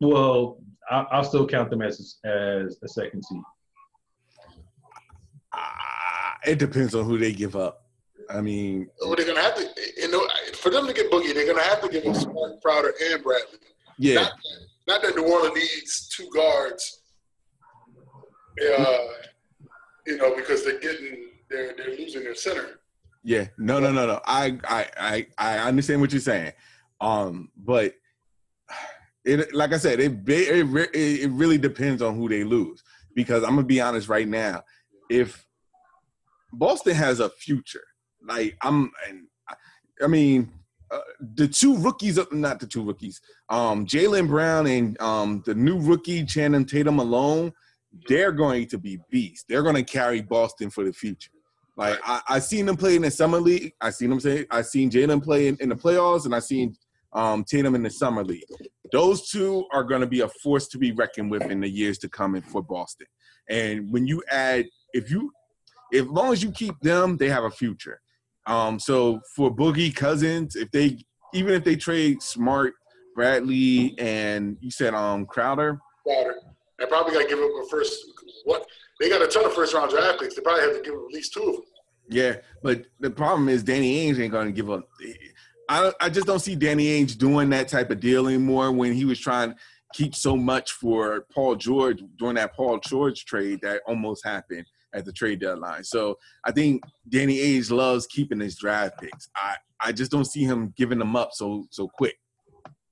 Well, 0.00 0.58
I, 0.90 1.18
will 1.18 1.24
still 1.24 1.46
count 1.46 1.70
them 1.70 1.82
as 1.82 2.18
as 2.24 2.78
a 2.82 2.88
second 2.88 3.24
seed. 3.24 3.42
Uh, 5.52 5.58
it 6.46 6.58
depends 6.58 6.94
on 6.94 7.04
who 7.04 7.18
they 7.18 7.32
give 7.32 7.56
up. 7.56 7.84
I 8.30 8.40
mean, 8.40 8.88
well, 9.00 9.16
they're 9.16 9.26
gonna 9.26 9.42
have 9.42 9.56
to. 9.56 9.66
You 9.96 10.10
know, 10.10 10.26
for 10.54 10.70
them 10.70 10.86
to 10.86 10.92
get 10.92 11.10
Boogie, 11.10 11.34
they're 11.34 11.46
gonna 11.46 11.66
have 11.66 11.80
to 11.82 11.88
give 11.88 12.06
up 12.06 12.14
Smart, 12.14 12.60
Crowder, 12.62 12.92
and 13.10 13.22
Bradley. 13.22 13.58
Yeah. 13.98 14.14
Not, 14.14 14.32
not 14.86 15.02
that 15.02 15.16
New 15.16 15.30
Orleans 15.30 15.54
needs 15.54 16.08
two 16.08 16.28
guards. 16.34 16.97
Uh, 18.78 18.98
you 20.06 20.16
know, 20.16 20.34
because 20.34 20.64
they're 20.64 20.80
getting 20.80 21.28
they're 21.50 21.74
they're 21.76 21.96
losing 21.96 22.24
their 22.24 22.34
center. 22.34 22.80
Yeah. 23.24 23.46
No. 23.58 23.78
No. 23.78 23.92
No. 23.92 24.06
No. 24.06 24.20
I 24.26 24.58
I 24.64 24.86
I 24.98 25.26
I 25.38 25.58
understand 25.58 26.00
what 26.00 26.12
you're 26.12 26.20
saying. 26.20 26.52
Um, 27.00 27.50
but 27.56 27.94
it 29.24 29.54
like 29.54 29.72
I 29.72 29.78
said, 29.78 30.00
it 30.00 30.12
it 30.28 30.94
it 30.94 31.30
really 31.30 31.58
depends 31.58 32.02
on 32.02 32.16
who 32.16 32.28
they 32.28 32.44
lose. 32.44 32.82
Because 33.14 33.42
I'm 33.42 33.50
gonna 33.50 33.64
be 33.64 33.80
honest 33.80 34.08
right 34.08 34.28
now, 34.28 34.62
if 35.10 35.46
Boston 36.52 36.94
has 36.94 37.20
a 37.20 37.28
future, 37.28 37.84
like 38.26 38.56
I'm, 38.62 38.90
and 39.08 39.26
I 40.02 40.06
mean, 40.06 40.50
uh, 40.90 41.00
the 41.34 41.48
two 41.48 41.76
rookies, 41.76 42.18
not 42.32 42.60
the 42.60 42.66
two 42.66 42.82
rookies, 42.82 43.20
um, 43.50 43.86
Jaylen 43.86 44.28
Brown 44.28 44.66
and 44.66 45.00
um, 45.00 45.42
the 45.44 45.54
new 45.54 45.78
rookie 45.78 46.24
Channing 46.24 46.64
Tatum 46.64 46.98
alone, 46.98 47.52
they're 48.08 48.32
going 48.32 48.66
to 48.68 48.78
be 48.78 48.98
beasts. 49.10 49.44
They're 49.48 49.62
going 49.62 49.74
to 49.74 49.82
carry 49.82 50.20
Boston 50.20 50.70
for 50.70 50.84
the 50.84 50.92
future. 50.92 51.30
Like 51.76 51.98
I, 52.04 52.20
I 52.28 52.38
seen 52.40 52.66
them 52.66 52.76
play 52.76 52.96
in 52.96 53.02
the 53.02 53.10
summer 53.10 53.40
league. 53.40 53.72
I 53.80 53.90
seen 53.90 54.10
them 54.10 54.20
say 54.20 54.46
I 54.50 54.62
seen 54.62 54.90
Jaylen 54.90 55.22
play 55.22 55.46
in, 55.46 55.56
in, 55.60 55.68
the 55.68 55.76
playoffs, 55.76 56.24
and 56.24 56.34
I 56.34 56.40
seen 56.40 56.76
um, 57.12 57.44
Tatum 57.44 57.76
in 57.76 57.84
the 57.84 57.90
summer 57.90 58.24
league. 58.24 58.42
Those 58.90 59.30
two 59.30 59.64
are 59.72 59.84
going 59.84 60.00
to 60.00 60.06
be 60.06 60.20
a 60.20 60.28
force 60.28 60.66
to 60.68 60.78
be 60.78 60.92
reckoned 60.92 61.30
with 61.30 61.42
in 61.44 61.60
the 61.60 61.68
years 61.68 61.98
to 61.98 62.08
come 62.08 62.40
for 62.42 62.62
Boston. 62.62 63.06
And 63.48 63.92
when 63.92 64.06
you 64.06 64.22
add, 64.30 64.66
if 64.92 65.10
you, 65.10 65.32
if 65.92 66.06
long 66.08 66.32
as 66.32 66.42
you 66.42 66.50
keep 66.50 66.78
them, 66.80 67.16
they 67.16 67.28
have 67.28 67.44
a 67.44 67.50
future. 67.50 68.00
Um, 68.46 68.80
so 68.80 69.20
for 69.36 69.54
Boogie 69.54 69.94
Cousins, 69.94 70.56
if 70.56 70.70
they 70.72 70.98
even 71.32 71.54
if 71.54 71.62
they 71.62 71.76
trade 71.76 72.22
Smart, 72.22 72.74
Bradley, 73.14 73.94
and 73.98 74.56
you 74.60 74.70
said 74.70 74.94
um 74.94 75.26
Crowder, 75.26 75.78
Crowder, 76.04 76.34
they 76.78 76.86
probably 76.86 77.14
got 77.14 77.22
to 77.22 77.28
give 77.28 77.38
up 77.38 77.50
a 77.62 77.68
first. 77.68 78.04
What 78.44 78.66
they 79.00 79.08
got 79.08 79.22
a 79.22 79.26
ton 79.26 79.44
of 79.44 79.52
first 79.52 79.74
round 79.74 79.90
draft 79.90 80.20
picks. 80.20 80.34
They 80.34 80.42
probably 80.42 80.62
have 80.62 80.76
to 80.76 80.82
give 80.82 80.94
up 80.94 81.04
at 81.08 81.14
least 81.14 81.32
two 81.32 81.42
of 81.42 81.54
them. 81.56 81.64
Yeah, 82.10 82.36
but 82.62 82.86
the 83.00 83.10
problem 83.10 83.48
is 83.48 83.62
Danny 83.62 84.06
Ainge 84.06 84.18
ain't 84.18 84.32
going 84.32 84.46
to 84.46 84.52
give 84.52 84.70
up. 84.70 84.88
I 85.68 85.92
I 86.00 86.08
just 86.08 86.26
don't 86.26 86.40
see 86.40 86.54
Danny 86.54 86.86
Ainge 86.86 87.18
doing 87.18 87.50
that 87.50 87.68
type 87.68 87.90
of 87.90 88.00
deal 88.00 88.26
anymore. 88.26 88.72
When 88.72 88.92
he 88.92 89.04
was 89.04 89.18
trying 89.18 89.50
to 89.50 89.56
keep 89.94 90.14
so 90.14 90.36
much 90.36 90.72
for 90.72 91.26
Paul 91.32 91.56
George 91.56 92.02
during 92.18 92.36
that 92.36 92.54
Paul 92.54 92.78
George 92.78 93.24
trade 93.24 93.60
that 93.62 93.82
almost 93.86 94.24
happened 94.24 94.66
at 94.94 95.04
the 95.04 95.12
trade 95.12 95.40
deadline. 95.40 95.84
So 95.84 96.18
I 96.44 96.52
think 96.52 96.82
Danny 97.08 97.38
Ainge 97.38 97.70
loves 97.70 98.06
keeping 98.06 98.40
his 98.40 98.56
draft 98.56 99.00
picks. 99.00 99.28
I 99.36 99.56
I 99.80 99.92
just 99.92 100.10
don't 100.10 100.24
see 100.24 100.44
him 100.44 100.72
giving 100.76 100.98
them 100.98 101.16
up 101.16 101.30
so 101.32 101.66
so 101.70 101.88
quick. 101.88 102.18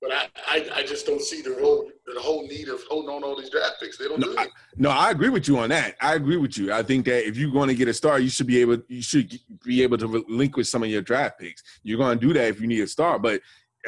But 0.06 0.14
I, 0.14 0.28
I, 0.46 0.68
I, 0.76 0.82
just 0.84 1.04
don't 1.04 1.20
see 1.20 1.42
the 1.42 1.56
whole 1.60 1.90
the 2.06 2.20
whole 2.20 2.46
need 2.46 2.68
of 2.68 2.80
holding 2.88 3.10
on 3.10 3.24
all 3.24 3.36
these 3.36 3.50
draft 3.50 3.76
picks. 3.80 3.98
They 3.98 4.06
don't 4.06 4.20
no, 4.20 4.28
do 4.28 4.32
it. 4.34 4.38
I, 4.38 4.46
no, 4.76 4.90
I 4.90 5.10
agree 5.10 5.30
with 5.30 5.48
you 5.48 5.58
on 5.58 5.70
that. 5.70 5.96
I 6.00 6.14
agree 6.14 6.36
with 6.36 6.56
you. 6.56 6.72
I 6.72 6.84
think 6.84 7.06
that 7.06 7.26
if 7.26 7.36
you're 7.36 7.50
going 7.50 7.68
to 7.68 7.74
get 7.74 7.88
a 7.88 7.94
star, 7.94 8.20
you 8.20 8.28
should 8.28 8.46
be 8.46 8.60
able 8.60 8.78
you 8.88 9.02
should 9.02 9.36
be 9.64 9.82
able 9.82 9.98
to 9.98 10.06
relinquish 10.06 10.68
some 10.68 10.84
of 10.84 10.88
your 10.88 11.02
draft 11.02 11.40
picks. 11.40 11.62
You're 11.82 11.98
going 11.98 12.18
to 12.18 12.26
do 12.26 12.32
that 12.34 12.48
if 12.48 12.60
you 12.60 12.68
need 12.68 12.80
a 12.82 12.86
star. 12.86 13.18
But 13.18 13.40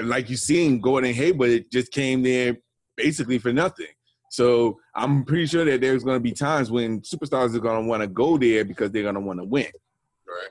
like 0.03 0.29
you 0.29 0.37
seen, 0.37 0.81
Gordon 0.81 1.15
Hayward 1.15 1.51
it 1.51 1.71
just 1.71 1.93
came 1.93 2.23
there 2.23 2.57
basically 2.97 3.39
for 3.39 3.53
nothing. 3.53 3.87
So 4.31 4.81
I'm 4.97 5.25
pretty 5.25 5.47
sure 5.47 5.65
that 5.67 5.81
there's 5.81 6.03
going 6.03 6.17
to 6.17 6.21
be 6.23 6.33
times 6.33 6.69
when 6.69 7.01
superstars 7.01 7.55
are 7.55 7.61
going 7.61 7.83
to 7.83 7.89
want 7.89 8.03
to 8.03 8.09
go 8.09 8.39
there 8.39 8.65
because 8.65 8.91
they're 8.91 9.05
going 9.05 9.15
to 9.15 9.21
want 9.21 9.39
to 9.39 9.45
win. 9.45 9.67
Right. 10.27 10.49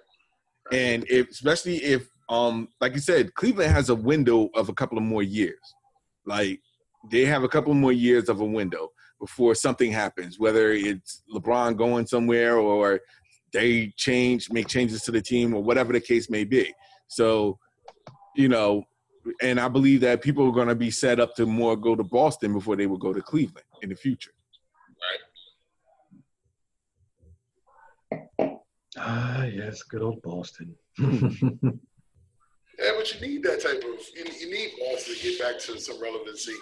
right. 0.71 0.79
And 0.79 1.05
if, 1.09 1.29
especially 1.29 1.77
if 1.83 2.07
um, 2.29 2.69
like 2.81 2.93
you 2.93 2.99
said, 2.99 3.33
Cleveland 3.35 3.71
has 3.71 3.89
a 3.89 3.95
window 3.95 4.49
of 4.55 4.69
a 4.69 4.73
couple 4.73 4.97
of 4.97 5.03
more 5.03 5.23
years. 5.23 5.59
Like 6.25 6.61
they 7.09 7.25
have 7.25 7.43
a 7.43 7.49
couple 7.49 7.73
more 7.73 7.93
years 7.93 8.29
of 8.29 8.41
a 8.41 8.45
window 8.45 8.89
before 9.19 9.55
something 9.55 9.91
happens, 9.91 10.39
whether 10.39 10.71
it's 10.71 11.23
LeBron 11.33 11.77
going 11.77 12.05
somewhere 12.05 12.57
or 12.57 12.99
they 13.53 13.93
change, 13.97 14.51
make 14.51 14.67
changes 14.67 15.01
to 15.03 15.11
the 15.11 15.21
team 15.21 15.53
or 15.53 15.63
whatever 15.63 15.93
the 15.93 16.01
case 16.01 16.29
may 16.29 16.43
be. 16.43 16.73
So, 17.07 17.57
you 18.35 18.49
know, 18.49 18.83
and 19.41 19.59
I 19.59 19.67
believe 19.67 20.01
that 20.01 20.21
people 20.21 20.45
are 20.47 20.51
going 20.51 20.67
to 20.67 20.75
be 20.75 20.91
set 20.91 21.19
up 21.19 21.35
to 21.35 21.45
more 21.45 21.75
go 21.75 21.95
to 21.95 22.03
Boston 22.03 22.53
before 22.53 22.75
they 22.75 22.87
will 22.87 22.97
go 22.97 23.13
to 23.13 23.21
Cleveland 23.21 23.65
in 23.81 23.89
the 23.89 23.95
future. 23.95 24.31
Right. 28.11 28.57
Ah, 28.97 29.43
yes, 29.43 29.83
good 29.83 30.01
old 30.01 30.21
Boston. 30.21 30.75
Yeah, 32.79 32.91
but 32.95 33.11
you 33.13 33.27
need 33.27 33.43
that 33.43 33.61
type 33.61 33.77
of 33.83 33.99
you, 34.15 34.25
you 34.39 34.51
need 34.51 34.71
Boston 34.79 35.15
to 35.15 35.21
get 35.21 35.39
back 35.39 35.59
to 35.59 35.79
some 35.79 36.01
relevancy, 36.01 36.53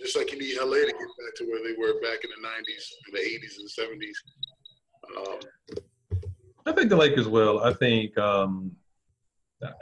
just 0.00 0.16
like 0.16 0.32
you 0.32 0.38
need 0.38 0.56
LA 0.58 0.76
to 0.76 0.86
get 0.86 0.92
back 0.92 1.34
to 1.36 1.44
where 1.44 1.62
they 1.62 1.74
were 1.76 2.00
back 2.00 2.22
in 2.22 2.30
the 2.30 2.46
'90s, 2.46 2.92
in 3.08 3.14
the 3.14 3.20
'80s, 3.20 3.58
and 3.58 3.68
'70s. 3.68 4.16
Um, 5.16 5.40
I 6.66 6.72
think 6.72 6.90
the 6.90 6.96
Lakers 6.96 7.28
will. 7.28 7.60
I 7.60 7.72
think 7.72 8.16
um, 8.18 8.70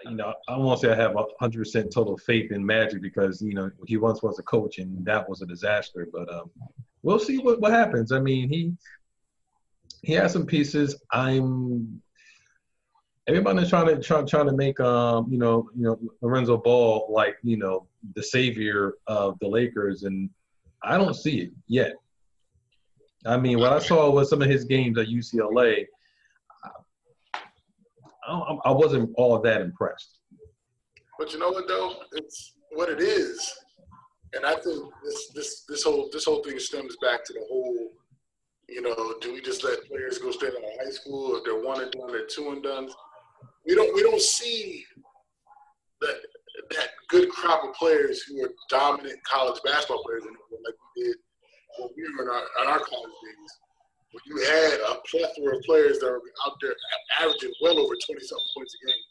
you 0.04 0.16
know 0.16 0.32
I 0.48 0.56
won't 0.56 0.80
say 0.80 0.90
I 0.90 0.94
have 0.94 1.14
100 1.14 1.58
percent 1.58 1.92
total 1.92 2.16
faith 2.16 2.50
in 2.50 2.64
Magic 2.64 3.02
because 3.02 3.42
you 3.42 3.54
know 3.54 3.70
he 3.86 3.96
once 3.98 4.22
was 4.22 4.38
a 4.38 4.42
coach 4.42 4.78
and 4.78 5.04
that 5.04 5.28
was 5.28 5.42
a 5.42 5.46
disaster. 5.46 6.08
But 6.10 6.32
um, 6.32 6.50
we'll 7.02 7.18
see 7.18 7.38
what 7.38 7.60
what 7.60 7.72
happens. 7.72 8.12
I 8.12 8.20
mean 8.20 8.48
he 8.48 8.72
he 10.02 10.12
has 10.14 10.32
some 10.32 10.46
pieces. 10.46 10.96
I'm 11.12 12.02
everybody's 13.26 13.68
trying 13.68 13.86
to 13.86 14.00
try, 14.00 14.22
trying 14.22 14.46
to 14.46 14.52
make 14.52 14.78
um 14.80 15.26
you 15.30 15.38
know 15.38 15.68
you 15.74 15.84
know 15.84 15.98
Lonzo 16.20 16.56
Ball 16.56 17.06
like 17.10 17.36
you 17.42 17.56
know 17.56 17.86
the 18.14 18.22
savior 18.22 18.94
of 19.06 19.38
the 19.40 19.48
Lakers, 19.48 20.02
and 20.02 20.28
I 20.82 20.98
don't 20.98 21.14
see 21.14 21.40
it 21.40 21.50
yet. 21.66 21.94
I 23.26 23.38
mean, 23.38 23.58
what 23.58 23.72
I 23.72 23.78
saw 23.78 24.10
was 24.10 24.28
some 24.28 24.42
of 24.42 24.50
his 24.50 24.64
games 24.64 24.98
at 24.98 25.06
UCLA. 25.06 25.86
I, 28.26 28.56
I 28.64 28.70
wasn't 28.70 29.10
all 29.16 29.38
that 29.40 29.60
impressed. 29.60 30.18
But 31.18 31.32
you 31.32 31.38
know 31.38 31.50
what 31.50 31.68
though? 31.68 31.94
It's 32.12 32.54
what 32.72 32.88
it 32.88 33.00
is, 33.00 33.54
and 34.34 34.44
I 34.44 34.54
think 34.56 34.92
this 35.04 35.30
this 35.34 35.64
this 35.68 35.82
whole 35.84 36.10
this 36.12 36.24
whole 36.24 36.42
thing 36.42 36.58
stems 36.58 36.96
back 37.00 37.24
to 37.24 37.32
the 37.32 37.44
whole. 37.48 37.90
You 38.66 38.80
know, 38.80 39.14
do 39.20 39.34
we 39.34 39.42
just 39.42 39.62
let 39.62 39.86
players 39.86 40.18
go 40.18 40.30
straight 40.30 40.52
out 40.52 40.64
of 40.64 40.84
high 40.84 40.90
school 40.90 41.36
if 41.36 41.44
they're 41.44 41.62
one 41.62 41.82
and 41.82 41.92
done, 41.92 42.10
they're 42.10 42.26
two 42.26 42.50
and 42.50 42.62
done? 42.62 42.88
We 43.66 43.74
don't 43.74 43.94
we 43.94 44.02
don't 44.02 44.20
see 44.20 44.84
that 46.00 46.16
that 46.70 46.88
good 47.08 47.28
crop 47.30 47.64
of 47.64 47.74
players 47.74 48.22
who 48.22 48.42
are 48.44 48.50
dominant 48.70 49.18
college 49.24 49.60
basketball 49.64 50.02
players 50.04 50.22
anymore, 50.22 50.60
like 50.64 50.74
we 50.96 51.02
did 51.04 51.16
when 51.78 51.88
we 51.96 52.02
were 52.02 52.22
in 52.22 52.28
our, 52.28 52.44
in 52.62 52.68
our 52.68 52.78
college 52.78 53.12
days. 53.24 53.52
When 54.12 54.22
you 54.26 54.44
had 54.46 54.80
a 54.80 54.94
plethora 55.10 55.56
of 55.56 55.62
players 55.64 55.98
that 55.98 56.06
are 56.06 56.20
out 56.46 56.56
there 56.60 56.74
averaging 57.20 57.52
well 57.60 57.78
over 57.78 57.94
20 57.94 58.20
something 58.20 58.46
points 58.56 58.74
a 58.74 58.86
game. 58.86 59.02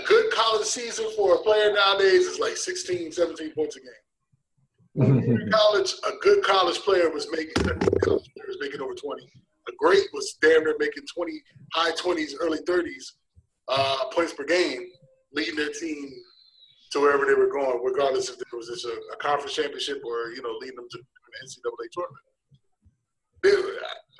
A 0.00 0.06
good 0.08 0.32
college 0.32 0.66
season 0.66 1.06
for 1.14 1.34
a 1.34 1.38
player 1.38 1.72
nowadays 1.72 2.26
is 2.26 2.38
like 2.40 2.56
16, 2.56 3.12
17 3.12 3.52
points 3.52 3.76
a 3.76 3.80
game. 3.80 5.50
college, 5.52 5.94
a 6.04 6.16
good 6.22 6.42
college 6.42 6.78
player 6.78 7.10
was 7.10 7.28
making 7.30 7.52
college 7.64 7.80
player 8.02 8.46
was 8.48 8.58
making 8.60 8.80
over 8.80 8.94
20 8.94 9.30
a 9.68 9.72
great 9.78 10.06
was 10.12 10.36
damn 10.40 10.64
near 10.64 10.76
making 10.78 11.04
20, 11.14 11.42
high 11.74 11.92
20s, 11.92 12.32
early 12.40 12.58
30s 12.60 13.04
uh, 13.68 14.04
points 14.12 14.32
per 14.32 14.44
game, 14.44 14.86
leading 15.32 15.56
their 15.56 15.72
team 15.72 16.10
to 16.90 17.00
wherever 17.00 17.24
they 17.24 17.34
were 17.34 17.50
going, 17.50 17.82
regardless 17.82 18.28
if 18.28 18.36
there 18.36 18.58
was 18.58 18.68
just 18.68 18.84
a, 18.84 19.00
a 19.12 19.16
conference 19.16 19.54
championship 19.54 20.02
or 20.04 20.30
you 20.32 20.42
know 20.42 20.54
leading 20.60 20.76
them 20.76 20.88
to 20.90 20.98
an 20.98 21.48
NCAA 21.48 21.88
tournament. 21.92 22.24
They, 23.42 23.50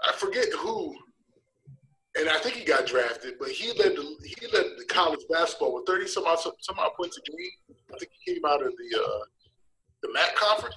I 0.08 0.12
forget 0.16 0.48
who, 0.58 0.96
and 2.18 2.28
I 2.28 2.38
think 2.38 2.56
he 2.56 2.64
got 2.64 2.86
drafted, 2.86 3.34
but 3.38 3.50
he 3.50 3.68
led 3.78 3.94
the, 3.94 4.16
he 4.24 4.46
led 4.46 4.64
the 4.78 4.84
college 4.88 5.20
basketball 5.30 5.74
with 5.74 5.86
thirty 5.86 6.06
some 6.06 6.24
odd 6.24 6.38
some 6.38 6.78
odd 6.78 6.92
points 6.96 7.18
a 7.18 7.30
game. 7.30 7.76
I 7.94 7.98
think 7.98 8.10
he 8.24 8.34
came 8.34 8.44
out 8.46 8.62
of 8.64 8.72
the 8.72 8.98
uh, 8.98 9.24
the 10.02 10.12
MAC 10.12 10.34
conference, 10.34 10.76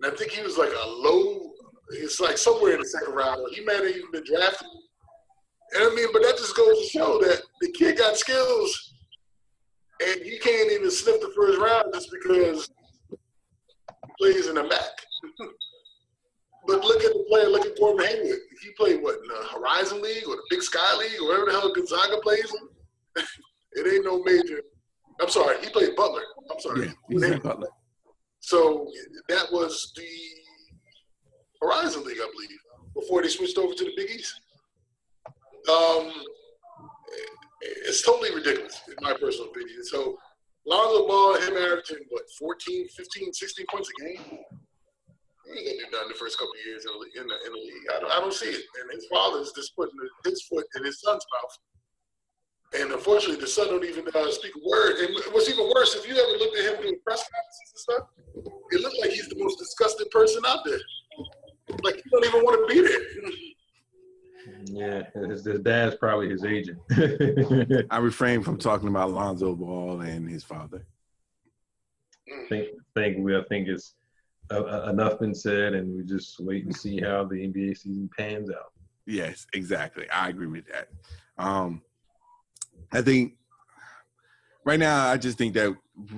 and 0.00 0.12
I 0.12 0.16
think 0.16 0.32
he 0.32 0.42
was 0.42 0.58
like 0.58 0.70
a 0.70 0.88
low 0.88 1.52
It's 1.92 2.20
like 2.20 2.38
somewhere 2.38 2.74
in 2.74 2.80
the 2.80 2.86
second 2.86 3.14
round. 3.14 3.40
He 3.54 3.64
might 3.64 3.76
have 3.76 3.86
even 3.86 4.10
been 4.10 4.24
drafted. 4.24 4.68
And 5.74 5.84
I 5.84 5.94
mean, 5.94 6.08
but 6.12 6.22
that 6.22 6.36
just 6.36 6.56
goes 6.56 6.78
to 6.78 6.86
show 6.86 7.18
that 7.20 7.42
the 7.60 7.70
kid 7.72 7.98
got 7.98 8.16
skills, 8.16 8.94
and 10.04 10.20
he 10.22 10.38
can't 10.38 10.70
even 10.70 10.90
sniff 10.90 11.20
the 11.20 11.32
first 11.34 11.58
round 11.58 11.92
just 11.94 12.10
because 12.10 12.68
he 13.10 14.12
plays 14.18 14.48
in 14.48 14.56
the 14.56 14.64
MAC. 14.64 14.70
but 16.66 16.84
look 16.84 17.02
at 17.02 17.12
the 17.12 17.24
player. 17.28 17.48
Look 17.48 17.66
at 17.66 17.78
Gordon 17.78 18.06
Hayward. 18.06 18.38
He 18.62 18.70
played 18.76 19.02
what 19.02 19.16
in 19.16 19.28
the 19.28 19.58
Horizon 19.58 20.02
League 20.02 20.24
or 20.28 20.36
the 20.36 20.42
Big 20.50 20.62
Sky 20.62 20.96
League 20.96 21.20
or 21.20 21.28
whatever 21.28 21.46
the 21.46 21.52
hell 21.52 21.74
Gonzaga 21.74 22.18
plays 22.22 22.52
in. 23.16 23.22
it 23.72 23.94
ain't 23.94 24.04
no 24.04 24.22
major. 24.22 24.62
I'm 25.20 25.30
sorry. 25.30 25.56
He 25.62 25.70
played 25.70 25.96
Butler. 25.96 26.22
I'm 26.50 26.60
sorry. 26.60 26.92
Yeah, 27.08 27.38
Butler. 27.38 27.68
So 28.40 28.88
that 29.28 29.46
was 29.52 29.92
the 29.96 30.41
Horizon 31.62 32.04
League, 32.04 32.18
I 32.20 32.28
believe, 32.34 32.58
before 32.94 33.22
they 33.22 33.28
switched 33.28 33.58
over 33.58 33.74
to 33.74 33.84
the 33.84 33.92
Big 33.96 34.10
East. 34.10 34.34
Um, 35.70 36.12
it's 37.60 38.02
totally 38.02 38.34
ridiculous, 38.34 38.80
in 38.88 38.96
my 39.00 39.12
personal 39.14 39.50
opinion. 39.50 39.84
So 39.84 40.18
Lonzo 40.66 41.06
Ball, 41.06 41.40
him 41.40 41.56
averaging, 41.56 42.04
what, 42.10 42.24
14, 42.38 42.88
15, 42.88 43.32
16 43.32 43.66
points 43.70 43.88
a 43.88 44.02
game? 44.02 44.38
He 45.54 45.68
ain't 45.68 45.80
gonna 45.80 45.90
do 45.90 45.96
nothing 45.96 46.08
the 46.08 46.18
first 46.18 46.38
couple 46.38 46.54
of 46.54 46.66
years 46.66 46.86
in 46.86 46.92
the, 46.98 47.20
in 47.20 47.28
the, 47.28 47.36
in 47.46 47.52
the 47.52 47.58
league. 47.58 47.86
I 47.94 48.00
don't, 48.00 48.10
I 48.10 48.18
don't 48.20 48.32
see 48.32 48.50
it. 48.50 48.64
And 48.80 48.90
his 48.92 49.06
father's 49.12 49.52
just 49.52 49.76
putting 49.76 49.94
his 50.24 50.42
foot 50.42 50.66
in 50.76 50.84
his 50.84 51.00
son's 51.00 51.24
mouth. 51.30 51.54
And 52.80 52.92
unfortunately, 52.92 53.36
the 53.36 53.46
son 53.46 53.68
don't 53.68 53.84
even 53.84 54.06
uh, 54.08 54.30
speak 54.30 54.52
a 54.56 54.62
word. 54.66 54.96
And 55.04 55.14
what's 55.32 55.50
even 55.50 55.70
worse, 55.74 55.94
if 55.94 56.08
you 56.08 56.14
ever 56.14 56.38
looked 56.38 56.56
at 56.56 56.72
him 56.72 56.82
doing 56.82 56.96
press 57.04 57.20
conferences 57.28 57.68
and 57.68 57.80
stuff, 57.84 58.04
it 58.70 58.80
looked 58.80 58.96
like 59.02 59.10
he's 59.10 59.28
the 59.28 59.36
most 59.36 59.58
disgusting 59.58 60.06
person 60.10 60.40
out 60.46 60.64
there. 60.64 60.80
Like 61.82 61.96
he 61.96 62.02
don't 62.10 62.24
even 62.24 62.42
want 62.42 62.68
to 62.68 62.74
be 62.74 62.80
there. 62.80 63.32
Yeah, 64.64 65.02
his, 65.28 65.44
his 65.44 65.60
dad's 65.60 65.96
probably 65.96 66.30
his 66.30 66.44
agent. 66.44 66.78
I 67.90 67.98
refrain 67.98 68.42
from 68.42 68.58
talking 68.58 68.88
about 68.88 69.10
Lonzo 69.10 69.54
Ball 69.54 70.00
and 70.00 70.28
his 70.28 70.44
father. 70.44 70.86
I 72.28 72.48
think, 72.48 72.68
think 72.94 73.18
we, 73.18 73.36
I 73.36 73.42
think 73.48 73.68
it's 73.68 73.94
uh, 74.50 74.62
uh, 74.62 74.90
enough 74.90 75.18
been 75.20 75.34
said, 75.34 75.74
and 75.74 75.96
we 75.96 76.04
just 76.04 76.40
wait 76.40 76.64
and 76.64 76.74
see 76.74 77.00
how 77.00 77.24
the 77.24 77.36
NBA 77.36 77.76
season 77.76 78.08
pans 78.16 78.50
out. 78.50 78.72
Yes, 79.06 79.46
exactly. 79.52 80.08
I 80.10 80.28
agree 80.28 80.46
with 80.46 80.64
that. 80.68 80.88
Um, 81.38 81.82
I 82.92 83.02
think 83.02 83.34
right 84.64 84.78
now, 84.78 85.08
I 85.08 85.16
just 85.16 85.38
think 85.38 85.54
that 85.54 85.74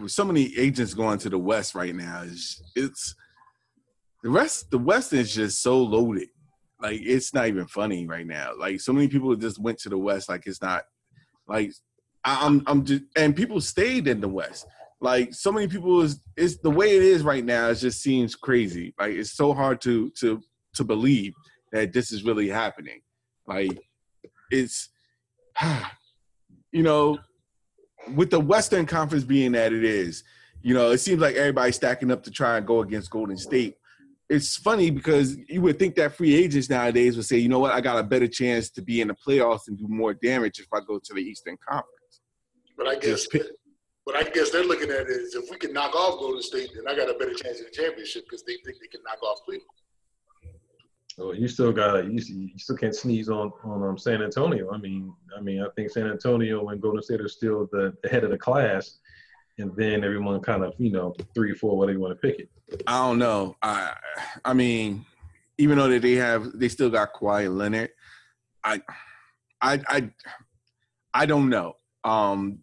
so 0.07 0.25
many 0.25 0.57
agents 0.59 0.95
going 0.95 1.19
to 1.19 1.31
the 1.31 1.39
West 1.39 1.75
right 1.75 1.95
now 1.95 2.23
is 2.23 2.63
it's 2.77 3.15
the 4.25 4.31
rest. 4.31 4.71
The 4.71 4.79
West 4.79 5.13
is 5.13 5.33
just 5.33 5.63
so 5.63 5.81
loaded. 5.81 6.31
Like 6.81 7.01
it's 7.03 7.35
not 7.35 7.47
even 7.47 7.67
funny 7.67 8.07
right 8.07 8.27
now. 8.27 8.53
Like 8.59 8.81
so 8.81 8.93
many 8.93 9.07
people 9.07 9.37
just 9.37 9.61
went 9.61 9.79
to 9.81 9.91
the 9.91 9.99
West. 9.99 10.31
Like 10.31 10.47
it's 10.47 10.63
not 10.63 10.85
like 11.47 11.73
I'm 12.25 12.63
I'm 12.67 12.85
just 12.85 13.03
and 13.17 13.37
people 13.37 13.61
stayed 13.61 14.09
in 14.09 14.23
the 14.23 14.29
West. 14.29 14.67
Like 15.01 15.35
so 15.35 15.53
many 15.53 15.69
people 15.69 16.01
is 16.01 16.21
it's 16.39 16.57
the 16.57 16.71
way 16.71 16.97
it 16.97 17.03
is 17.03 17.23
right 17.23 17.45
now. 17.45 17.69
It 17.69 17.75
just 17.77 18.03
seems 18.03 18.35
crazy. 18.35 18.95
Like 18.99 19.13
it's 19.13 19.33
so 19.33 19.53
hard 19.53 19.83
to 19.83 20.11
to 20.21 20.43
to 20.75 20.85
believe 20.85 21.35
that 21.73 21.93
this 21.93 22.11
is 22.11 22.25
really 22.25 22.49
happening. 22.49 23.03
Like 23.47 23.79
it's 24.51 24.89
you 26.73 26.83
know 26.83 27.19
with 28.15 28.31
the 28.31 28.41
Western 28.41 28.87
Conference 28.87 29.25
being 29.25 29.53
that 29.53 29.75
it 29.75 29.85
is, 29.85 30.25
you 30.63 30.73
know, 30.73 30.93
it 30.93 30.99
seems 30.99 31.21
like 31.21 31.37
everybody's 31.37 31.77
stacking 31.77 32.11
up 32.11 32.23
to 32.23 32.31
try 32.31 32.57
and 32.57 32.67
go 32.67 32.81
against 32.81 33.11
Golden 33.11 33.37
State. 33.37 33.77
It's 34.31 34.57
funny 34.57 34.91
because 34.91 35.37
you 35.49 35.61
would 35.63 35.79
think 35.79 35.97
that 35.97 36.17
free 36.17 36.35
agents 36.35 36.71
nowadays 36.71 37.17
would 37.17 37.27
say, 37.27 37.39
you 37.39 37.49
know 37.49 37.59
what, 37.59 37.73
I 37.73 37.81
got 37.81 37.99
a 37.99 38.03
better 38.03 38.27
chance 38.27 38.71
to 38.71 38.83
be 38.83 39.01
in 39.01 39.09
the 39.09 39.15
playoffs 39.15 39.69
and 39.69 39.77
do 39.77 39.87
more 39.87 40.15
damage 40.15 40.61
if 40.61 40.67
I 40.73 40.81
go 40.81 40.99
to 40.99 41.15
the 41.15 41.21
Eastern 41.21 41.59
Conference. 41.69 42.21
But 42.77 42.89
I 42.89 42.97
guess, 42.97 43.27
but 44.07 44.17
I 44.17 44.23
guess 44.25 44.51
they're 44.51 44.65
looking 44.65 44.91
at 44.91 45.09
is 45.09 45.35
if 45.35 45.51
we 45.51 45.59
can 45.59 45.73
knock 45.73 45.95
off 45.95 46.19
Golden 46.19 46.43
State, 46.43 46.71
then 46.75 46.89
I 46.89 46.97
got 46.97 47.11
a 47.11 47.19
better 47.19 47.35
chance 47.35 47.61
at 47.61 47.67
the 47.67 47.73
championship 47.73 48.25
because 48.25 48.43
they 48.45 48.57
think 48.65 48.79
they 48.81 48.89
can 48.89 49.03
knock 49.05 49.23
off 49.23 49.41
Cleveland. 49.45 49.69
Well, 51.17 51.35
you 51.35 51.47
still 51.47 51.73
got 51.73 52.07
you, 52.07 52.21
you 52.27 52.59
still 52.59 52.77
can't 52.77 52.95
sneeze 52.95 53.29
on 53.29 53.53
on 53.63 53.83
um, 53.83 53.99
San 53.99 54.21
Antonio. 54.21 54.73
I 54.73 54.79
mean, 54.79 55.13
I 55.37 55.41
mean, 55.41 55.63
I 55.63 55.69
think 55.77 55.91
San 55.91 56.09
Antonio 56.09 56.69
and 56.69 56.81
Golden 56.81 57.03
State 57.03 57.21
are 57.21 57.29
still 57.29 57.69
the, 57.71 57.95
the 58.03 58.09
head 58.09 58.25
of 58.25 58.31
the 58.31 58.39
class, 58.39 58.99
and 59.59 59.75
then 59.77 60.05
everyone 60.05 60.41
kind 60.41 60.65
of 60.65 60.75
you 60.79 60.91
know 60.91 61.15
three, 61.35 61.53
or 61.53 61.55
four, 61.55 61.77
whatever 61.77 61.99
you 61.99 62.03
want 62.03 62.21
to 62.21 62.29
pick 62.29 62.41
it. 62.41 62.83
I 62.87 63.07
don't 63.07 63.19
know. 63.19 63.57
I 63.63 63.95
I 64.45 64.53
mean, 64.53 65.05
even 65.59 65.79
though 65.79 65.89
that 65.89 66.03
they 66.03 66.15
have 66.15 66.47
they 66.55 66.69
still 66.69 66.91
got 66.91 67.15
Kawhi 67.15 67.55
Leonard, 67.55 67.91
I 68.63 68.81
I 69.61 69.81
I 69.89 70.11
I 71.13 71.27
don't 71.27 71.49
know. 71.49 71.77
Um, 72.05 72.61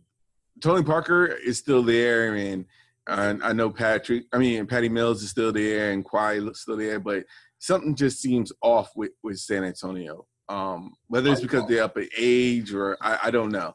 Tony 0.62 0.84
Parker 0.84 1.26
is 1.26 1.58
still 1.58 1.84
there, 1.84 2.36
and 2.36 2.66
uh, 3.08 3.36
I 3.44 3.54
know 3.54 3.70
Patrick. 3.70 4.26
I 4.34 4.38
mean, 4.38 4.68
Patty 4.68 4.90
Mills 4.90 5.24
is 5.24 5.30
still 5.30 5.52
there, 5.52 5.92
and 5.92 6.06
Kawhi 6.06 6.50
is 6.52 6.62
still 6.62 6.78
there, 6.78 7.00
but 7.00 7.24
something 7.60 7.96
just 7.96 8.20
seems 8.20 8.52
off 8.62 8.92
with, 8.96 9.12
with 9.24 9.40
San 9.40 9.64
Antonio. 9.64 10.28
Um, 10.50 10.94
whether 11.08 11.32
it's 11.32 11.40
because 11.40 11.66
they're 11.68 11.84
up 11.84 11.96
at 11.98 12.10
age 12.18 12.74
or 12.74 12.98
I, 13.00 13.20
I, 13.24 13.32
don't 13.32 13.54
know. 13.54 13.74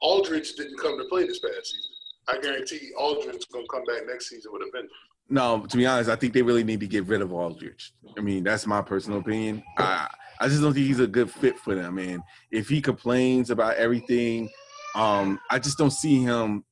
Aldridge 0.00 0.54
didn't 0.54 0.76
come 0.80 0.98
to 0.98 1.04
play 1.04 1.24
this 1.24 1.38
past 1.38 1.66
season. 1.66 1.92
I 2.28 2.38
guarantee 2.38 2.92
Aldridge 2.98 3.36
is 3.36 3.44
going 3.46 3.64
to 3.64 3.68
come 3.70 3.84
back 3.84 4.06
next 4.06 4.28
season 4.28 4.52
with 4.52 4.62
a 4.62 4.70
vengeance. 4.72 4.92
No, 5.28 5.66
to 5.66 5.76
be 5.76 5.86
honest, 5.86 6.08
I 6.08 6.16
think 6.16 6.32
they 6.32 6.42
really 6.42 6.64
need 6.64 6.80
to 6.80 6.86
get 6.86 7.06
rid 7.06 7.20
of 7.20 7.32
Aldridge. 7.32 7.92
I 8.16 8.20
mean, 8.20 8.44
that's 8.44 8.66
my 8.66 8.80
personal 8.80 9.18
opinion. 9.18 9.62
I, 9.76 10.08
I 10.40 10.48
just 10.48 10.62
don't 10.62 10.72
think 10.72 10.86
he's 10.86 11.00
a 11.00 11.06
good 11.06 11.30
fit 11.30 11.58
for 11.58 11.74
them. 11.74 11.98
And 11.98 12.22
if 12.50 12.68
he 12.68 12.80
complains 12.80 13.50
about 13.50 13.76
everything, 13.76 14.48
um, 14.94 15.40
I 15.50 15.58
just 15.58 15.78
don't 15.78 15.90
see 15.90 16.22
him 16.22 16.64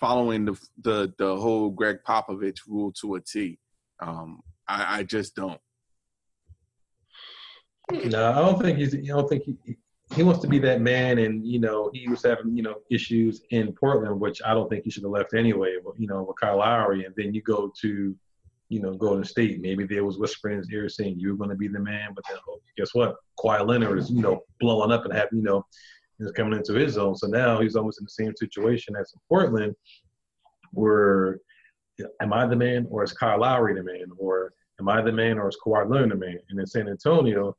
following 0.00 0.44
the 0.44 0.60
the, 0.82 1.12
the 1.18 1.36
whole 1.36 1.70
Gregg 1.70 1.98
Popovich 2.06 2.58
rule 2.68 2.92
to 3.00 3.14
a 3.14 3.20
T. 3.20 3.58
Um, 4.00 4.40
I, 4.68 4.98
I 4.98 5.02
just 5.02 5.34
don't. 5.34 5.60
No, 7.92 8.32
I 8.32 8.38
don't 8.38 8.60
think 8.60 8.78
he's. 8.78 8.94
I 8.94 8.98
don't 8.98 9.28
think 9.28 9.44
he. 9.44 9.76
He 10.12 10.22
wants 10.22 10.40
to 10.42 10.48
be 10.48 10.58
that 10.60 10.80
man, 10.80 11.18
and 11.18 11.46
you 11.46 11.58
know 11.58 11.90
he 11.92 12.08
was 12.08 12.22
having 12.22 12.56
you 12.56 12.62
know 12.62 12.76
issues 12.90 13.42
in 13.50 13.72
Portland, 13.72 14.20
which 14.20 14.40
I 14.44 14.54
don't 14.54 14.68
think 14.68 14.84
he 14.84 14.90
should 14.90 15.02
have 15.02 15.12
left 15.12 15.34
anyway. 15.34 15.76
You 15.96 16.06
know 16.06 16.22
with 16.22 16.38
Kyle 16.40 16.58
Lowry, 16.58 17.04
and 17.04 17.14
then 17.16 17.34
you 17.34 17.42
go 17.42 17.72
to, 17.80 18.14
you 18.68 18.80
know, 18.80 18.94
Golden 18.94 19.24
State. 19.24 19.60
Maybe 19.60 19.86
there 19.86 20.04
was 20.04 20.18
whispering 20.18 20.54
in 20.54 20.58
his 20.60 20.70
ear 20.70 20.88
saying 20.88 21.16
you're 21.18 21.36
going 21.36 21.50
to 21.50 21.56
be 21.56 21.68
the 21.68 21.80
man, 21.80 22.10
but 22.14 22.24
then 22.28 22.38
oh, 22.48 22.60
guess 22.76 22.94
what? 22.94 23.16
Kawhi 23.38 23.66
Leonard 23.66 23.98
is 23.98 24.10
you 24.10 24.22
know 24.22 24.42
blowing 24.60 24.92
up 24.92 25.04
and 25.04 25.14
having 25.14 25.38
you 25.38 25.44
know 25.44 25.64
is 26.20 26.30
coming 26.32 26.56
into 26.56 26.74
his 26.74 26.92
zone. 26.92 27.16
So 27.16 27.26
now 27.26 27.60
he's 27.60 27.76
almost 27.76 28.00
in 28.00 28.04
the 28.04 28.10
same 28.10 28.34
situation 28.36 28.94
as 28.96 29.12
in 29.14 29.20
Portland, 29.28 29.74
where 30.72 31.40
am 32.20 32.32
I 32.32 32.46
the 32.46 32.56
man 32.56 32.86
or 32.90 33.02
is 33.02 33.12
Kyle 33.12 33.40
Lowry 33.40 33.74
the 33.74 33.82
man 33.82 34.06
or 34.18 34.52
am 34.80 34.88
I 34.88 35.00
the 35.02 35.12
man 35.12 35.38
or 35.38 35.48
is 35.48 35.56
Kawhi 35.64 35.88
Leonard 35.88 36.12
the 36.12 36.16
man? 36.16 36.38
And 36.50 36.60
in 36.60 36.66
San 36.66 36.88
Antonio, 36.88 37.56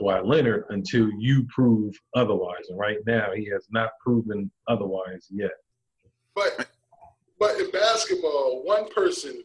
Kawhi 0.00 0.26
Leonard 0.26 0.64
until 0.70 1.10
you 1.18 1.46
prove 1.54 1.94
otherwise. 2.14 2.68
And 2.68 2.78
right 2.78 2.98
now, 3.06 3.32
he 3.34 3.48
has 3.50 3.66
not 3.70 3.90
proven 4.00 4.50
otherwise 4.68 5.26
yet. 5.30 5.52
But 6.34 6.68
but 7.38 7.60
in 7.60 7.70
basketball, 7.70 8.62
one 8.64 8.90
person, 8.92 9.42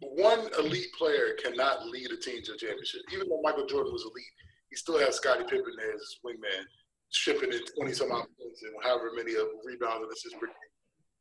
one 0.00 0.48
elite 0.58 0.92
player 0.96 1.36
cannot 1.42 1.86
lead 1.86 2.10
a 2.12 2.16
team 2.16 2.42
to 2.44 2.52
a 2.52 2.56
championship. 2.56 3.02
Even 3.12 3.28
though 3.28 3.40
Michael 3.42 3.66
Jordan 3.66 3.92
was 3.92 4.02
elite, 4.02 4.24
he 4.70 4.76
still 4.76 4.98
has 4.98 5.16
Scottie 5.16 5.44
Pippen 5.44 5.74
as 5.94 6.00
his 6.00 6.18
wingman, 6.24 6.64
shipping 7.10 7.52
in 7.52 7.60
twenty 7.76 7.92
some 7.92 8.12
odd 8.12 8.26
points 8.40 8.62
and 8.62 8.72
however 8.82 9.10
many 9.14 9.34
of 9.34 9.46
rebounds 9.64 10.02
and 10.02 10.12
assists 10.12 10.38
per 10.38 10.46
game. 10.46 10.54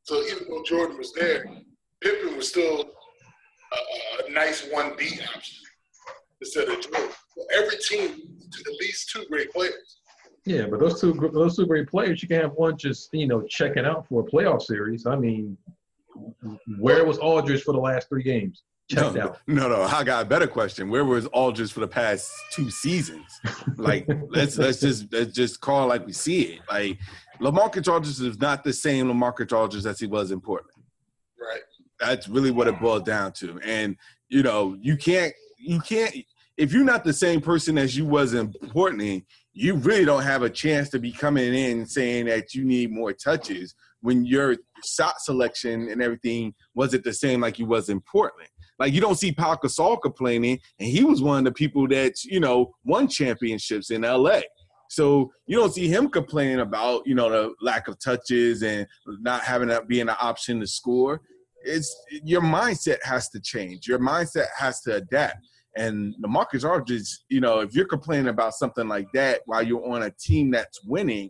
So 0.03 0.23
even 0.23 0.47
though 0.49 0.63
Jordan 0.63 0.97
was 0.97 1.11
there, 1.13 1.45
Pippen 2.01 2.37
was 2.37 2.49
still 2.49 2.81
a, 3.73 4.27
a 4.27 4.31
nice 4.31 4.67
one 4.71 4.95
B 4.97 5.19
option 5.35 5.65
instead 6.41 6.69
of 6.69 6.79
Jordan. 6.81 7.09
Every 7.53 7.77
team 7.77 8.09
to 8.09 8.71
at 8.71 8.79
least 8.79 9.09
two 9.09 9.25
great 9.29 9.51
players. 9.51 9.99
Yeah, 10.45 10.65
but 10.67 10.79
those 10.79 11.01
two 11.01 11.13
those 11.33 11.57
two 11.57 11.65
great 11.65 11.89
players, 11.89 12.21
you 12.21 12.29
can 12.29 12.41
have 12.41 12.53
one 12.53 12.77
just 12.77 13.09
you 13.11 13.27
know 13.27 13.41
checking 13.43 13.85
out 13.85 14.07
for 14.07 14.21
a 14.21 14.23
playoff 14.23 14.61
series. 14.61 15.05
I 15.05 15.17
mean, 15.17 15.57
where 16.79 17.05
was 17.05 17.17
Aldridge 17.17 17.63
for 17.63 17.73
the 17.73 17.79
last 17.79 18.07
three 18.07 18.23
games? 18.23 18.63
Checked 18.89 19.15
no, 19.15 19.21
out. 19.21 19.39
No, 19.47 19.67
no, 19.67 19.81
I 19.81 20.05
got 20.05 20.23
a 20.23 20.25
better 20.25 20.47
question. 20.47 20.89
Where 20.89 21.03
was 21.03 21.25
Aldridge 21.27 21.73
for 21.73 21.81
the 21.81 21.87
past 21.87 22.31
two 22.53 22.69
seasons? 22.69 23.25
Like, 23.75 24.07
let's 24.29 24.57
let's 24.57 24.79
just 24.79 25.11
let's 25.11 25.33
just 25.33 25.59
call 25.59 25.87
like 25.87 26.05
we 26.05 26.13
see 26.13 26.43
it. 26.43 26.61
Like, 26.71 26.97
LaMarcus 27.41 27.91
Aldridge 27.91 28.21
is 28.21 28.39
not 28.39 28.63
the 28.63 28.71
same 28.71 29.07
LaMarcus 29.07 29.51
Aldridge 29.51 29.85
as 29.85 29.99
he 29.99 30.07
was 30.07 30.31
in 30.31 30.39
Portland. 30.39 30.81
Right. 31.37 31.61
That's 31.99 32.29
really 32.29 32.51
what 32.51 32.69
it 32.69 32.79
boiled 32.79 33.05
down 33.05 33.33
to. 33.33 33.59
And 33.65 33.97
you 34.29 34.43
know, 34.43 34.77
you 34.79 34.95
can't 34.95 35.33
you 35.59 35.81
can't 35.81 36.15
if 36.57 36.73
you're 36.73 36.83
not 36.83 37.03
the 37.03 37.13
same 37.13 37.39
person 37.39 37.77
as 37.77 37.95
you 37.95 38.05
was 38.05 38.33
in 38.33 38.51
Portland, 38.69 39.23
you 39.53 39.75
really 39.75 40.05
don't 40.05 40.23
have 40.23 40.41
a 40.41 40.49
chance 40.49 40.89
to 40.89 40.99
be 40.99 41.11
coming 41.11 41.53
in 41.53 41.85
saying 41.85 42.25
that 42.25 42.53
you 42.53 42.65
need 42.65 42.91
more 42.91 43.13
touches 43.13 43.75
when 44.01 44.25
your 44.25 44.55
shot 44.85 45.19
selection 45.19 45.89
and 45.89 46.01
everything 46.01 46.53
wasn't 46.75 47.03
the 47.03 47.13
same 47.13 47.41
like 47.41 47.59
you 47.59 47.65
was 47.65 47.89
in 47.89 48.01
Portland. 48.01 48.49
Like 48.79 48.93
you 48.93 49.01
don't 49.01 49.17
see 49.17 49.31
Pau 49.31 49.55
Gasol 49.55 50.01
complaining, 50.01 50.59
and 50.79 50.87
he 50.87 51.03
was 51.03 51.21
one 51.21 51.39
of 51.39 51.45
the 51.45 51.51
people 51.51 51.87
that 51.89 52.23
you 52.23 52.39
know 52.39 52.75
won 52.85 53.07
championships 53.07 53.89
in 53.89 54.01
LA. 54.01 54.41
So 54.89 55.31
you 55.47 55.57
don't 55.57 55.73
see 55.73 55.87
him 55.87 56.09
complaining 56.09 56.59
about 56.59 57.05
you 57.05 57.15
know 57.15 57.29
the 57.29 57.53
lack 57.61 57.87
of 57.87 57.99
touches 57.99 58.61
and 58.61 58.85
not 59.07 59.43
having 59.43 59.67
that 59.69 59.87
being 59.87 60.09
an 60.09 60.15
option 60.21 60.59
to 60.59 60.67
score. 60.67 61.21
It's 61.63 61.93
your 62.23 62.41
mindset 62.41 62.97
has 63.03 63.29
to 63.29 63.39
change. 63.39 63.87
Your 63.87 63.99
mindset 63.99 64.45
has 64.57 64.81
to 64.81 64.95
adapt. 64.95 65.37
And 65.77 66.15
the 66.19 66.27
LaMarcus 66.27 66.69
Aldridge, 66.69 67.19
you 67.29 67.39
know, 67.39 67.59
if 67.59 67.75
you're 67.75 67.85
complaining 67.85 68.27
about 68.27 68.55
something 68.55 68.87
like 68.87 69.07
that 69.13 69.41
while 69.45 69.61
you're 69.61 69.87
on 69.87 70.03
a 70.03 70.11
team 70.11 70.51
that's 70.51 70.83
winning, 70.83 71.29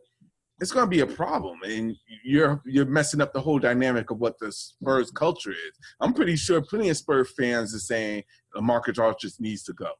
it's 0.60 0.72
going 0.72 0.86
to 0.86 0.90
be 0.90 1.02
a 1.02 1.06
problem, 1.06 1.60
and 1.64 1.96
you're 2.24 2.62
you're 2.66 2.86
messing 2.86 3.22
up 3.22 3.32
the 3.32 3.42
whole 3.42 3.60
dynamic 3.60 4.10
of 4.10 4.18
what 4.18 4.40
the 4.40 4.52
Spurs 4.52 5.12
culture 5.12 5.52
is. 5.52 5.78
I'm 6.02 6.14
pretty 6.14 6.36
sure 6.36 6.62
plenty 6.62 6.90
of 6.90 6.98
Spurs 6.98 7.32
fans 7.38 7.76
are 7.76 7.80
saying 7.80 8.24
the 8.54 8.62
LaMarcus 8.62 8.98
Aldridge 8.98 9.34
needs 9.40 9.64
to 9.64 9.74
go. 9.74 9.92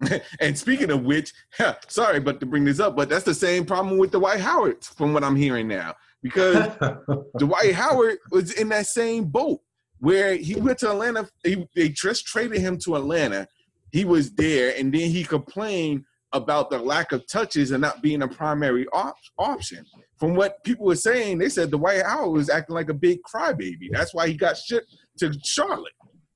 and 0.40 0.58
speaking 0.58 0.90
of 0.90 1.02
which, 1.02 1.32
sorry, 1.88 2.20
but 2.20 2.40
to 2.40 2.46
bring 2.46 2.64
this 2.64 2.80
up, 2.80 2.96
but 2.96 3.08
that's 3.08 3.24
the 3.24 3.34
same 3.34 3.66
problem 3.66 3.98
with 3.98 4.12
Dwight 4.12 4.40
Howard, 4.40 4.82
from 4.84 5.12
what 5.12 5.24
I'm 5.24 5.36
hearing 5.36 5.68
now, 5.68 5.94
because 6.22 6.72
Dwight 7.38 7.74
Howard 7.74 8.18
was 8.30 8.52
in 8.52 8.68
that 8.70 8.86
same 8.86 9.26
boat 9.26 9.60
where 10.04 10.36
he 10.36 10.54
went 10.56 10.78
to 10.78 10.90
Atlanta. 10.90 11.26
He, 11.42 11.66
they 11.74 11.88
just 11.88 12.26
traded 12.26 12.60
him 12.60 12.78
to 12.84 12.96
Atlanta. 12.96 13.48
He 13.90 14.04
was 14.04 14.32
there, 14.32 14.74
and 14.76 14.92
then 14.92 15.10
he 15.10 15.24
complained 15.24 16.04
about 16.34 16.68
the 16.68 16.78
lack 16.78 17.12
of 17.12 17.26
touches 17.26 17.70
and 17.70 17.80
not 17.80 18.02
being 18.02 18.20
a 18.20 18.28
primary 18.28 18.86
op- 18.92 19.16
option. 19.38 19.82
From 20.18 20.34
what 20.34 20.62
people 20.62 20.84
were 20.84 20.96
saying, 20.96 21.38
they 21.38 21.48
said 21.48 21.70
the 21.70 21.78
Dwight 21.78 22.02
Howard 22.04 22.32
was 22.32 22.50
acting 22.50 22.74
like 22.74 22.90
a 22.90 22.94
big 22.94 23.20
crybaby. 23.22 23.88
That's 23.90 24.12
why 24.12 24.28
he 24.28 24.34
got 24.34 24.58
shipped 24.58 24.94
to 25.20 25.32
Charlotte 25.42 25.94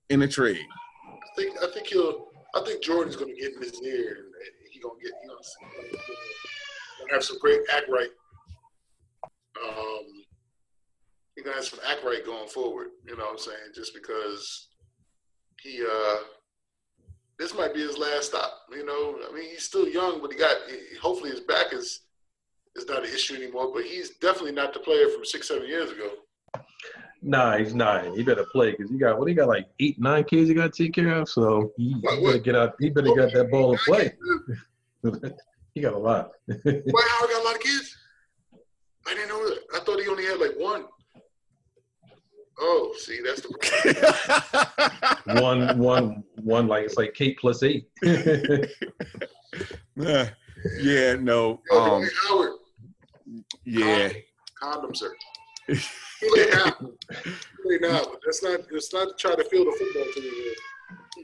in 0.08 0.20
the 0.20 0.28
trade. 0.28 0.64
I 1.06 1.36
think 1.36 1.56
I 1.62 1.66
think 1.74 1.88
he'll 1.88 2.28
I 2.54 2.62
think 2.64 2.82
Jordan's 2.82 3.16
gonna 3.16 3.34
get 3.34 3.52
in 3.54 3.60
his 3.60 3.82
ear 3.82 4.16
and 4.16 4.70
he 4.72 4.80
gonna 4.80 4.94
get 5.02 5.12
he 5.20 5.28
gonna, 5.28 5.40
gonna 7.00 7.12
have 7.12 7.24
some 7.24 7.38
great 7.38 7.60
act 7.74 7.86
right. 7.90 8.08
Um, 9.62 10.17
he's 11.38 11.44
gonna 11.44 11.56
have 11.56 11.64
some 11.64 11.78
act 11.88 12.04
right 12.04 12.24
going 12.26 12.48
forward. 12.48 12.88
You 13.06 13.16
know 13.16 13.24
what 13.24 13.32
I'm 13.32 13.38
saying? 13.38 13.72
Just 13.74 13.94
because 13.94 14.68
he 15.60 15.80
uh 15.82 16.16
this 17.38 17.54
might 17.54 17.72
be 17.72 17.80
his 17.80 17.96
last 17.96 18.30
stop. 18.30 18.50
You 18.72 18.84
know, 18.84 19.16
I 19.28 19.32
mean, 19.32 19.50
he's 19.50 19.62
still 19.62 19.88
young, 19.88 20.20
but 20.20 20.32
he 20.32 20.38
got 20.38 20.56
hopefully 21.00 21.30
his 21.30 21.40
back 21.40 21.72
is 21.72 22.00
is 22.74 22.88
not 22.88 23.04
an 23.04 23.14
issue 23.14 23.36
anymore. 23.36 23.70
But 23.72 23.84
he's 23.84 24.16
definitely 24.16 24.52
not 24.52 24.72
the 24.72 24.80
player 24.80 25.08
from 25.10 25.24
six, 25.24 25.46
seven 25.46 25.68
years 25.68 25.92
ago. 25.92 26.10
Nah, 27.22 27.56
he's 27.56 27.74
not. 27.74 28.16
He 28.16 28.24
better 28.24 28.46
play 28.50 28.72
because 28.72 28.90
he 28.90 28.98
got 28.98 29.18
what 29.18 29.28
he 29.28 29.34
got 29.34 29.48
like 29.48 29.66
eight, 29.78 30.00
nine 30.00 30.24
kids 30.24 30.48
he 30.48 30.54
got 30.54 30.72
to 30.72 30.84
take 30.84 30.94
care 30.94 31.20
of. 31.20 31.28
So 31.28 31.72
he, 31.76 31.94
what, 32.00 32.14
he 32.16 32.24
better 32.24 32.38
get 32.38 32.56
out. 32.56 32.74
He 32.80 32.90
better 32.90 33.14
get 33.14 33.32
that 33.32 33.50
ball 33.50 33.72
and 33.72 33.80
play. 33.80 34.12
he 35.74 35.80
got 35.80 35.94
a 35.94 35.98
lot. 35.98 36.30
Dwight 36.48 36.64
Howard 36.64 37.30
got 37.30 37.42
a 37.42 37.44
lot 37.44 37.54
of 37.54 37.60
kids? 37.60 37.96
I 39.06 39.14
didn't 39.14 39.28
know 39.28 39.48
that. 39.48 39.58
I 39.74 39.80
thought 39.80 40.00
he 40.00 40.08
only 40.08 40.26
had 40.26 40.38
like 40.38 40.54
one. 40.58 40.84
Oh, 42.60 42.92
see, 42.98 43.20
that's 43.24 43.40
the 43.42 43.50
one, 45.40 45.78
one, 45.78 46.24
one. 46.36 46.66
Like 46.66 46.84
it's 46.84 46.96
like 46.96 47.14
Kate 47.14 47.38
plus 47.38 47.62
eight. 47.64 47.88
yeah, 49.96 50.30
yeah, 50.80 51.14
no. 51.14 51.60
Yo, 51.70 51.78
um, 51.78 52.08
Howard. 52.28 52.52
Yeah. 53.64 54.08
Condom, 54.60 54.92
condom 54.92 54.94
sir. 54.94 55.14
Too 55.68 56.50
now. 56.52 56.70
Too 56.70 57.78
now. 57.80 58.02
That's 58.24 58.42
not. 58.42 58.60
It's 58.70 58.92
not 58.92 59.08
to 59.08 59.14
try 59.18 59.36
to 59.36 59.44
field 59.44 59.68
a 59.68 59.72
football 59.72 60.04
team. 60.14 60.32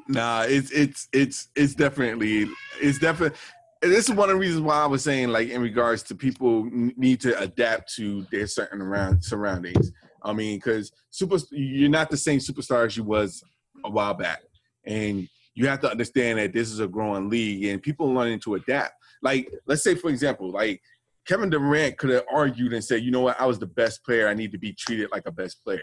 Nah, 0.09 0.43
it's 0.43 0.71
it's 0.71 1.09
it's 1.13 1.49
it's 1.57 1.75
definitely 1.75 2.49
it's 2.81 2.99
definitely. 2.99 3.37
This 3.83 4.09
is 4.09 4.15
one 4.15 4.31
of 4.31 4.37
the 4.37 4.41
reasons 4.41 4.63
why 4.63 4.77
I 4.77 4.87
was 4.87 5.03
saying, 5.05 5.29
like, 5.29 5.51
in 5.51 5.61
regards 5.61 6.03
to 6.05 6.15
people 6.15 6.65
need 6.73 7.21
to 7.21 7.39
adapt 7.39 7.93
to 7.97 8.23
their 8.31 8.47
certain 8.47 8.81
around 8.81 9.23
surroundings. 9.23 9.93
I 10.25 10.33
mean, 10.33 10.57
because 10.57 10.91
super, 11.11 11.37
you're 11.51 11.91
not 11.91 12.11
the 12.11 12.17
same 12.17 12.39
superstar 12.39 12.87
as 12.87 12.97
you 12.97 13.05
was 13.05 13.43
a 13.85 13.91
while 13.91 14.15
back, 14.15 14.43
and 14.87 15.29
you 15.55 15.69
have 15.69 15.81
to 15.81 15.91
understand 15.91 16.39
that 16.39 16.53
this 16.53 16.71
is 16.71 16.81
a 16.81 16.89
growing 16.89 17.29
league, 17.29 17.65
and 17.65 17.83
people 17.83 18.13
learning 18.13 18.41
to 18.41 18.55
adapt. 18.55 18.95
Like, 19.23 19.51
let's 19.67 19.83
say, 19.83 19.95
for 19.95 20.11
example, 20.11 20.51
like 20.51 20.81
Kevin 21.27 21.51
Durant 21.51 21.99
could 21.99 22.11
have 22.11 22.25
argued 22.33 22.73
and 22.73 22.83
said, 22.83 23.03
"You 23.03 23.11
know 23.11 23.21
what? 23.21 23.41
I 23.41 23.47
was 23.47 23.59
the 23.59 23.67
best 23.67 24.05
player. 24.05 24.29
I 24.29 24.35
need 24.35 24.53
to 24.53 24.59
be 24.59 24.73
treated 24.73 25.11
like 25.13 25.27
a 25.27 25.33
best 25.33 25.63
player." 25.63 25.81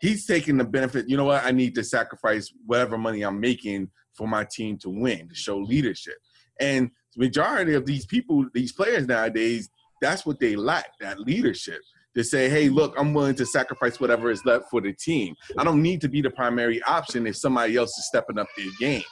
He's 0.00 0.24
taking 0.24 0.56
the 0.56 0.64
benefit. 0.64 1.08
You 1.08 1.16
know 1.16 1.26
what? 1.26 1.44
I 1.44 1.50
need 1.50 1.74
to 1.74 1.84
sacrifice 1.84 2.52
whatever 2.64 2.96
money 2.96 3.22
I'm 3.22 3.38
making 3.38 3.90
for 4.14 4.26
my 4.26 4.44
team 4.44 4.78
to 4.78 4.88
win, 4.88 5.28
to 5.28 5.34
show 5.34 5.58
leadership. 5.58 6.16
And 6.58 6.90
majority 7.16 7.74
of 7.74 7.84
these 7.84 8.06
people, 8.06 8.46
these 8.54 8.72
players 8.72 9.06
nowadays, 9.06 9.68
that's 10.00 10.24
what 10.24 10.40
they 10.40 10.56
lack 10.56 10.98
that 11.00 11.20
leadership 11.20 11.80
to 12.16 12.24
say, 12.24 12.48
hey, 12.48 12.68
look, 12.68 12.94
I'm 12.98 13.14
willing 13.14 13.36
to 13.36 13.46
sacrifice 13.46 14.00
whatever 14.00 14.30
is 14.30 14.44
left 14.44 14.64
for 14.70 14.80
the 14.80 14.92
team. 14.92 15.34
I 15.58 15.64
don't 15.64 15.82
need 15.82 16.00
to 16.02 16.08
be 16.08 16.20
the 16.20 16.30
primary 16.30 16.82
option 16.82 17.26
if 17.26 17.36
somebody 17.36 17.76
else 17.76 17.96
is 17.98 18.06
stepping 18.06 18.38
up 18.38 18.48
their 18.56 18.66
game. 18.78 19.02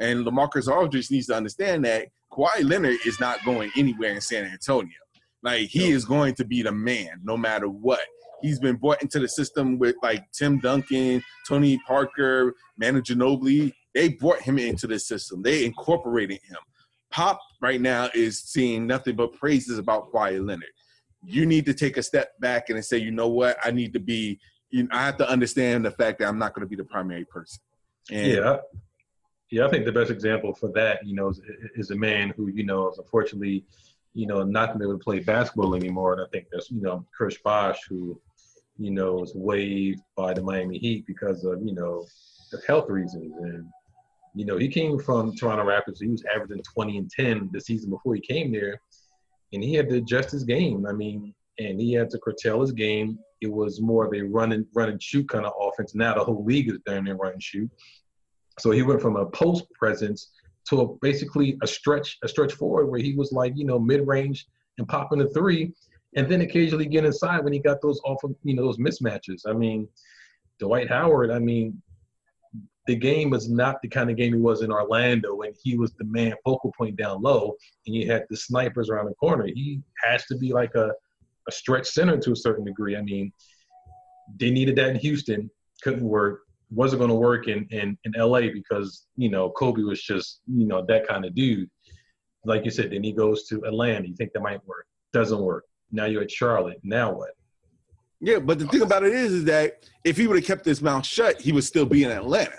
And 0.00 0.26
LaMarcus 0.26 0.68
Aldridge 0.68 1.10
needs 1.10 1.26
to 1.26 1.34
understand 1.34 1.84
that 1.84 2.08
Kawhi 2.32 2.68
Leonard 2.68 2.98
is 3.04 3.20
not 3.20 3.44
going 3.44 3.70
anywhere 3.76 4.12
in 4.12 4.20
San 4.20 4.44
Antonio. 4.44 4.92
Like 5.42 5.68
he 5.68 5.90
is 5.90 6.04
going 6.04 6.34
to 6.34 6.44
be 6.44 6.62
the 6.62 6.72
man 6.72 7.20
no 7.22 7.36
matter 7.36 7.68
what. 7.68 8.00
He's 8.42 8.58
been 8.58 8.76
brought 8.76 9.00
into 9.00 9.18
the 9.18 9.28
system 9.28 9.78
with 9.78 9.96
like 10.02 10.24
Tim 10.32 10.58
Duncan, 10.58 11.22
Tony 11.48 11.78
Parker, 11.86 12.54
Manu 12.78 13.00
Ginobili. 13.00 13.72
They 13.94 14.10
brought 14.10 14.42
him 14.42 14.58
into 14.58 14.86
the 14.86 14.98
system. 14.98 15.42
They 15.42 15.64
incorporated 15.64 16.40
him. 16.46 16.58
Pop 17.10 17.40
right 17.62 17.80
now 17.80 18.10
is 18.14 18.42
seeing 18.42 18.86
nothing 18.86 19.16
but 19.16 19.32
praises 19.34 19.78
about 19.78 20.12
Kawhi 20.12 20.44
Leonard 20.44 20.68
you 21.26 21.44
need 21.44 21.66
to 21.66 21.74
take 21.74 21.96
a 21.96 22.02
step 22.02 22.38
back 22.38 22.70
and 22.70 22.82
say, 22.84 22.98
you 22.98 23.10
know 23.10 23.28
what, 23.28 23.58
I 23.64 23.72
need 23.72 23.92
to 23.94 24.00
be. 24.00 24.38
You 24.70 24.84
know, 24.84 24.88
I 24.92 25.04
have 25.04 25.16
to 25.18 25.28
understand 25.28 25.84
the 25.84 25.90
fact 25.90 26.20
that 26.20 26.28
I'm 26.28 26.38
not 26.38 26.54
going 26.54 26.64
to 26.64 26.68
be 26.68 26.76
the 26.76 26.84
primary 26.84 27.24
person. 27.24 27.60
And 28.10 28.32
yeah, 28.32 28.56
yeah. 29.50 29.66
I 29.66 29.70
think 29.70 29.84
the 29.84 29.92
best 29.92 30.10
example 30.10 30.54
for 30.54 30.70
that, 30.74 31.04
you 31.04 31.14
know, 31.14 31.30
is, 31.30 31.40
is 31.74 31.90
a 31.90 31.96
man 31.96 32.32
who 32.36 32.48
you 32.48 32.64
know 32.64 32.90
is 32.90 32.98
unfortunately, 32.98 33.64
you 34.14 34.26
know, 34.26 34.44
not 34.44 34.66
going 34.66 34.78
to 34.78 34.84
be 34.84 34.84
able 34.84 34.98
to 34.98 35.04
play 35.04 35.18
basketball 35.18 35.74
anymore. 35.74 36.12
And 36.12 36.22
I 36.22 36.26
think 36.32 36.46
that's 36.52 36.70
you 36.70 36.80
know 36.80 37.04
Chris 37.16 37.36
Bosh, 37.44 37.78
who 37.88 38.20
you 38.78 38.92
know 38.92 39.14
was 39.14 39.32
waived 39.34 40.00
by 40.16 40.32
the 40.32 40.42
Miami 40.42 40.78
Heat 40.78 41.06
because 41.06 41.44
of 41.44 41.60
you 41.64 41.74
know 41.74 42.06
health 42.66 42.88
reasons 42.88 43.34
and. 43.40 43.66
You 44.38 44.44
know, 44.44 44.58
he 44.58 44.68
came 44.68 44.98
from 44.98 45.34
Toronto 45.34 45.64
Raptors. 45.64 45.96
He 45.98 46.08
was 46.08 46.22
averaging 46.30 46.62
20 46.62 46.98
and 46.98 47.10
10 47.10 47.48
the 47.54 47.58
season 47.58 47.88
before 47.88 48.14
he 48.14 48.20
came 48.20 48.52
there 48.52 48.82
and 49.52 49.62
he 49.62 49.74
had 49.74 49.88
to 49.88 49.96
adjust 49.96 50.30
his 50.30 50.44
game. 50.44 50.86
I 50.86 50.92
mean, 50.92 51.34
and 51.58 51.80
he 51.80 51.92
had 51.92 52.10
to 52.10 52.18
curtail 52.18 52.60
his 52.60 52.72
game. 52.72 53.18
It 53.40 53.50
was 53.50 53.80
more 53.80 54.06
of 54.06 54.14
a 54.14 54.22
run 54.22 54.52
and 54.52 54.66
run 54.74 54.88
and 54.88 55.02
shoot 55.02 55.28
kind 55.28 55.46
of 55.46 55.52
offense. 55.60 55.94
Now 55.94 56.14
the 56.14 56.24
whole 56.24 56.44
league 56.44 56.70
is 56.70 56.78
down 56.86 57.04
there 57.04 57.16
run 57.16 57.32
and 57.32 57.42
shoot. 57.42 57.70
So 58.58 58.70
he 58.70 58.82
went 58.82 59.02
from 59.02 59.16
a 59.16 59.26
post 59.26 59.64
presence 59.72 60.30
to 60.68 60.80
a, 60.80 60.94
basically 61.00 61.58
a 61.62 61.66
stretch 61.66 62.18
a 62.24 62.28
stretch 62.28 62.54
forward 62.54 62.86
where 62.86 63.00
he 63.00 63.14
was 63.14 63.32
like 63.32 63.52
you 63.56 63.64
know 63.64 63.78
mid 63.78 64.06
range 64.06 64.46
and 64.78 64.88
popping 64.88 65.20
a 65.20 65.28
three, 65.30 65.72
and 66.16 66.28
then 66.28 66.40
occasionally 66.40 66.86
get 66.86 67.04
inside 67.04 67.44
when 67.44 67.52
he 67.52 67.58
got 67.58 67.80
those 67.80 68.00
off 68.04 68.22
of 68.24 68.34
you 68.42 68.54
know 68.54 68.62
those 68.62 68.78
mismatches. 68.78 69.42
I 69.46 69.52
mean, 69.52 69.88
Dwight 70.58 70.88
Howard. 70.88 71.30
I 71.30 71.38
mean, 71.38 71.80
the 72.86 72.94
game 72.96 73.30
was 73.30 73.48
not 73.48 73.82
the 73.82 73.88
kind 73.88 74.10
of 74.10 74.16
game 74.16 74.34
he 74.34 74.40
was 74.40 74.62
in 74.62 74.70
Orlando 74.70 75.34
when 75.34 75.52
he 75.62 75.76
was 75.76 75.92
the 75.94 76.04
man 76.04 76.34
focal 76.44 76.72
point 76.76 76.96
down 76.96 77.20
low 77.20 77.54
and 77.86 77.94
you 77.94 78.10
had 78.10 78.24
the 78.30 78.36
snipers 78.36 78.88
around 78.88 79.06
the 79.06 79.14
corner. 79.14 79.46
He 79.46 79.80
has 80.04 80.24
to 80.26 80.36
be 80.36 80.52
like 80.52 80.74
a, 80.74 80.92
a 81.48 81.52
stretch 81.52 81.88
center 81.88 82.16
to 82.18 82.32
a 82.32 82.36
certain 82.36 82.64
degree. 82.64 82.96
I 82.96 83.02
mean, 83.02 83.32
they 84.38 84.50
needed 84.50 84.76
that 84.76 84.88
in 84.88 84.96
Houston, 84.96 85.50
couldn't 85.82 86.04
work. 86.04 86.42
Wasn't 86.70 86.98
going 86.98 87.10
to 87.10 87.16
work 87.16 87.48
in, 87.48 87.66
in, 87.70 87.96
in 88.04 88.12
LA 88.16 88.40
because, 88.52 89.06
you 89.16 89.30
know, 89.30 89.50
Kobe 89.50 89.82
was 89.82 90.02
just, 90.02 90.40
you 90.46 90.66
know, 90.66 90.84
that 90.88 91.06
kind 91.06 91.24
of 91.24 91.34
dude. 91.34 91.68
Like 92.44 92.64
you 92.64 92.70
said, 92.70 92.90
then 92.90 93.02
he 93.02 93.12
goes 93.12 93.46
to 93.48 93.64
Atlanta. 93.64 94.08
You 94.08 94.16
think 94.16 94.32
that 94.32 94.42
might 94.42 94.64
work. 94.66 94.86
Doesn't 95.12 95.40
work. 95.40 95.64
Now 95.92 96.06
you're 96.06 96.22
at 96.22 96.30
Charlotte. 96.30 96.78
Now 96.82 97.12
what? 97.12 97.30
Yeah, 98.20 98.38
but 98.38 98.58
the 98.58 98.66
thing 98.66 98.82
about 98.82 99.04
it 99.04 99.12
is, 99.12 99.32
is 99.32 99.44
that 99.44 99.88
if 100.04 100.16
he 100.16 100.26
would 100.26 100.36
have 100.36 100.46
kept 100.46 100.64
his 100.64 100.80
mouth 100.80 101.04
shut, 101.04 101.40
he 101.40 101.52
would 101.52 101.64
still 101.64 101.84
be 101.84 102.04
in 102.04 102.10
Atlanta. 102.10 102.58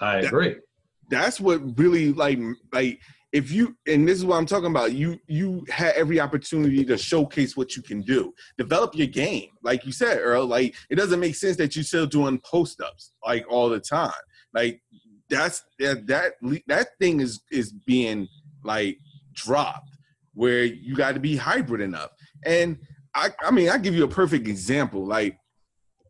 I 0.00 0.18
agree. 0.18 0.54
That, 0.54 0.60
that's 1.08 1.40
what 1.40 1.78
really 1.78 2.12
like 2.12 2.38
like 2.72 3.00
if 3.32 3.50
you 3.50 3.76
and 3.86 4.08
this 4.08 4.18
is 4.18 4.24
what 4.24 4.36
I'm 4.36 4.46
talking 4.46 4.70
about. 4.70 4.92
You 4.92 5.18
you 5.26 5.64
had 5.68 5.94
every 5.94 6.20
opportunity 6.20 6.84
to 6.84 6.96
showcase 6.96 7.56
what 7.56 7.76
you 7.76 7.82
can 7.82 8.02
do, 8.02 8.32
develop 8.56 8.94
your 8.94 9.06
game. 9.06 9.50
Like 9.62 9.84
you 9.84 9.92
said, 9.92 10.18
Earl. 10.18 10.46
Like 10.46 10.74
it 10.90 10.96
doesn't 10.96 11.20
make 11.20 11.34
sense 11.34 11.56
that 11.58 11.76
you're 11.76 11.84
still 11.84 12.06
doing 12.06 12.40
post 12.40 12.80
ups 12.80 13.12
like 13.24 13.44
all 13.50 13.68
the 13.68 13.80
time. 13.80 14.12
Like 14.54 14.80
that's 15.28 15.64
that 15.78 16.06
that 16.06 16.32
that 16.66 16.88
thing 17.00 17.20
is 17.20 17.40
is 17.50 17.72
being 17.72 18.28
like 18.64 18.98
dropped 19.34 19.96
where 20.34 20.64
you 20.64 20.94
got 20.94 21.14
to 21.14 21.20
be 21.20 21.36
hybrid 21.36 21.80
enough. 21.80 22.10
And 22.44 22.78
I 23.14 23.30
I 23.42 23.50
mean 23.50 23.68
I 23.68 23.78
give 23.78 23.94
you 23.94 24.04
a 24.04 24.08
perfect 24.08 24.48
example. 24.48 25.04
Like 25.04 25.38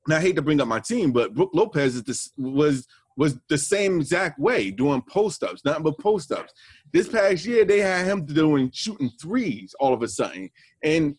and 0.07 0.14
I 0.14 0.20
hate 0.20 0.37
to 0.37 0.43
bring 0.43 0.61
up 0.61 0.68
my 0.68 0.80
team, 0.80 1.11
but 1.11 1.34
Brook 1.34 1.51
Lopez 1.53 1.97
is 1.97 2.05
this, 2.05 2.30
was 2.39 2.87
was 3.16 3.38
the 3.48 3.58
same 3.58 4.00
exact 4.00 4.38
way, 4.38 4.70
doing 4.70 5.02
post 5.08 5.42
ups, 5.42 5.64
nothing 5.64 5.82
but 5.82 5.98
post 5.98 6.32
ups. 6.32 6.52
This 6.92 7.08
past 7.08 7.44
year, 7.46 7.64
they 7.64 7.80
had 7.80 8.06
him 8.06 8.24
doing 8.24 8.70
shooting 8.72 9.10
threes 9.20 9.74
all 9.80 9.94
of 9.94 10.02
a 10.02 10.08
sudden, 10.08 10.50
and 10.82 11.16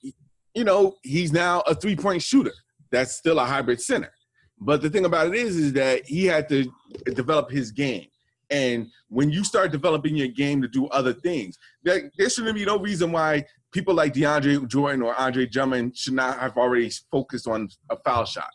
you 0.53 0.63
know 0.63 0.95
he's 1.03 1.31
now 1.31 1.61
a 1.61 1.75
three 1.75 1.95
point 1.95 2.21
shooter. 2.21 2.53
That's 2.91 3.15
still 3.15 3.39
a 3.39 3.45
hybrid 3.45 3.81
center. 3.81 4.11
But 4.59 4.81
the 4.81 4.89
thing 4.89 5.05
about 5.05 5.27
it 5.27 5.35
is, 5.35 5.55
is 5.55 5.73
that 5.73 6.05
he 6.05 6.25
had 6.25 6.49
to 6.49 6.71
develop 7.13 7.51
his 7.51 7.71
game. 7.71 8.07
And 8.49 8.87
when 9.09 9.29
you 9.29 9.43
start 9.43 9.71
developing 9.71 10.15
your 10.15 10.29
game 10.29 10.61
to 10.61 10.67
do 10.67 10.87
other 10.87 11.13
things, 11.13 11.57
there, 11.83 12.11
there 12.17 12.29
shouldn't 12.29 12.55
be 12.55 12.65
no 12.65 12.79
reason 12.79 13.11
why 13.11 13.45
people 13.71 13.93
like 13.93 14.13
DeAndre 14.13 14.67
Jordan 14.67 15.01
or 15.01 15.13
Andre 15.15 15.45
Drummond 15.45 15.97
should 15.97 16.13
not 16.13 16.39
have 16.39 16.57
already 16.57 16.89
focused 17.11 17.47
on 17.47 17.69
a 17.89 17.97
foul 17.97 18.25
shot. 18.25 18.49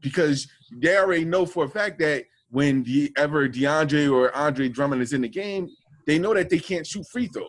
Because 0.00 0.48
they 0.72 0.96
already 0.96 1.24
know 1.24 1.46
for 1.46 1.64
a 1.64 1.68
fact 1.68 1.98
that 2.00 2.24
when 2.50 2.82
the, 2.82 3.12
ever 3.16 3.48
DeAndre 3.48 4.12
or 4.12 4.34
Andre 4.34 4.68
Drummond 4.68 5.02
is 5.02 5.12
in 5.12 5.22
the 5.22 5.28
game, 5.28 5.68
they 6.06 6.18
know 6.18 6.34
that 6.34 6.50
they 6.50 6.58
can't 6.58 6.86
shoot 6.86 7.06
free 7.06 7.26
throws. 7.26 7.48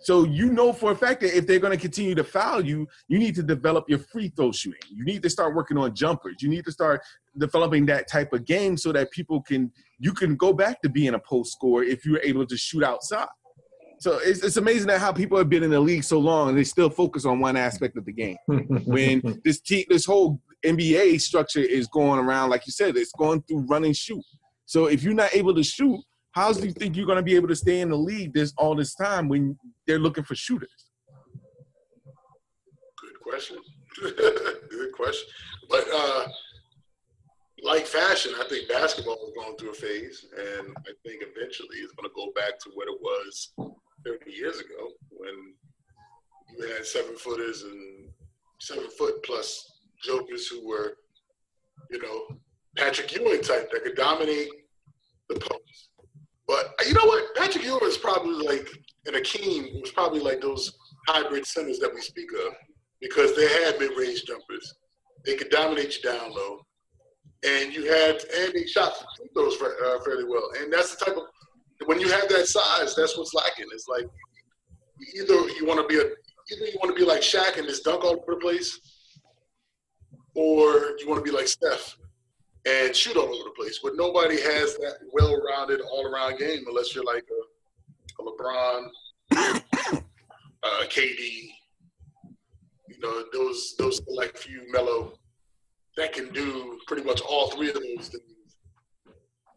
So 0.00 0.24
you 0.24 0.52
know 0.52 0.72
for 0.72 0.92
a 0.92 0.96
fact 0.96 1.20
that 1.22 1.36
if 1.36 1.46
they're 1.46 1.58
going 1.58 1.76
to 1.76 1.80
continue 1.80 2.14
to 2.14 2.24
foul 2.24 2.64
you, 2.64 2.86
you 3.08 3.18
need 3.18 3.34
to 3.34 3.42
develop 3.42 3.88
your 3.88 3.98
free 3.98 4.28
throw 4.28 4.52
shooting. 4.52 4.80
You 4.90 5.04
need 5.04 5.22
to 5.24 5.30
start 5.30 5.54
working 5.56 5.76
on 5.76 5.94
jumpers. 5.94 6.36
You 6.40 6.48
need 6.48 6.64
to 6.66 6.72
start 6.72 7.00
developing 7.36 7.84
that 7.86 8.08
type 8.08 8.32
of 8.32 8.44
game 8.44 8.76
so 8.76 8.92
that 8.92 9.10
people 9.10 9.42
can 9.42 9.72
you 9.98 10.12
can 10.12 10.36
go 10.36 10.52
back 10.52 10.80
to 10.82 10.88
being 10.88 11.14
a 11.14 11.18
post 11.18 11.52
scorer 11.52 11.82
if 11.82 12.06
you're 12.06 12.20
able 12.22 12.46
to 12.46 12.56
shoot 12.56 12.84
outside. 12.84 13.26
So 14.00 14.20
it's, 14.22 14.44
it's 14.44 14.56
amazing 14.56 14.86
that 14.86 15.00
how 15.00 15.12
people 15.12 15.36
have 15.38 15.48
been 15.48 15.64
in 15.64 15.70
the 15.70 15.80
league 15.80 16.04
so 16.04 16.20
long 16.20 16.50
and 16.50 16.56
they 16.58 16.62
still 16.62 16.88
focus 16.88 17.24
on 17.24 17.40
one 17.40 17.56
aspect 17.56 17.96
of 17.96 18.04
the 18.04 18.12
game. 18.12 18.36
when 18.46 19.40
this 19.44 19.60
team, 19.60 19.84
this 19.88 20.06
whole 20.06 20.40
NBA 20.64 21.20
structure 21.20 21.60
is 21.60 21.86
going 21.88 22.18
around, 22.18 22.50
like 22.50 22.66
you 22.66 22.72
said, 22.72 22.96
it's 22.96 23.12
going 23.12 23.42
through 23.42 23.66
run 23.66 23.84
and 23.84 23.96
shoot. 23.96 24.22
So 24.66 24.86
if 24.86 25.02
you're 25.02 25.14
not 25.14 25.34
able 25.34 25.54
to 25.54 25.62
shoot, 25.62 26.00
how 26.32 26.52
do 26.52 26.66
you 26.66 26.72
think 26.72 26.96
you're 26.96 27.06
going 27.06 27.16
to 27.16 27.22
be 27.22 27.36
able 27.36 27.48
to 27.48 27.56
stay 27.56 27.80
in 27.80 27.90
the 27.90 27.96
league 27.96 28.32
this 28.34 28.52
all 28.58 28.74
this 28.74 28.94
time 28.94 29.28
when 29.28 29.56
they're 29.86 29.98
looking 29.98 30.24
for 30.24 30.34
shooters? 30.34 30.90
Good 33.00 33.20
question. 33.22 33.56
Good 34.70 34.92
question. 34.94 35.28
But 35.68 35.84
uh, 35.92 36.28
like 37.62 37.86
fashion, 37.86 38.32
I 38.38 38.46
think 38.48 38.68
basketball 38.68 39.18
is 39.26 39.32
going 39.34 39.56
through 39.56 39.70
a 39.70 39.74
phase, 39.74 40.26
and 40.36 40.76
I 40.76 40.92
think 41.04 41.22
eventually 41.22 41.78
it's 41.78 41.92
going 41.92 42.08
to 42.08 42.14
go 42.14 42.30
back 42.34 42.58
to 42.60 42.70
what 42.74 42.88
it 42.88 42.98
was 43.00 43.52
30 44.06 44.30
years 44.30 44.60
ago 44.60 44.90
when 45.10 45.54
you 46.56 46.68
had 46.74 46.86
seven 46.86 47.16
footers 47.16 47.62
and 47.62 48.08
seven 48.60 48.88
foot 48.98 49.22
plus 49.24 49.77
jokers 50.02 50.46
who 50.46 50.66
were, 50.66 50.94
you 51.90 52.00
know, 52.00 52.36
Patrick 52.76 53.14
Ewing 53.14 53.42
type 53.42 53.70
that 53.72 53.82
could 53.82 53.96
dominate 53.96 54.48
the 55.28 55.36
post. 55.36 55.90
But 56.46 56.74
you 56.86 56.94
know 56.94 57.04
what? 57.04 57.34
Patrick 57.34 57.64
Ewing 57.64 57.80
is 57.84 57.98
probably 57.98 58.46
like, 58.46 58.68
and 59.06 59.16
Akeem 59.16 59.80
was 59.80 59.90
probably 59.90 60.20
like 60.20 60.40
those 60.40 60.72
hybrid 61.06 61.46
centers 61.46 61.78
that 61.80 61.94
we 61.94 62.00
speak 62.00 62.30
of 62.32 62.54
because 63.00 63.36
they 63.36 63.48
had 63.48 63.78
mid 63.78 63.96
range 63.96 64.24
jumpers. 64.24 64.74
They 65.24 65.36
could 65.36 65.50
dominate 65.50 65.96
you 65.96 66.10
down 66.10 66.32
low. 66.32 66.60
And 67.44 67.72
you 67.72 67.90
had, 67.90 68.16
and 68.36 68.52
they 68.52 68.66
shot 68.66 68.92
those 69.34 69.60
uh, 69.60 69.98
fairly 70.04 70.24
well. 70.24 70.50
And 70.60 70.72
that's 70.72 70.96
the 70.96 71.04
type 71.04 71.16
of, 71.16 71.24
when 71.86 72.00
you 72.00 72.08
have 72.08 72.28
that 72.28 72.46
size, 72.46 72.96
that's 72.96 73.16
what's 73.16 73.34
lacking. 73.34 73.66
It's 73.72 73.86
like 73.86 74.06
either 75.14 75.34
you 75.54 75.64
want 75.64 75.80
to 75.80 75.86
be 75.86 76.00
a, 76.00 76.04
either 76.04 76.66
you 76.66 76.78
want 76.82 76.96
to 76.96 77.00
be 77.00 77.06
like 77.06 77.20
Shaq 77.20 77.58
and 77.58 77.68
just 77.68 77.84
dunk 77.84 78.04
all 78.04 78.12
over 78.12 78.34
the 78.34 78.36
place, 78.36 78.80
or 80.38 80.96
you 81.00 81.08
want 81.08 81.18
to 81.18 81.28
be 81.28 81.36
like 81.36 81.48
Steph 81.48 81.96
and 82.64 82.94
shoot 82.94 83.16
all 83.16 83.24
over 83.24 83.44
the 83.44 83.54
place. 83.56 83.80
But 83.82 83.96
nobody 83.96 84.40
has 84.40 84.76
that 84.76 84.98
well-rounded, 85.12 85.80
all-around 85.80 86.38
game 86.38 86.64
unless 86.68 86.94
you're 86.94 87.04
like 87.04 87.24
a, 87.28 88.22
a 88.22 88.24
LeBron, 88.24 88.88
uh, 90.62 90.84
KD. 90.84 91.48
You 92.88 93.00
know, 93.02 93.24
those 93.32 93.74
those 93.78 94.00
select 94.04 94.38
few 94.38 94.62
mellow 94.70 95.18
that 95.96 96.12
can 96.12 96.32
do 96.32 96.78
pretty 96.86 97.02
much 97.02 97.20
all 97.20 97.50
three 97.50 97.68
of 97.68 97.74
those 97.74 98.08
things 98.08 98.22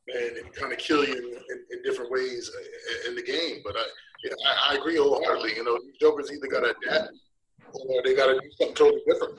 and 0.07 0.53
kind 0.55 0.73
of 0.73 0.79
kill 0.79 1.05
you 1.05 1.15
in, 1.15 1.77
in, 1.77 1.83
different 1.83 2.11
ways 2.11 2.49
in 3.07 3.15
the 3.15 3.21
game. 3.21 3.61
But 3.63 3.75
I, 3.77 3.83
yeah, 4.23 4.33
I, 4.47 4.71
I 4.71 4.77
agree 4.77 4.97
wholeheartedly. 4.97 5.55
You 5.55 5.63
know, 5.63 5.79
these 5.83 5.97
jokers 5.99 6.31
either 6.31 6.47
got 6.47 6.61
to 6.61 6.73
adapt 6.87 7.13
or 7.73 8.01
they 8.03 8.15
got 8.15 8.27
to 8.27 8.33
do 8.33 8.49
something 8.57 8.75
totally 8.75 9.01
different. 9.07 9.37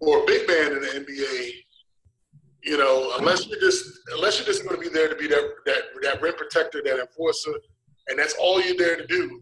Or 0.00 0.22
a 0.22 0.26
big 0.26 0.46
man 0.46 0.72
in 0.72 0.80
the 0.80 0.88
NBA 0.88 1.52
you 2.66 2.76
know, 2.76 3.12
unless 3.18 3.46
you're 3.46 3.60
just 3.60 4.00
unless 4.16 4.38
you're 4.38 4.46
just 4.46 4.64
going 4.64 4.74
to 4.74 4.82
be 4.82 4.92
there 4.92 5.08
to 5.08 5.14
be 5.14 5.28
that 5.28 5.54
that 5.66 5.82
that 6.02 6.20
rim 6.20 6.34
protector, 6.34 6.82
that 6.84 6.98
enforcer, 6.98 7.52
and 8.08 8.18
that's 8.18 8.34
all 8.40 8.60
you're 8.60 8.76
there 8.76 8.96
to 8.96 9.06
do. 9.06 9.40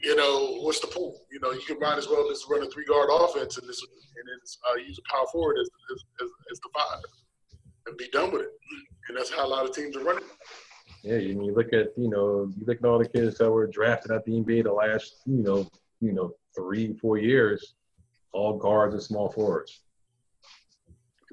You 0.00 0.16
know, 0.16 0.62
what's 0.62 0.80
the 0.80 0.86
point? 0.86 1.16
You 1.30 1.38
know, 1.40 1.52
you 1.52 1.60
can 1.66 1.78
might 1.78 1.98
as 1.98 2.08
well 2.08 2.26
just 2.28 2.48
run 2.48 2.62
a 2.62 2.70
three 2.70 2.86
guard 2.86 3.10
offense 3.12 3.58
and 3.58 3.66
just 3.66 3.82
and 3.82 4.26
then 4.26 4.38
uh, 4.70 4.76
use 4.76 4.98
a 4.98 5.12
power 5.12 5.26
forward 5.30 5.58
as, 5.60 5.68
as, 5.92 6.04
as, 6.22 6.30
as 6.50 6.60
the 6.60 6.68
five 6.74 7.02
and 7.86 7.96
be 7.96 8.08
done 8.10 8.32
with 8.32 8.42
it. 8.42 8.52
And 9.08 9.16
that's 9.16 9.30
how 9.30 9.46
a 9.46 9.48
lot 9.48 9.66
of 9.66 9.74
teams 9.74 9.96
are 9.96 10.02
running. 10.04 10.24
Yeah, 11.02 11.14
and 11.14 11.44
you 11.44 11.54
look 11.54 11.72
at 11.74 11.88
you 11.98 12.08
know 12.08 12.50
you 12.56 12.64
look 12.66 12.78
at 12.78 12.84
all 12.86 12.98
the 12.98 13.08
kids 13.08 13.36
that 13.38 13.50
were 13.50 13.66
drafted 13.66 14.12
at 14.12 14.24
the 14.24 14.32
NBA 14.32 14.64
the 14.64 14.72
last 14.72 15.20
you 15.26 15.42
know 15.42 15.68
you 16.00 16.12
know 16.12 16.32
three 16.56 16.94
four 16.94 17.18
years, 17.18 17.74
all 18.32 18.58
guards 18.58 18.94
and 18.94 19.02
small 19.02 19.30
forwards. 19.30 19.80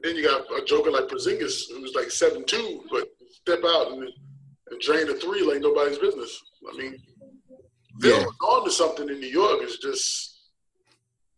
Then 0.04 0.16
you 0.16 0.24
got 0.24 0.46
a 0.52 0.64
joker 0.66 0.92
like 0.92 1.08
Porzingis, 1.08 1.70
who's 1.72 1.94
like 1.96 2.12
seven 2.12 2.46
two, 2.46 2.84
but 2.92 3.08
step 3.30 3.60
out 3.66 3.94
and, 3.94 4.04
and 4.04 4.82
drain 4.82 5.10
a 5.10 5.14
three 5.14 5.42
like 5.42 5.62
nobody's 5.62 5.98
business. 5.98 6.42
I 6.72 6.78
mean, 6.78 6.98
Phil 8.02 8.20
yeah. 8.20 8.26
on 8.26 8.66
to 8.66 8.72
something 8.72 9.10
in 9.10 9.20
New 9.20 9.28
York. 9.28 9.64
Is 9.64 9.78
just 9.78 10.40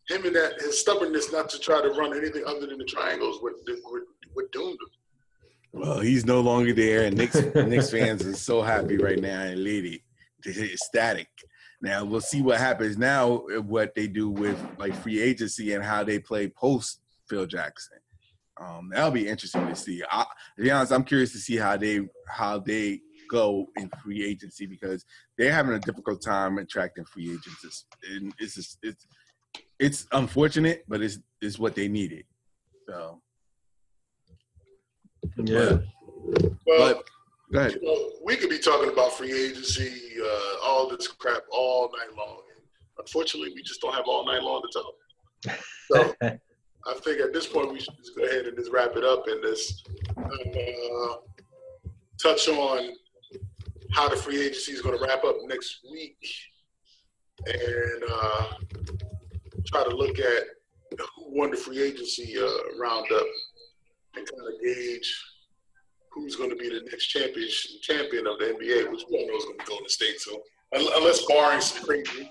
him 0.08 0.24
and 0.24 0.36
that 0.36 0.60
his 0.60 0.80
stubbornness 0.80 1.32
not 1.32 1.48
to 1.50 1.58
try 1.58 1.80
to 1.80 1.90
run 1.90 2.16
anything 2.16 2.42
other 2.46 2.66
than 2.66 2.78
the 2.78 2.84
triangles. 2.84 3.40
What 3.40 3.54
what, 3.84 4.02
what 4.34 4.52
doomed 4.52 4.72
him. 4.72 5.80
Well, 5.80 6.00
he's 6.00 6.24
no 6.24 6.40
longer 6.40 6.72
there, 6.72 7.04
and 7.04 7.16
Knicks 7.16 7.40
Knicks 7.54 7.90
fans 7.90 8.26
are 8.26 8.34
so 8.34 8.62
happy 8.62 8.96
right 8.96 9.18
now 9.18 9.42
and 9.42 9.62
lady 9.62 10.02
ecstatic. 10.46 11.28
Now 11.80 12.04
we'll 12.04 12.20
see 12.20 12.42
what 12.42 12.58
happens 12.58 12.98
now. 12.98 13.42
What 13.66 13.94
they 13.94 14.08
do 14.08 14.28
with 14.30 14.58
like 14.78 14.94
free 14.94 15.20
agency 15.20 15.74
and 15.74 15.84
how 15.84 16.02
they 16.04 16.18
play 16.18 16.48
post 16.48 17.00
Phil 17.28 17.46
Jackson. 17.46 17.98
Um, 18.60 18.90
that'll 18.92 19.12
be 19.12 19.28
interesting 19.28 19.68
to 19.68 19.76
see. 19.76 20.02
I, 20.10 20.24
to 20.56 20.62
be 20.62 20.70
honest, 20.70 20.92
I'm 20.92 21.04
curious 21.04 21.32
to 21.32 21.38
see 21.38 21.56
how 21.56 21.76
they 21.76 22.00
how 22.28 22.58
they 22.58 23.00
go 23.30 23.66
in 23.76 23.90
free 24.02 24.24
agency 24.24 24.66
because 24.66 25.04
they're 25.36 25.52
having 25.52 25.74
a 25.74 25.78
difficult 25.78 26.22
time 26.22 26.58
attracting 26.58 27.04
free 27.04 27.30
agents. 27.30 27.64
It's 27.64 27.86
it's 28.38 28.54
just, 28.54 28.78
it's 28.82 29.06
it's 29.78 30.06
unfortunate, 30.12 30.84
but 30.88 31.02
it's 31.02 31.18
it's 31.40 31.58
what 31.58 31.76
they 31.76 31.86
needed. 31.86 32.24
So 32.88 33.20
yeah. 35.36 35.78
But, 36.30 36.52
well, 36.66 36.94
but, 36.94 37.04
you 37.50 37.80
know, 37.82 38.10
we 38.24 38.36
could 38.36 38.50
be 38.50 38.58
talking 38.58 38.90
about 38.90 39.12
free 39.12 39.32
agency, 39.32 40.20
uh, 40.22 40.66
all 40.66 40.88
this 40.88 41.08
crap 41.08 41.42
all 41.50 41.90
night 41.98 42.16
long. 42.16 42.42
Unfortunately, 42.98 43.52
we 43.54 43.62
just 43.62 43.80
don't 43.80 43.94
have 43.94 44.04
all 44.06 44.26
night 44.26 44.42
long 44.42 44.62
to 44.62 44.80
talk. 44.80 45.58
So 45.90 46.14
I 46.86 46.94
think 47.00 47.20
at 47.20 47.32
this 47.32 47.46
point 47.46 47.72
we 47.72 47.80
should 47.80 47.96
just 47.96 48.16
go 48.16 48.24
ahead 48.24 48.46
and 48.46 48.56
just 48.56 48.72
wrap 48.72 48.96
it 48.96 49.04
up 49.04 49.26
and 49.26 49.42
just 49.42 49.88
uh, 50.16 51.16
touch 52.22 52.48
on 52.48 52.92
how 53.92 54.08
the 54.08 54.16
free 54.16 54.40
agency 54.40 54.72
is 54.72 54.82
going 54.82 54.98
to 54.98 55.04
wrap 55.04 55.24
up 55.24 55.36
next 55.46 55.80
week 55.90 56.18
and 57.46 58.02
uh, 58.10 58.44
try 59.66 59.84
to 59.84 59.96
look 59.96 60.18
at 60.18 60.42
who 61.16 61.38
won 61.38 61.50
the 61.50 61.56
free 61.56 61.82
agency 61.82 62.36
uh, 62.38 62.78
roundup 62.78 63.26
and 64.16 64.26
kind 64.26 64.54
of 64.54 64.60
gauge 64.62 65.24
who's 66.20 66.36
going 66.36 66.50
to 66.50 66.56
be 66.56 66.68
the 66.68 66.82
next 66.90 67.06
champion 67.06 67.48
champion 67.82 68.26
of 68.26 68.38
the 68.38 68.46
NBA, 68.46 68.90
which 68.90 69.04
we 69.10 69.18
all 69.18 69.26
know 69.26 69.36
is 69.36 69.44
going 69.44 69.58
to 69.58 69.64
be 69.64 69.68
Golden 69.68 69.88
State. 69.88 70.20
So 70.20 70.42
unless 70.72 71.24
barring 71.26 71.60
some 71.60 71.84
crazy, 71.84 72.30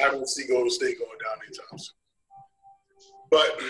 I 0.00 0.10
don't 0.10 0.28
see 0.28 0.46
Golden 0.46 0.70
State 0.70 0.98
going 0.98 1.18
down 1.24 1.38
anytime 1.46 1.78
soon. 1.78 1.94
But 3.30 3.60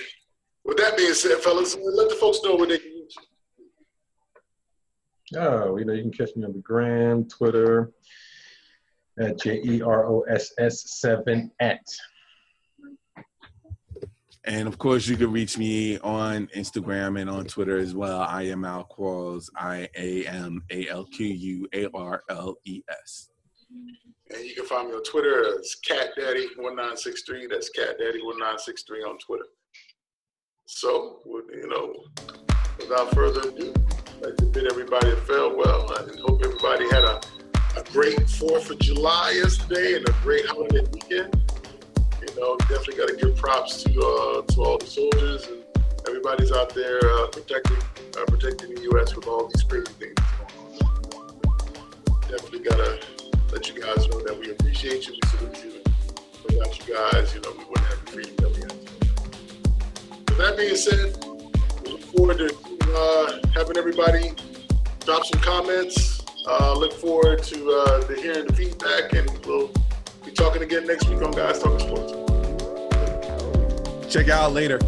with 0.65 0.77
that 0.79 0.97
being 0.97 1.15
said, 1.15 1.39
fellas, 1.39 1.77
let 1.77 2.09
the 2.09 2.17
folks 2.17 2.41
know 2.45 2.57
where 2.57 2.67
they 2.67 2.79
can 2.79 2.93
reach 2.93 3.15
you. 5.33 5.41
Oh, 5.41 5.77
you 5.77 5.85
know, 5.85 5.93
you 5.93 6.03
can 6.03 6.13
catch 6.13 6.35
me 6.37 6.45
on 6.45 6.53
the 6.53 6.59
gram, 6.61 7.25
Twitter, 7.25 7.93
at 9.19 9.41
J 9.41 9.61
E 9.65 9.83
R 9.83 10.07
O 10.07 10.23
S 10.23 10.53
S 10.59 11.01
7 11.01 11.51
at. 11.61 11.81
And 14.49 14.67
of 14.67 14.79
course, 14.79 15.07
you 15.07 15.19
can 15.19 15.31
reach 15.31 15.59
me 15.59 15.99
on 15.99 16.47
Instagram 16.57 17.21
and 17.21 17.29
on 17.29 17.45
Twitter 17.45 17.77
as 17.77 17.95
well. 17.95 18.23
I 18.23 18.45
am 18.45 18.65
Al 18.65 18.85
Quarles, 18.85 19.51
I 19.55 19.91
A 19.95 20.25
M 20.25 20.65
A 20.71 20.89
L 20.89 21.05
Q 21.05 21.27
U 21.27 21.69
A 21.75 21.87
R 21.93 22.23
L 22.31 22.55
E 22.65 22.81
S. 22.89 23.29
And 24.31 24.43
you 24.43 24.55
can 24.55 24.65
find 24.65 24.89
me 24.89 24.95
on 24.95 25.05
Twitter 25.05 25.45
as 25.59 25.75
Cat 25.75 26.13
Daddy 26.17 26.49
1963. 26.57 27.47
That's 27.47 27.69
Cat 27.69 27.99
Daddy 27.99 28.23
1963 28.23 29.01
on 29.01 29.19
Twitter. 29.19 29.45
So, 30.65 31.21
you 31.27 31.69
know, 31.69 31.95
without 32.79 33.15
further 33.15 33.51
ado, 33.51 33.75
I'd 34.17 34.25
like 34.25 34.37
to 34.37 34.47
bid 34.47 34.71
everybody 34.71 35.11
a 35.11 35.17
farewell. 35.17 35.93
I 35.93 36.09
hope 36.27 36.41
everybody 36.43 36.89
had 36.89 37.05
a, 37.05 37.21
a 37.77 37.85
great 37.93 38.21
4th 38.21 38.71
of 38.71 38.79
July 38.79 39.33
yesterday 39.43 39.97
and 39.97 40.09
a 40.09 40.13
great 40.23 40.47
holiday 40.47 40.87
weekend. 40.91 41.48
Know, 42.39 42.57
definitely 42.57 42.97
got 42.97 43.09
to 43.09 43.17
give 43.17 43.37
props 43.37 43.83
to 43.83 43.91
uh, 43.91 44.43
to 44.43 44.63
all 44.63 44.79
the 44.79 44.87
soldiers 44.87 45.47
and 45.49 45.65
everybody's 46.07 46.53
out 46.53 46.73
there 46.73 47.01
uh, 47.03 47.27
protecting 47.29 47.77
uh, 48.17 48.25
protecting 48.27 48.75
the 48.75 48.83
U.S. 48.93 49.17
with 49.17 49.27
all 49.27 49.49
these 49.49 49.65
crazy 49.65 49.93
things 49.99 50.15
Definitely 52.29 52.61
got 52.61 52.77
to 52.77 53.01
let 53.53 53.69
you 53.69 53.81
guys 53.81 54.07
know 54.09 54.21
that 54.21 54.39
we 54.39 54.51
appreciate 54.51 55.07
you, 55.07 55.15
we 55.15 55.29
salute 55.31 55.65
you. 55.65 55.83
Without 56.45 56.79
you 56.79 56.95
guys, 56.95 57.35
you 57.35 57.41
know, 57.41 57.53
we 57.57 57.65
wouldn't 57.65 57.87
have 57.87 58.05
the 58.05 58.13
freedom 58.13 58.37
that 58.37 58.51
we 58.51 58.61
have. 58.61 60.29
With 60.29 60.39
that 60.39 60.57
being 60.57 60.77
said, 60.77 61.17
we 61.83 61.93
look 61.93 62.03
forward 62.03 62.39
to 62.39 62.55
uh, 62.95 63.49
having 63.55 63.79
everybody 63.79 64.33
drop 65.05 65.25
some 65.25 65.41
comments. 65.41 66.23
Uh, 66.47 66.75
look 66.75 66.93
forward 66.93 67.43
to, 67.45 67.71
uh, 67.71 68.03
to 68.03 68.15
hearing 68.15 68.47
the 68.47 68.53
feedback, 68.53 69.13
and 69.15 69.47
we'll 69.47 69.73
be 70.25 70.31
talking 70.33 70.63
again 70.63 70.87
next 70.87 71.09
week 71.09 71.23
on 71.23 71.31
Guys 71.31 71.61
Talking 71.63 71.79
Sports. 71.81 72.28
Check 74.09 74.29
out 74.29 74.53
later. 74.53 74.79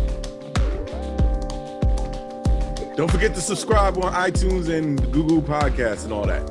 Don't 2.97 3.11
forget 3.11 3.35
to 3.35 3.41
subscribe 3.41 3.99
on 3.99 4.12
iTunes 4.14 4.68
and 4.68 5.01
Google 5.12 5.43
Podcasts 5.43 6.05
and 6.05 6.12
all 6.12 6.27
that. 6.27 6.43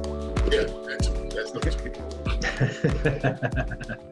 Yeah, 0.52 0.66
that's, 0.88 1.08
that's, 1.34 1.52
that's 1.52 1.76